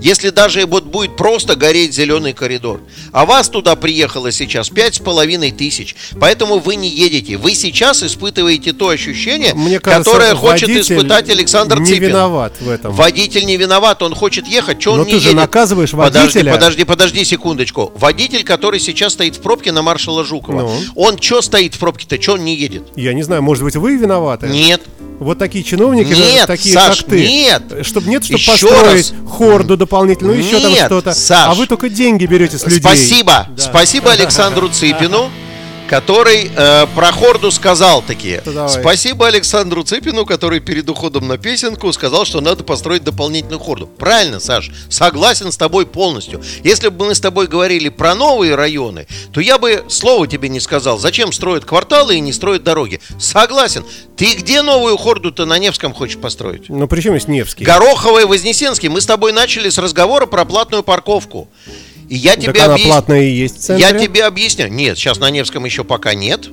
Если 0.00 0.30
даже 0.30 0.66
вот 0.66 0.84
будет 0.84 1.16
просто 1.16 1.56
гореть 1.56 1.94
зеленый 1.94 2.32
коридор. 2.32 2.80
А 3.12 3.26
вас 3.26 3.48
туда 3.48 3.76
приехало 3.76 4.32
сейчас 4.32 4.68
пять 4.70 4.94
с 4.96 4.98
половиной 4.98 5.50
тысяч. 5.50 5.94
Поэтому 6.20 6.58
вы 6.58 6.76
не 6.76 6.88
едете. 6.88 7.36
Вы 7.36 7.54
сейчас 7.54 8.02
испытываете 8.02 8.72
то 8.72 8.88
ощущение, 8.88 9.54
Мне 9.54 9.78
кажется, 9.80 10.10
которое 10.10 10.34
хочет 10.34 10.68
испытать 10.70 11.28
Александр 11.30 11.80
не 11.80 11.86
Цыпин. 11.86 12.08
виноват 12.08 12.54
в 12.60 12.68
этом. 12.68 12.92
Водитель 12.92 13.44
не 13.46 13.56
виноват, 13.56 14.02
он 14.02 14.14
хочет 14.14 14.46
ехать, 14.46 14.80
что 14.80 14.92
он 14.92 14.98
Но 15.00 15.04
не 15.04 15.12
ты 15.12 15.18
же 15.20 15.28
едет? 15.28 15.36
наказываешь 15.40 15.90
Подожди, 15.90 16.18
водителя. 16.38 16.52
подожди, 16.52 16.84
подожди 16.84 17.24
секундочку. 17.24 17.92
Водитель, 17.96 18.42
который 18.44 18.80
сейчас 18.80 19.12
стоит 19.12 19.36
в 19.36 19.40
пробке 19.40 19.72
на 19.72 19.82
маршала 19.82 20.24
Жукова, 20.24 20.62
Ну? 20.62 20.74
он 20.96 21.20
что 21.20 21.42
стоит 21.42 21.74
в 21.74 21.78
пробке-то, 21.78 22.20
что 22.20 22.32
он 22.34 22.44
не 22.44 22.56
едет? 22.56 22.82
Я 22.96 23.12
не 23.12 23.22
знаю, 23.22 23.42
может 23.42 23.64
быть, 23.64 23.76
вы 23.76 23.96
виноваты? 23.96 24.46
Нет. 24.48 24.80
Вот 25.20 25.38
такие 25.38 25.62
чиновники, 25.62 26.08
Нет, 26.08 26.46
такие 26.46 26.72
Саш, 26.74 27.00
как 27.02 27.10
ты. 27.10 27.26
нет. 27.28 27.62
Чтобы 27.82 28.08
нет, 28.08 28.24
чтобы 28.24 28.38
Еще 28.40 28.50
построить 28.52 29.12
раз. 29.12 29.30
хорду 29.30 29.76
дополнительную, 29.76 30.38
еще 30.38 30.60
там 30.60 30.70
Нет, 30.72 30.86
что-то. 30.86 31.12
Саш. 31.12 31.48
А 31.50 31.54
вы 31.54 31.66
только 31.66 31.90
деньги 31.90 32.24
берете 32.24 32.56
с 32.56 32.64
людей. 32.64 32.80
Спасибо. 32.80 33.46
Да. 33.54 33.62
Спасибо 33.62 34.12
Александру 34.12 34.68
Цыпину, 34.70 35.30
который 35.90 36.48
э, 36.54 36.86
про 36.94 37.10
Хорду 37.10 37.50
сказал 37.50 38.00
такие. 38.00 38.40
Давай. 38.44 38.68
Спасибо 38.68 39.26
Александру 39.26 39.82
Цыпину, 39.82 40.24
который 40.24 40.60
перед 40.60 40.88
уходом 40.88 41.26
на 41.26 41.36
песенку 41.36 41.92
сказал, 41.92 42.24
что 42.24 42.40
надо 42.40 42.62
построить 42.62 43.02
дополнительную 43.02 43.58
Хорду. 43.58 43.88
Правильно, 43.88 44.38
Саш, 44.38 44.70
согласен 44.88 45.50
с 45.50 45.56
тобой 45.56 45.86
полностью. 45.86 46.40
Если 46.62 46.90
бы 46.90 47.06
мы 47.06 47.16
с 47.16 47.20
тобой 47.20 47.48
говорили 47.48 47.88
про 47.88 48.14
новые 48.14 48.54
районы, 48.54 49.08
то 49.32 49.40
я 49.40 49.58
бы 49.58 49.82
слова 49.88 50.28
тебе 50.28 50.48
не 50.48 50.60
сказал. 50.60 50.96
Зачем 50.96 51.32
строят 51.32 51.64
кварталы 51.64 52.14
и 52.14 52.20
не 52.20 52.32
строят 52.32 52.62
дороги? 52.62 53.00
Согласен. 53.18 53.84
Ты 54.16 54.34
где 54.34 54.62
новую 54.62 54.96
Хорду-то 54.96 55.44
на 55.44 55.58
Невском 55.58 55.92
хочешь 55.92 56.18
построить? 56.18 56.68
Ну, 56.68 56.86
при 56.86 57.00
чем 57.00 57.14
есть 57.14 57.26
Невский? 57.26 57.64
Гороховый 57.64 58.22
и 58.22 58.26
Вознесенский. 58.26 58.88
Мы 58.88 59.00
с 59.00 59.06
тобой 59.06 59.32
начали 59.32 59.68
с 59.68 59.78
разговора 59.78 60.26
про 60.26 60.44
платную 60.44 60.84
парковку. 60.84 61.48
И 62.10 62.16
я 62.16 62.34
Так 62.34 62.42
тебе 62.42 62.62
она 62.62 62.74
объяс- 62.74 62.86
платная 62.88 63.22
и 63.22 63.30
есть 63.30 63.58
в 63.58 63.60
центре. 63.60 63.86
я 63.86 63.96
тебе 63.96 64.24
объясню. 64.24 64.66
Нет, 64.66 64.98
сейчас 64.98 65.20
на 65.20 65.30
Невском 65.30 65.64
еще 65.64 65.84
пока 65.84 66.12
нет. 66.12 66.48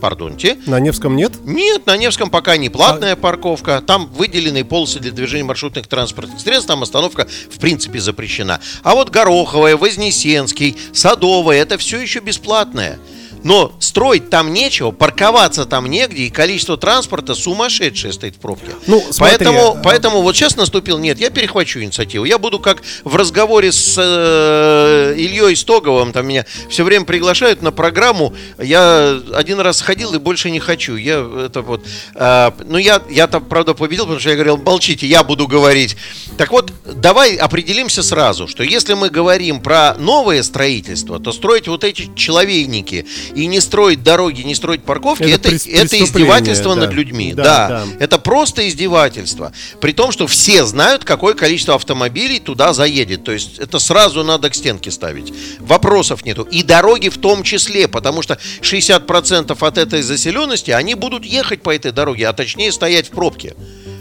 Пардонте. 0.00 0.58
На 0.66 0.80
Невском 0.80 1.14
нет? 1.14 1.34
Нет, 1.44 1.86
на 1.86 1.96
Невском 1.96 2.30
пока 2.30 2.56
не 2.56 2.68
платная 2.68 3.12
а... 3.12 3.16
парковка. 3.16 3.80
Там 3.80 4.06
выделенные 4.08 4.64
полосы 4.64 4.98
для 4.98 5.12
движения 5.12 5.44
маршрутных 5.44 5.86
транспортных 5.86 6.40
средств. 6.40 6.66
Там 6.66 6.82
остановка 6.82 7.28
в 7.48 7.60
принципе 7.60 8.00
запрещена. 8.00 8.60
А 8.82 8.94
вот 8.96 9.10
Гороховая, 9.10 9.76
Вознесенский, 9.76 10.76
Садовая, 10.92 11.62
это 11.62 11.78
все 11.78 12.00
еще 12.00 12.18
бесплатное. 12.18 12.98
Но 13.44 13.72
строить 13.80 14.30
там 14.30 14.52
нечего, 14.52 14.90
парковаться 14.90 15.64
там 15.64 15.86
негде, 15.86 16.24
и 16.24 16.30
количество 16.30 16.76
транспорта 16.76 17.34
сумасшедшее 17.34 18.12
стоит 18.12 18.36
в 18.36 18.38
пробке. 18.38 18.72
Ну, 18.86 19.00
смотри, 19.10 19.36
поэтому, 19.36 19.70
а... 19.72 19.80
поэтому 19.82 20.22
вот 20.22 20.36
сейчас 20.36 20.56
наступил, 20.56 20.98
нет, 20.98 21.18
я 21.18 21.30
перехвачу 21.30 21.80
инициативу. 21.80 22.24
Я 22.24 22.38
буду 22.38 22.58
как 22.58 22.82
в 23.04 23.16
разговоре 23.16 23.72
с 23.72 23.96
э, 23.98 25.14
Ильей 25.16 25.56
Стоговым, 25.56 26.12
там 26.12 26.26
меня 26.26 26.44
все 26.68 26.84
время 26.84 27.04
приглашают 27.04 27.62
на 27.62 27.72
программу. 27.72 28.34
Я 28.58 29.20
один 29.34 29.60
раз 29.60 29.80
ходил 29.80 30.14
и 30.14 30.18
больше 30.18 30.50
не 30.50 30.60
хочу. 30.60 30.96
Я 30.96 31.26
это 31.46 31.62
вот, 31.62 31.84
э, 32.14 32.50
ну 32.66 32.78
я, 32.78 33.02
я 33.10 33.26
там, 33.26 33.44
правда, 33.44 33.74
победил, 33.74 34.04
потому 34.04 34.20
что 34.20 34.30
я 34.30 34.36
говорил, 34.36 34.56
молчите, 34.56 35.06
я 35.06 35.22
буду 35.22 35.46
говорить. 35.46 35.96
Так 36.36 36.50
вот, 36.52 36.72
давай 36.84 37.36
определимся 37.36 38.02
сразу, 38.02 38.46
что 38.48 38.62
если 38.62 38.94
мы 38.94 39.10
говорим 39.10 39.60
про 39.60 39.94
новое 39.98 40.42
строительство, 40.42 41.18
то 41.18 41.32
строить 41.32 41.68
вот 41.68 41.84
эти 41.84 42.10
человейники 42.14 43.06
и 43.34 43.46
не 43.46 43.60
строить 43.60 44.02
дороги, 44.02 44.42
не 44.42 44.54
строить 44.54 44.82
парковки, 44.82 45.24
это, 45.24 45.48
это, 45.48 45.68
это 45.68 46.04
издевательство 46.04 46.74
да. 46.74 46.82
над 46.82 46.92
людьми. 46.92 47.32
Да, 47.34 47.42
да. 47.42 47.68
да, 47.68 47.84
это 47.98 48.18
просто 48.18 48.68
издевательство. 48.68 49.52
При 49.80 49.92
том, 49.92 50.12
что 50.12 50.26
все 50.26 50.64
знают, 50.64 51.04
какое 51.04 51.34
количество 51.34 51.74
автомобилей 51.74 52.40
туда 52.40 52.72
заедет. 52.72 53.24
То 53.24 53.32
есть 53.32 53.58
это 53.58 53.78
сразу 53.78 54.24
надо 54.24 54.50
к 54.50 54.54
стенке 54.54 54.90
ставить. 54.90 55.32
Вопросов 55.60 56.24
нету. 56.24 56.42
И 56.42 56.62
дороги 56.62 57.08
в 57.08 57.18
том 57.18 57.42
числе, 57.42 57.88
потому 57.88 58.22
что 58.22 58.38
60% 58.62 59.56
от 59.58 59.78
этой 59.78 60.02
заселенности, 60.02 60.70
они 60.70 60.94
будут 60.94 61.24
ехать 61.24 61.62
по 61.62 61.74
этой 61.74 61.92
дороге, 61.92 62.28
а 62.28 62.32
точнее 62.32 62.72
стоять 62.72 63.08
в 63.08 63.10
пробке 63.10 63.54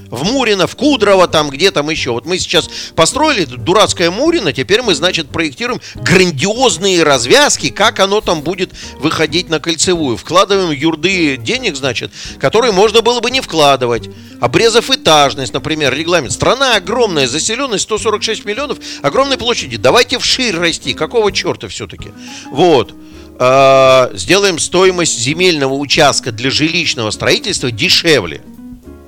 в 0.10 0.24
Мурино, 0.24 0.68
в 0.68 0.76
Кудрово, 0.76 1.28
там 1.28 1.50
где 1.50 1.72
там 1.72 1.90
еще. 1.90 2.12
Вот 2.12 2.26
мы 2.26 2.38
сейчас 2.40 2.70
построили 2.96 3.46
дурацкое 3.46 4.12
Мурино, 4.12 4.54
теперь 4.54 4.82
мы, 4.82 4.96
значит, 4.96 5.30
проектируем 5.30 5.82
грандиозные 5.96 7.04
развязки, 7.04 7.70
как 7.70 8.00
оно 8.00 8.22
там 8.22 8.42
будет 8.42 8.72
выходить 9.00 9.50
на 9.50 9.60
кольцевую. 9.60 10.18
Вкладываем 10.18 10.72
юрды 10.72 11.38
денег, 11.38 11.76
значит, 11.76 12.12
которые 12.40 12.72
можно 12.72 13.02
было 13.02 13.20
бы 13.20 13.32
не 13.32 13.42
вкладывать. 13.42 14.10
Обрезав 14.40 14.90
этажность, 14.90 15.54
например, 15.54 15.94
регламент. 15.94 16.32
Страна 16.32 16.76
огромная, 16.76 17.28
заселенность 17.28 17.84
146 17.84 18.46
миллионов, 18.46 18.78
огромной 19.02 19.38
площади. 19.38 19.78
Давайте 19.78 20.20
вширь 20.20 20.56
расти. 20.56 20.94
Какого 20.94 21.32
черта 21.32 21.68
все-таки? 21.68 22.12
Вот 22.52 22.94
а, 23.40 24.10
сделаем 24.14 24.60
стоимость 24.60 25.20
земельного 25.20 25.74
участка 25.74 26.32
для 26.32 26.50
жилищного 26.50 27.12
строительства 27.12 27.72
дешевле. 27.72 28.42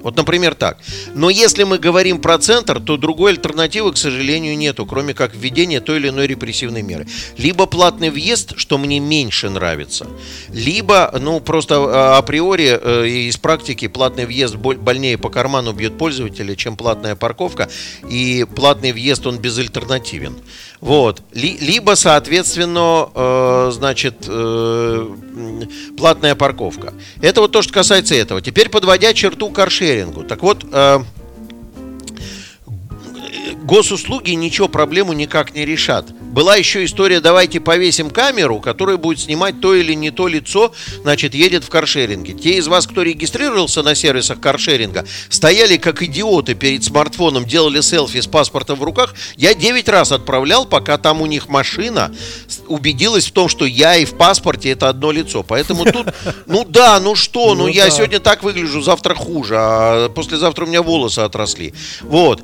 Вот, 0.02 0.16
например, 0.16 0.56
так. 0.56 0.78
Но 1.14 1.30
если 1.30 1.64
мы 1.64 1.78
говорим 1.78 2.20
про 2.20 2.38
центр, 2.38 2.80
то 2.80 2.97
другой 2.97 3.32
альтернативы, 3.32 3.91
к 3.93 3.97
сожалению, 3.97 4.58
нету, 4.58 4.86
кроме 4.86 5.14
как 5.14 5.36
введения 5.36 5.82
той 5.82 5.97
или 5.97 6.10
иной 6.10 6.28
репрессивной 6.28 6.82
меры. 6.82 7.08
Либо 7.38 7.66
платный 7.66 8.10
въезд, 8.10 8.54
что 8.58 8.78
мне 8.78 9.00
меньше 9.00 9.50
нравится, 9.50 10.08
либо, 10.50 11.14
ну, 11.20 11.39
просто 11.39 11.76
а, 11.76 12.18
априори 12.18 12.80
э, 12.82 13.08
из 13.08 13.38
практики 13.38 13.88
платный 13.88 14.26
въезд 14.26 14.56
больнее 14.56 15.18
по 15.18 15.30
карману 15.30 15.74
бьет 15.74 15.97
пользователя, 15.97 16.56
чем 16.56 16.78
платная 16.78 17.16
парковка, 17.16 17.70
и 18.10 18.45
платный 18.56 18.91
въезд, 18.91 19.28
он 19.28 19.38
безальтернативен. 19.38 20.36
Вот. 20.82 21.21
Либо, 21.34 21.95
соответственно, 21.95 23.09
э, 23.13 23.69
значит, 23.73 24.25
э, 24.27 25.09
платная 25.97 26.36
парковка. 26.36 26.93
Это 27.21 27.41
вот 27.41 27.51
то, 27.51 27.61
что 27.61 27.73
касается 27.73 28.15
этого. 28.15 28.41
Теперь 28.41 28.69
подводя 28.69 29.13
черту 29.13 29.49
каршерингу. 29.49 30.23
Так 30.23 30.41
вот, 30.41 30.65
э, 30.71 30.99
госуслуги 33.64 34.32
ничего 34.32 34.68
проблему 34.68 35.14
никак 35.14 35.54
не 35.54 35.66
решат. 35.66 36.12
Была 36.12 36.56
еще 36.56 36.86
история, 36.86 37.22
давайте 37.22 37.60
повесим 37.60 38.12
камеру, 38.12 38.60
которая 38.60 38.97
будет 38.97 39.20
снимать 39.20 39.60
то 39.62 39.74
или 39.74 39.93
не 39.93 40.12
то 40.12 40.28
лицо, 40.28 40.72
значит, 41.02 41.34
едет 41.34 41.64
в 41.64 41.70
каршеринге. 41.70 42.34
Те 42.34 42.58
из 42.58 42.68
вас, 42.68 42.86
кто 42.86 43.02
регистрировался 43.02 43.82
на 43.82 43.95
сервисах 43.95 44.39
каршеринга, 44.39 45.06
стояли 45.30 45.78
как 45.78 46.04
идиоты 46.04 46.54
перед 46.54 46.84
смартфоном, 46.84 47.45
делали 47.45 47.82
селфи 47.82 48.22
с 48.22 48.28
паспортом 48.28 48.78
в 48.78 48.84
руках. 48.84 49.16
Я 49.38 49.56
9 49.56 49.89
раз 49.89 50.12
отправлял, 50.12 50.66
пока 50.66 50.97
там 50.97 51.22
у 51.22 51.26
них 51.26 51.50
машина 51.50 52.14
убедилась 52.68 53.26
в 53.26 53.32
том, 53.32 53.50
что 53.50 53.66
я 53.66 53.97
и 53.97 54.06
в 54.06 54.16
паспорте 54.16 54.70
это 54.70 54.89
одно 54.89 55.12
лицо. 55.12 55.41
Поэтому 55.41 55.86
тут, 55.86 56.08
ну 56.45 56.64
да, 56.64 57.00
ну 57.00 57.16
что, 57.16 57.56
ну, 57.56 57.64
ну 57.64 57.68
я 57.68 57.86
да. 57.86 57.91
сегодня 57.91 58.20
так 58.20 58.43
выгляжу, 58.43 58.82
завтра 58.82 59.16
хуже, 59.16 59.56
а 59.58 60.10
послезавтра 60.10 60.66
у 60.66 60.68
меня 60.68 60.84
волосы 60.84 61.20
отросли. 61.20 61.74
Вот. 62.02 62.43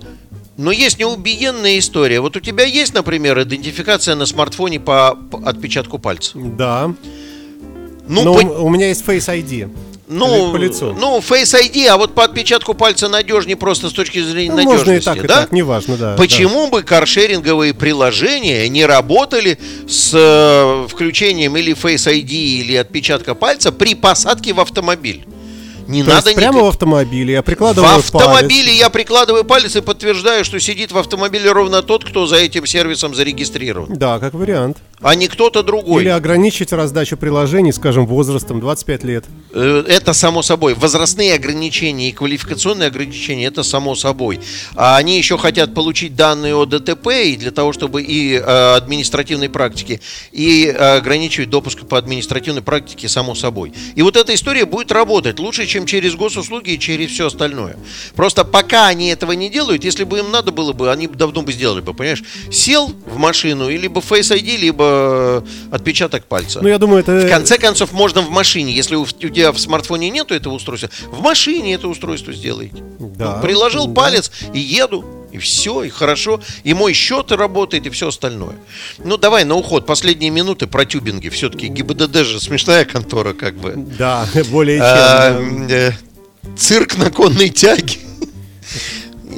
Но 0.58 0.72
есть 0.72 1.00
неубиенная 1.00 1.80
история. 1.80 2.22
Вот 2.22 2.38
у 2.38 2.40
тебя 2.40 2.64
есть, 2.64 2.94
например, 2.94 3.42
идентификация 3.42 4.16
на 4.16 4.26
смартфоне 4.26 4.80
по, 4.80 5.18
отпечатку 5.46 6.00
пальца? 6.00 6.32
Да. 6.36 6.94
Ну, 8.08 8.24
Но 8.24 8.34
по... 8.36 8.46
у 8.62 8.70
меня 8.70 8.88
есть 8.90 9.04
Face 9.06 9.28
ID. 9.28 9.70
Ну, 10.08 10.52
по 10.52 10.58
лицу. 10.58 10.96
ну, 10.98 11.18
Face 11.18 11.60
ID, 11.60 11.88
а 11.88 11.98
вот 11.98 12.14
по 12.14 12.24
отпечатку 12.24 12.76
пальца 12.76 13.10
надежнее 13.10 13.58
просто 13.58 13.90
с 13.90 13.94
точки 13.94 14.22
зрения 14.22 14.52
ну, 14.52 14.58
надежности. 14.58 14.90
Можно 14.90 15.00
и 15.00 15.00
так, 15.00 15.26
и 15.26 15.28
да? 15.28 15.42
так, 15.42 15.52
неважно, 15.52 15.98
да. 15.98 16.16
Почему 16.16 16.66
да. 16.66 16.72
бы 16.72 16.84
каршеринговые 16.84 17.74
приложения 17.74 18.70
не 18.70 18.86
работали 18.86 19.58
с 19.88 20.12
э, 20.14 20.88
включением 20.88 21.58
или 21.58 21.74
Face 21.74 22.08
ID, 22.08 22.30
или 22.30 22.76
отпечатка 22.76 23.34
пальца 23.34 23.72
при 23.72 23.96
посадке 23.96 24.54
в 24.54 24.60
автомобиль? 24.60 25.26
Не 25.88 26.04
То 26.04 26.10
надо 26.10 26.30
есть 26.30 26.38
прямо 26.38 26.62
в 26.64 26.68
автомобиле 26.68 27.34
я 27.34 27.42
прикладываю 27.42 27.92
В 27.92 27.98
автомобиле 27.98 28.68
палец. 28.68 28.80
я 28.80 28.90
прикладываю 28.90 29.44
палец 29.44 29.76
и 29.76 29.82
подтверждаю, 29.82 30.44
что 30.46 30.60
сидит 30.60 30.92
в 30.92 30.98
автомобиле 30.98 31.52
ровно 31.52 31.82
тот, 31.82 32.04
кто 32.04 32.26
за 32.26 32.38
этим 32.38 32.66
сервисом 32.66 33.14
зарегистрирован. 33.14 33.94
Да, 33.96 34.20
как 34.20 34.34
вариант. 34.34 34.78
А 35.02 35.14
не 35.14 35.28
кто-то 35.28 35.62
другой. 35.62 36.04
Или 36.04 36.10
ограничить 36.10 36.72
раздачу 36.72 37.18
приложений, 37.18 37.74
скажем, 37.74 38.08
возрастом 38.08 38.60
25 38.60 39.04
лет. 39.04 39.26
Э, 39.54 39.84
это 39.88 40.14
само 40.14 40.42
собой. 40.42 40.74
Возрастные 40.74 41.36
ограничения 41.36 42.10
и 42.10 42.12
квалификационные 42.12 42.88
ограничения, 42.88 43.46
это 43.46 43.62
само 43.64 43.96
собой. 43.96 44.40
А 44.76 44.98
они 44.98 45.18
еще 45.18 45.38
хотят 45.38 45.74
получить 45.74 46.16
данные 46.16 46.56
о 46.56 46.66
ДТП 46.66 47.08
и 47.26 47.36
для 47.36 47.52
того, 47.52 47.74
чтобы 47.74 48.02
и 48.02 48.36
э, 48.36 48.76
административной 48.76 49.50
практики, 49.50 50.02
и 50.32 50.66
э, 50.66 50.98
ограничивать 50.98 51.50
допуск 51.50 51.86
по 51.86 51.98
административной 51.98 52.62
практике, 52.62 53.10
само 53.10 53.36
собой. 53.36 53.74
И 53.96 54.02
вот 54.02 54.16
эта 54.16 54.34
история 54.34 54.66
будет 54.66 54.92
работать 54.92 55.40
лучше, 55.40 55.68
чем 55.76 55.86
через 55.86 56.16
госуслуги 56.16 56.70
и 56.72 56.80
через 56.80 57.12
все 57.12 57.28
остальное. 57.28 57.76
Просто 58.16 58.46
пока 58.46 58.88
они 58.88 59.10
этого 59.10 59.34
не 59.34 59.50
делают, 59.50 59.84
если 59.84 60.06
бы 60.06 60.20
им 60.20 60.32
надо 60.32 60.52
было 60.52 60.72
бы, 60.72 60.90
они 60.90 61.08
давно 61.08 61.42
бы 61.42 61.52
сделали 61.52 61.82
бы, 61.82 61.94
понимаешь? 61.94 62.24
Сел 62.50 62.96
в 63.06 63.18
машину, 63.18 63.70
и 63.70 63.78
либо 63.78 64.00
Face 64.00 64.34
ID, 64.34 64.56
либо 64.56 65.44
отпечаток 65.72 66.28
пальца. 66.28 66.62
Ну, 66.62 66.70
я 66.70 66.78
думаю, 66.78 67.02
это... 67.02 67.20
В 67.20 67.30
конце 67.30 67.58
концов, 67.58 67.92
можно 67.92 68.22
в 68.22 68.30
машине, 68.30 68.72
если 68.72 68.96
у 68.96 69.06
тебя 69.06 69.52
в 69.52 69.60
смартфоне 69.60 70.10
нету 70.10 70.34
этого 70.34 70.54
устройства, 70.54 70.90
в 71.12 71.20
машине 71.22 71.74
это 71.74 71.90
устройство 71.90 72.32
сделайте. 72.32 72.82
Да. 72.98 73.40
Приложил 73.42 73.88
да. 73.88 74.02
палец 74.02 74.32
и 74.54 74.60
еду. 74.60 75.04
И 75.36 75.38
все, 75.38 75.84
и 75.84 75.90
хорошо. 75.90 76.40
И 76.64 76.74
мой 76.74 76.94
счет 76.94 77.30
работает, 77.34 77.86
и 77.86 77.90
все 77.90 78.08
остальное. 78.08 78.56
Ну, 79.00 79.18
давай 79.18 79.44
на 79.44 79.56
уход. 79.56 79.86
Последние 79.86 80.32
минуты 80.32 80.66
про 80.66 80.86
тюбинги. 80.86 81.28
Все-таки 81.28 81.68
ГИБДД 81.68 82.24
же 82.24 82.40
смешная 82.40 82.86
контора, 82.86 83.34
как 83.34 83.58
бы. 83.58 83.74
Да, 83.76 84.26
более 84.50 84.80
а, 84.82 85.34
чем. 85.34 85.68
Э, 85.70 85.92
цирк 86.56 86.98
на 86.98 87.12
конной 87.12 87.50
тяге. 87.50 87.98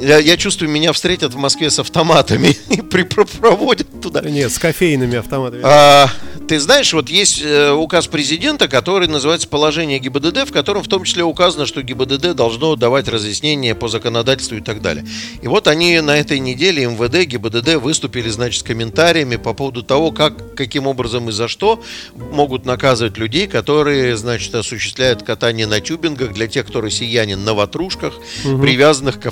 Я, 0.00 0.18
я 0.18 0.36
чувствую, 0.36 0.70
меня 0.70 0.92
встретят 0.92 1.34
в 1.34 1.36
Москве 1.36 1.70
с 1.70 1.78
автоматами 1.78 2.56
и 2.70 2.82
проводят 2.82 4.00
туда. 4.00 4.20
Нет, 4.22 4.52
с 4.52 4.58
кофейными 4.58 5.16
автоматами. 5.16 5.62
А, 5.64 6.08
ты 6.48 6.58
знаешь, 6.60 6.94
вот 6.94 7.10
есть 7.10 7.42
э, 7.44 7.72
указ 7.72 8.06
президента, 8.06 8.68
который 8.68 9.06
называется 9.06 9.46
«Положение 9.48 9.98
ГИБДД», 9.98 10.48
в 10.48 10.52
котором 10.52 10.82
в 10.82 10.88
том 10.88 11.04
числе 11.04 11.22
указано, 11.22 11.66
что 11.66 11.82
ГИБДД 11.82 12.34
должно 12.34 12.74
давать 12.74 13.06
разъяснения 13.06 13.74
по 13.74 13.88
законодательству 13.88 14.56
и 14.56 14.62
так 14.62 14.80
далее. 14.80 15.06
И 15.42 15.46
вот 15.46 15.68
они 15.68 16.00
на 16.00 16.16
этой 16.16 16.38
неделе, 16.38 16.86
МВД, 16.86 17.26
ГИБДД, 17.26 17.74
выступили, 17.74 18.30
значит, 18.30 18.60
с 18.60 18.62
комментариями 18.62 19.36
по 19.36 19.52
поводу 19.52 19.82
того, 19.82 20.10
как, 20.10 20.54
каким 20.54 20.86
образом 20.86 21.28
и 21.28 21.32
за 21.32 21.48
что 21.48 21.82
могут 22.14 22.64
наказывать 22.64 23.18
людей, 23.18 23.46
которые, 23.46 24.16
значит, 24.16 24.54
осуществляют 24.54 25.22
катание 25.22 25.66
на 25.66 25.80
тюбингах 25.80 26.32
для 26.32 26.46
тех, 26.46 26.66
кто 26.66 26.80
россиянин, 26.80 27.44
на 27.44 27.52
ватрушках, 27.52 28.14
угу. 28.44 28.62
привязанных 28.62 29.20
к 29.20 29.26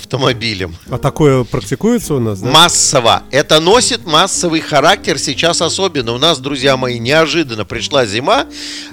автомобилям. 0.57 0.77
А 0.91 0.99
такое 0.99 1.45
практикуется 1.45 2.15
у 2.15 2.21
нас, 2.21 2.41
да? 2.41 2.51
Массово. 2.51 3.23
Это 3.31 3.61
носит 3.61 4.07
массовый 4.07 4.61
характер 4.61 5.19
сейчас 5.19 5.63
особенно. 5.63 6.13
У 6.13 6.19
нас, 6.19 6.39
друзья 6.39 6.77
мои, 6.77 6.99
неожиданно 6.99 7.65
пришла 7.65 8.07
зима. 8.07 8.47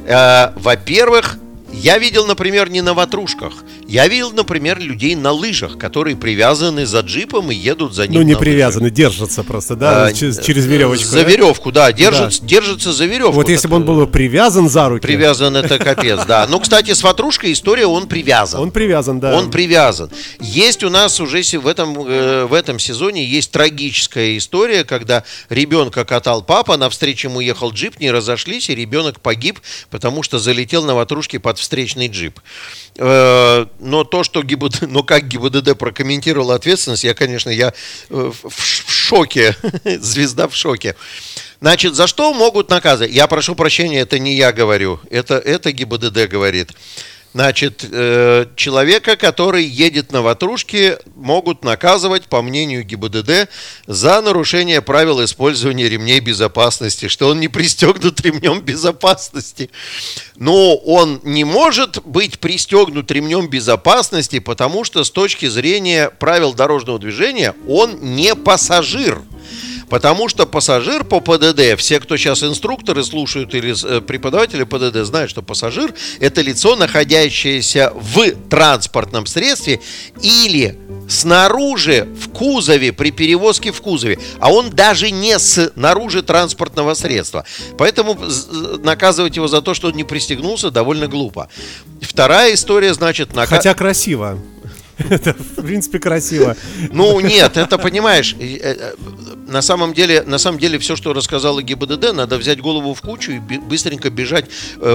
Э, 0.06 0.52
во-первых, 0.56 1.38
я 1.72 1.98
видел, 1.98 2.26
например, 2.28 2.70
не 2.70 2.82
на 2.82 2.94
ватрушках. 2.94 3.54
Я 3.88 4.08
видел, 4.08 4.32
например, 4.32 4.80
людей 4.80 5.16
на 5.16 5.32
лыжах, 5.32 5.78
которые 5.78 6.16
привязаны 6.16 6.86
за 6.86 7.02
джипом 7.02 7.52
и 7.52 7.56
едут 7.56 7.94
за 7.94 8.08
ним. 8.08 8.22
Ну, 8.22 8.28
не 8.28 8.36
привязаны, 8.36 8.90
держатся 8.90 9.44
просто, 9.44 9.76
да, 9.76 10.06
А, 10.06 10.14
через, 10.14 10.40
через 10.40 10.66
веревочку. 10.66 11.06
За 11.06 11.24
да? 11.24 11.30
веревку, 11.30 11.72
да, 11.72 11.92
держится, 11.92 12.44
держится 12.44 12.94
за 12.94 13.06
веревку. 13.06 13.34
Вот 13.34 13.50
если 13.50 13.68
бы 13.68 13.76
он 13.78 13.86
был 13.86 14.08
привязан 14.08 14.70
за 14.70 14.90
руки. 14.90 15.02
Привязан 15.02 15.56
это 15.56 15.78
капец, 15.80 16.26
да. 16.26 16.48
Ну, 16.50 16.60
кстати, 16.60 16.94
с 16.94 17.04
ватрушкой 17.04 17.52
история, 17.52 17.86
он 17.86 18.08
привязан. 18.08 18.62
Он 18.62 18.72
привязан, 18.72 19.20
да. 19.20 19.38
Он 19.38 19.52
привязан. 19.52 20.10
Есть 20.40 20.84
у 20.84 20.90
нас 20.90 21.20
уже 21.20 21.44
в 21.58 21.68
этом, 21.68 22.08
э, 22.08 22.46
в 22.46 22.54
этом 22.54 22.80
сезоне 22.80 23.26
есть 23.26 23.52
трагическая 23.52 24.38
история, 24.38 24.84
когда 24.84 25.24
ребенка 25.50 26.06
катал 26.06 26.42
папа, 26.42 26.78
навстречу 26.78 27.28
ему 27.28 27.42
ехал 27.42 27.72
джип, 27.72 28.00
не 28.00 28.12
разошлись, 28.12 28.70
и 28.70 28.76
ребенок 28.76 29.20
погиб, 29.20 29.60
потому 29.90 30.24
что 30.24 30.40
залетел 30.40 30.86
на 30.86 30.96
ватрушке 30.96 31.40
под 31.40 31.58
встречный 31.58 32.08
джип. 32.08 32.40
Э, 32.98 33.66
Но 33.80 34.04
то, 34.04 34.24
что 34.24 34.44
ГИБДД, 34.44 34.82
но 34.88 35.04
как 35.04 35.28
ГИБДД 35.28 35.78
прокомментировал 35.78 36.52
ответственность, 36.52 37.04
я, 37.04 37.14
конечно, 37.14 37.50
я 37.50 37.74
э, 38.10 38.32
в 38.44 38.92
шоке, 38.92 39.56
звезда 39.84 40.48
в 40.48 40.56
шоке. 40.56 40.96
Значит, 41.60 41.96
за 41.96 42.08
что 42.08 42.34
могут 42.34 42.70
наказывать? 42.70 43.14
Я 43.14 43.28
прошу 43.28 43.56
прощения, 43.56 44.02
это 44.02 44.20
не 44.20 44.36
я 44.36 44.52
говорю, 44.52 45.00
это, 45.10 45.36
это 45.36 45.72
ГИБДД 45.72 46.28
говорит. 46.30 46.72
Значит, 47.34 47.84
э, 47.92 48.46
человека, 48.56 49.16
который 49.16 49.66
едет 49.66 50.12
на 50.12 50.22
ватрушке, 50.22 51.00
могут 51.16 51.64
наказывать, 51.64 52.26
по 52.26 52.44
мнению 52.44 52.84
ГИБДД, 52.84 53.50
за 53.88 54.22
нарушение 54.22 54.84
правил 54.84 55.24
использования 55.24 55.90
ремней 55.90 56.20
безопасности, 56.20 57.08
что 57.08 57.30
он 57.30 57.40
не 57.40 57.48
пристегнут 57.48 58.22
ремнем 58.22 58.62
безопасности. 58.62 59.72
Но 60.36 60.76
он 60.76 61.22
не 61.24 61.44
может 61.44 62.04
быть 62.06 62.40
пристегнут 62.40 63.10
ремнем 63.10 63.50
безопасности, 63.50 64.38
потому 64.38 64.84
что 64.84 65.04
с 65.04 65.10
точки 65.10 65.48
зрения 65.48 66.12
правил 66.12 66.54
дорожного 66.54 67.00
движения 67.00 67.56
он 67.68 68.16
не 68.16 68.36
пассажир. 68.36 69.24
Потому 69.94 70.28
что 70.28 70.48
пассажир 70.48 71.04
по 71.04 71.20
ПДД, 71.20 71.78
все, 71.78 72.00
кто 72.00 72.18
сейчас 72.18 72.42
инструкторы 72.42 73.04
слушают 73.04 73.54
или 73.54 73.76
э, 73.86 74.02
преподаватели 74.02 74.64
ПДД, 74.64 75.06
знают, 75.06 75.30
что 75.30 75.44
пассажир– 75.44 75.94
это 76.20 76.42
лицо, 76.42 76.76
находящееся 76.76 77.94
в 77.96 78.32
транспортном 78.50 79.28
средстве 79.28 79.82
или 80.20 80.80
снаружи 81.08 82.08
в 82.20 82.30
кузове, 82.30 82.92
при 82.92 83.12
перевозке 83.12 83.72
в 83.72 83.82
кузове, 83.84 84.18
а 84.40 84.52
он 84.52 84.72
даже 84.72 85.12
не 85.12 85.38
снаружи 85.38 86.24
транспортного 86.24 86.96
средства. 86.96 87.46
Поэтому 87.78 88.18
з- 88.28 88.80
наказывать 88.84 89.36
его 89.36 89.48
за 89.48 89.62
то, 89.62 89.76
что 89.76 89.90
он 89.90 89.94
не 89.94 90.04
пристегнулся, 90.04 90.72
довольно 90.72 91.08
глупо. 91.08 91.50
Вторая 92.02 92.56
история, 92.56 92.96
значит, 92.96 93.34
нака- 93.36 93.58
Хотя 93.58 93.76
красиво. 93.76 94.40
Это, 94.98 95.34
в 95.34 95.62
принципе, 95.64 96.00
красиво. 96.00 96.56
Ну 96.92 97.20
нет, 97.20 97.58
это 97.58 97.78
понимаешь, 97.78 98.36
э, 98.40 98.58
э, 98.62 98.94
на 99.48 99.62
самом 99.62 99.94
деле, 99.94 100.24
на 100.24 100.38
самом 100.38 100.60
деле 100.60 100.78
все, 100.80 100.96
что 100.96 101.14
рассказала 101.14 101.62
ГИБДД, 101.62 102.14
надо 102.14 102.38
взять 102.38 102.62
голову 102.62 102.94
в 102.94 103.02
кучу 103.02 103.32
и 103.32 103.40
быстренько 103.40 104.10
бежать, 104.10 104.46
э, 104.80 104.90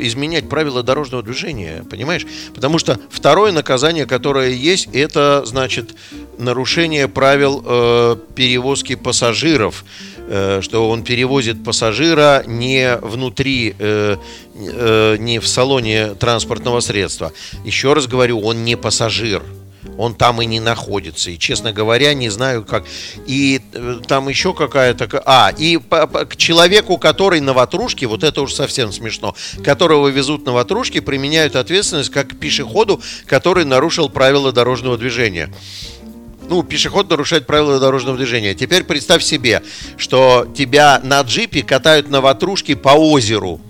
изменять 0.00 0.48
правила 0.48 0.82
дорожного 0.82 1.22
движения, 1.22 1.84
понимаешь? 1.88 2.26
Потому 2.54 2.78
что 2.78 2.98
второе 3.10 3.52
наказание, 3.52 4.06
которое 4.06 4.50
есть, 4.50 4.88
это 4.92 5.44
значит 5.44 5.94
нарушение 6.38 7.08
правил 7.08 7.62
э, 7.64 8.16
перевозки 8.34 8.94
пассажиров 8.94 9.84
что 10.62 10.88
он 10.88 11.02
перевозит 11.04 11.62
пассажира 11.64 12.42
не 12.46 12.96
внутри, 12.96 13.74
э, 13.78 14.16
э, 14.54 15.16
не 15.18 15.38
в 15.38 15.46
салоне 15.46 16.14
транспортного 16.14 16.80
средства. 16.80 17.32
Еще 17.64 17.92
раз 17.92 18.06
говорю, 18.06 18.40
он 18.40 18.64
не 18.64 18.76
пассажир. 18.76 19.42
Он 19.98 20.14
там 20.14 20.42
и 20.42 20.46
не 20.46 20.58
находится. 20.60 21.30
И, 21.30 21.38
честно 21.38 21.72
говоря, 21.72 22.12
не 22.12 22.28
знаю 22.28 22.64
как. 22.64 22.84
И 23.24 23.60
э, 23.72 24.00
там 24.06 24.28
еще 24.28 24.52
какая-то... 24.52 25.06
ка- 25.06 25.22
А, 25.24 25.52
и 25.56 25.78
по- 25.78 26.06
по- 26.06 26.24
к 26.24 26.36
человеку, 26.36 26.98
который 26.98 27.40
на 27.40 27.52
ватрушке, 27.54 28.06
вот 28.06 28.24
это 28.24 28.42
уж 28.42 28.52
совсем 28.52 28.92
смешно, 28.92 29.34
которого 29.64 30.08
везут 30.08 30.44
на 30.44 30.52
ватрушке, 30.52 31.00
применяют 31.00 31.54
ответственность 31.56 32.10
как 32.10 32.28
к 32.30 32.36
пешеходу, 32.38 33.00
который 33.26 33.64
нарушил 33.64 34.08
правила 34.10 34.52
дорожного 34.52 34.98
движения 34.98 35.54
ну, 36.48 36.62
пешеход 36.62 37.10
нарушает 37.10 37.46
правила 37.46 37.78
дорожного 37.78 38.16
движения. 38.16 38.54
Теперь 38.54 38.84
представь 38.84 39.22
себе, 39.22 39.62
что 39.96 40.46
тебя 40.56 41.00
на 41.02 41.20
джипе 41.22 41.62
катают 41.62 42.08
на 42.08 42.20
ватрушке 42.20 42.76
по 42.76 42.90
озеру. 42.90 43.60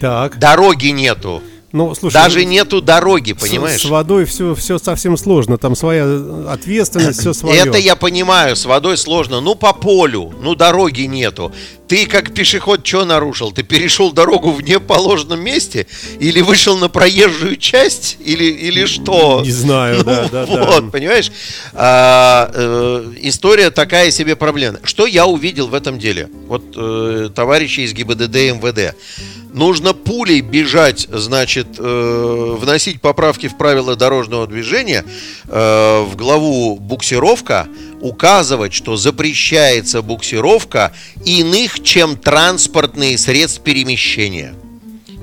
Так. 0.00 0.38
Дороги 0.38 0.88
нету. 0.88 1.42
Ну, 1.72 1.94
слушай, 1.94 2.14
Даже 2.14 2.40
ну, 2.40 2.48
нету 2.48 2.80
дороги, 2.82 3.32
с- 3.32 3.40
понимаешь? 3.40 3.80
С, 3.82 3.84
водой 3.84 4.24
все, 4.24 4.54
все 4.56 4.78
совсем 4.78 5.16
сложно. 5.16 5.56
Там 5.56 5.76
своя 5.76 6.04
ответственность, 6.48 7.20
все 7.20 7.32
свое. 7.32 7.60
Это 7.60 7.78
я 7.78 7.94
понимаю, 7.94 8.56
с 8.56 8.64
водой 8.64 8.96
сложно. 8.96 9.40
Ну, 9.40 9.54
по 9.54 9.72
полю, 9.72 10.34
ну, 10.42 10.54
дороги 10.56 11.02
нету. 11.02 11.52
Ты 11.86 12.06
как 12.06 12.32
пешеход 12.34 12.86
что 12.86 13.04
нарушил? 13.04 13.52
Ты 13.52 13.62
перешел 13.62 14.12
дорогу 14.12 14.52
в 14.52 14.62
неположенном 14.62 15.40
месте? 15.40 15.86
Или 16.18 16.40
вышел 16.40 16.76
на 16.78 16.88
проезжую 16.88 17.56
часть? 17.56 18.16
Или, 18.24 18.44
или 18.44 18.86
что? 18.86 19.42
Не 19.44 19.50
знаю, 19.50 19.98
Ну, 19.98 20.04
да, 20.04 20.28
да, 20.28 20.46
да. 20.46 20.64
вот, 20.66 20.90
понимаешь? 20.92 21.30
А, 21.72 22.50
э, 22.52 23.12
история 23.22 23.70
такая 23.70 24.10
себе 24.10 24.34
проблема. 24.36 24.78
Что 24.84 25.06
я 25.06 25.26
увидел 25.26 25.68
в 25.68 25.74
этом 25.74 25.98
деле? 25.98 26.28
Вот 26.46 26.62
э, 26.76 27.30
товарищи 27.34 27.80
из 27.80 27.92
ГИБДД 27.92 28.36
и 28.36 28.50
МВД. 28.52 28.94
Нужно 29.52 29.94
пулей 29.94 30.40
бежать, 30.40 31.08
значит, 31.10 31.66
э, 31.78 32.56
вносить 32.58 33.00
поправки 33.00 33.48
в 33.48 33.56
правила 33.56 33.96
дорожного 33.96 34.46
движения 34.46 35.04
э, 35.48 36.02
в 36.02 36.16
главу 36.16 36.76
буксировка, 36.76 37.66
указывать, 38.00 38.72
что 38.72 38.96
запрещается 38.96 40.02
буксировка 40.02 40.92
иных, 41.24 41.82
чем 41.82 42.16
транспортные 42.16 43.18
средства 43.18 43.64
перемещения. 43.64 44.54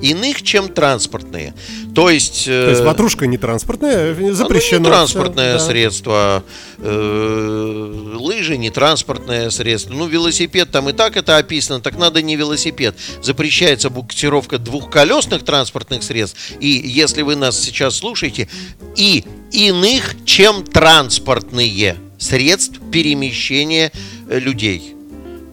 Иных, 0.01 0.43
чем 0.43 0.69
транспортные. 0.69 1.53
То 1.95 2.09
есть... 2.09 2.45
То 2.45 2.69
есть 2.69 2.81
э, 2.81 2.85
ватрушка 2.85 3.27
не 3.27 3.37
транспортная, 3.37 4.13
запрещено. 4.33 4.77
оно 4.77 4.89
не 4.89 4.91
транспортное 4.95 5.53
да. 5.53 5.59
средство, 5.59 6.43
э, 6.77 8.15
лыжи 8.19 8.57
не 8.57 8.69
транспортное 8.69 9.49
средство. 9.49 9.93
Ну, 9.93 10.07
велосипед 10.07 10.69
там 10.71 10.89
и 10.89 10.93
так 10.93 11.17
это 11.17 11.37
описано, 11.37 11.79
так 11.79 11.97
надо 11.97 12.21
не 12.21 12.35
велосипед. 12.35 12.95
Запрещается 13.21 13.89
буксировка 13.89 14.57
двухколесных 14.57 15.43
транспортных 15.43 16.03
средств. 16.03 16.37
И 16.59 16.67
если 16.67 17.21
вы 17.21 17.35
нас 17.35 17.59
сейчас 17.59 17.95
слушаете, 17.95 18.47
и 18.95 19.25
иных, 19.51 20.15
чем 20.25 20.63
транспортные 20.63 21.97
средств 22.17 22.79
перемещения 22.91 23.91
э, 24.29 24.39
людей. 24.39 24.96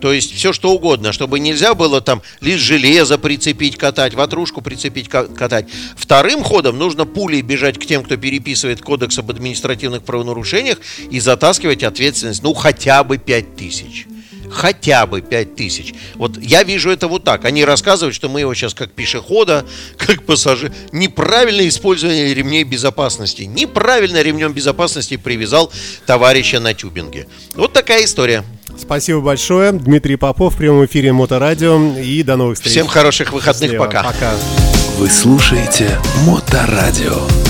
То 0.04 0.12
есть 0.12 0.34
все 0.34 0.52
что 0.52 0.72
угодно, 0.72 1.14
чтобы 1.14 1.40
нельзя 1.40 1.74
было 1.74 2.02
там 2.02 2.20
лишь 2.42 2.60
железо 2.60 3.16
прицепить, 3.16 3.78
катать, 3.78 4.12
ватрушку 4.12 4.60
прицепить, 4.60 5.08
ка- 5.08 5.24
катать. 5.24 5.66
Вторым 5.96 6.44
ходом 6.44 6.76
нужно 6.76 7.06
пулей 7.06 7.40
бежать 7.40 7.78
к 7.78 7.86
тем, 7.86 8.04
кто 8.04 8.18
переписывает 8.18 8.82
кодекс 8.82 9.18
об 9.18 9.30
административных 9.30 10.02
правонарушениях 10.02 10.76
и 11.10 11.20
затаскивать 11.20 11.82
ответственность, 11.82 12.42
ну, 12.42 12.52
хотя 12.52 13.02
бы 13.02 13.16
5 13.16 13.56
тысяч. 13.56 14.06
Хотя 14.54 15.06
бы 15.06 15.20
5 15.20 15.56
тысяч. 15.56 15.94
Вот 16.14 16.38
я 16.40 16.62
вижу 16.62 16.90
это 16.90 17.08
вот 17.08 17.24
так. 17.24 17.44
Они 17.44 17.64
рассказывают, 17.64 18.14
что 18.14 18.28
мы 18.28 18.40
его 18.40 18.54
сейчас 18.54 18.72
как 18.72 18.92
пешехода, 18.92 19.66
как 19.98 20.22
пассажир. 20.24 20.72
Неправильное 20.92 21.68
использование 21.68 22.32
ремней 22.32 22.62
безопасности. 22.62 23.42
Неправильно 23.42 24.22
ремнем 24.22 24.52
безопасности 24.52 25.16
привязал 25.16 25.72
товарища 26.06 26.60
на 26.60 26.72
тюбинге. 26.72 27.26
Вот 27.54 27.72
такая 27.72 28.04
история. 28.04 28.44
Спасибо 28.78 29.20
большое. 29.20 29.72
Дмитрий 29.72 30.16
Попов 30.16 30.54
в 30.54 30.58
прямом 30.58 30.84
эфире 30.86 31.12
Моторадио. 31.12 31.98
И 31.98 32.22
до 32.22 32.36
новых 32.36 32.56
встреч. 32.56 32.72
Всем 32.72 32.86
хороших 32.86 33.32
выходных. 33.32 33.70
Счастливо. 33.70 33.84
Пока. 33.84 34.02
Пока. 34.04 34.34
Вы 34.98 35.10
слушаете 35.10 35.98
Моторадио. 36.26 37.43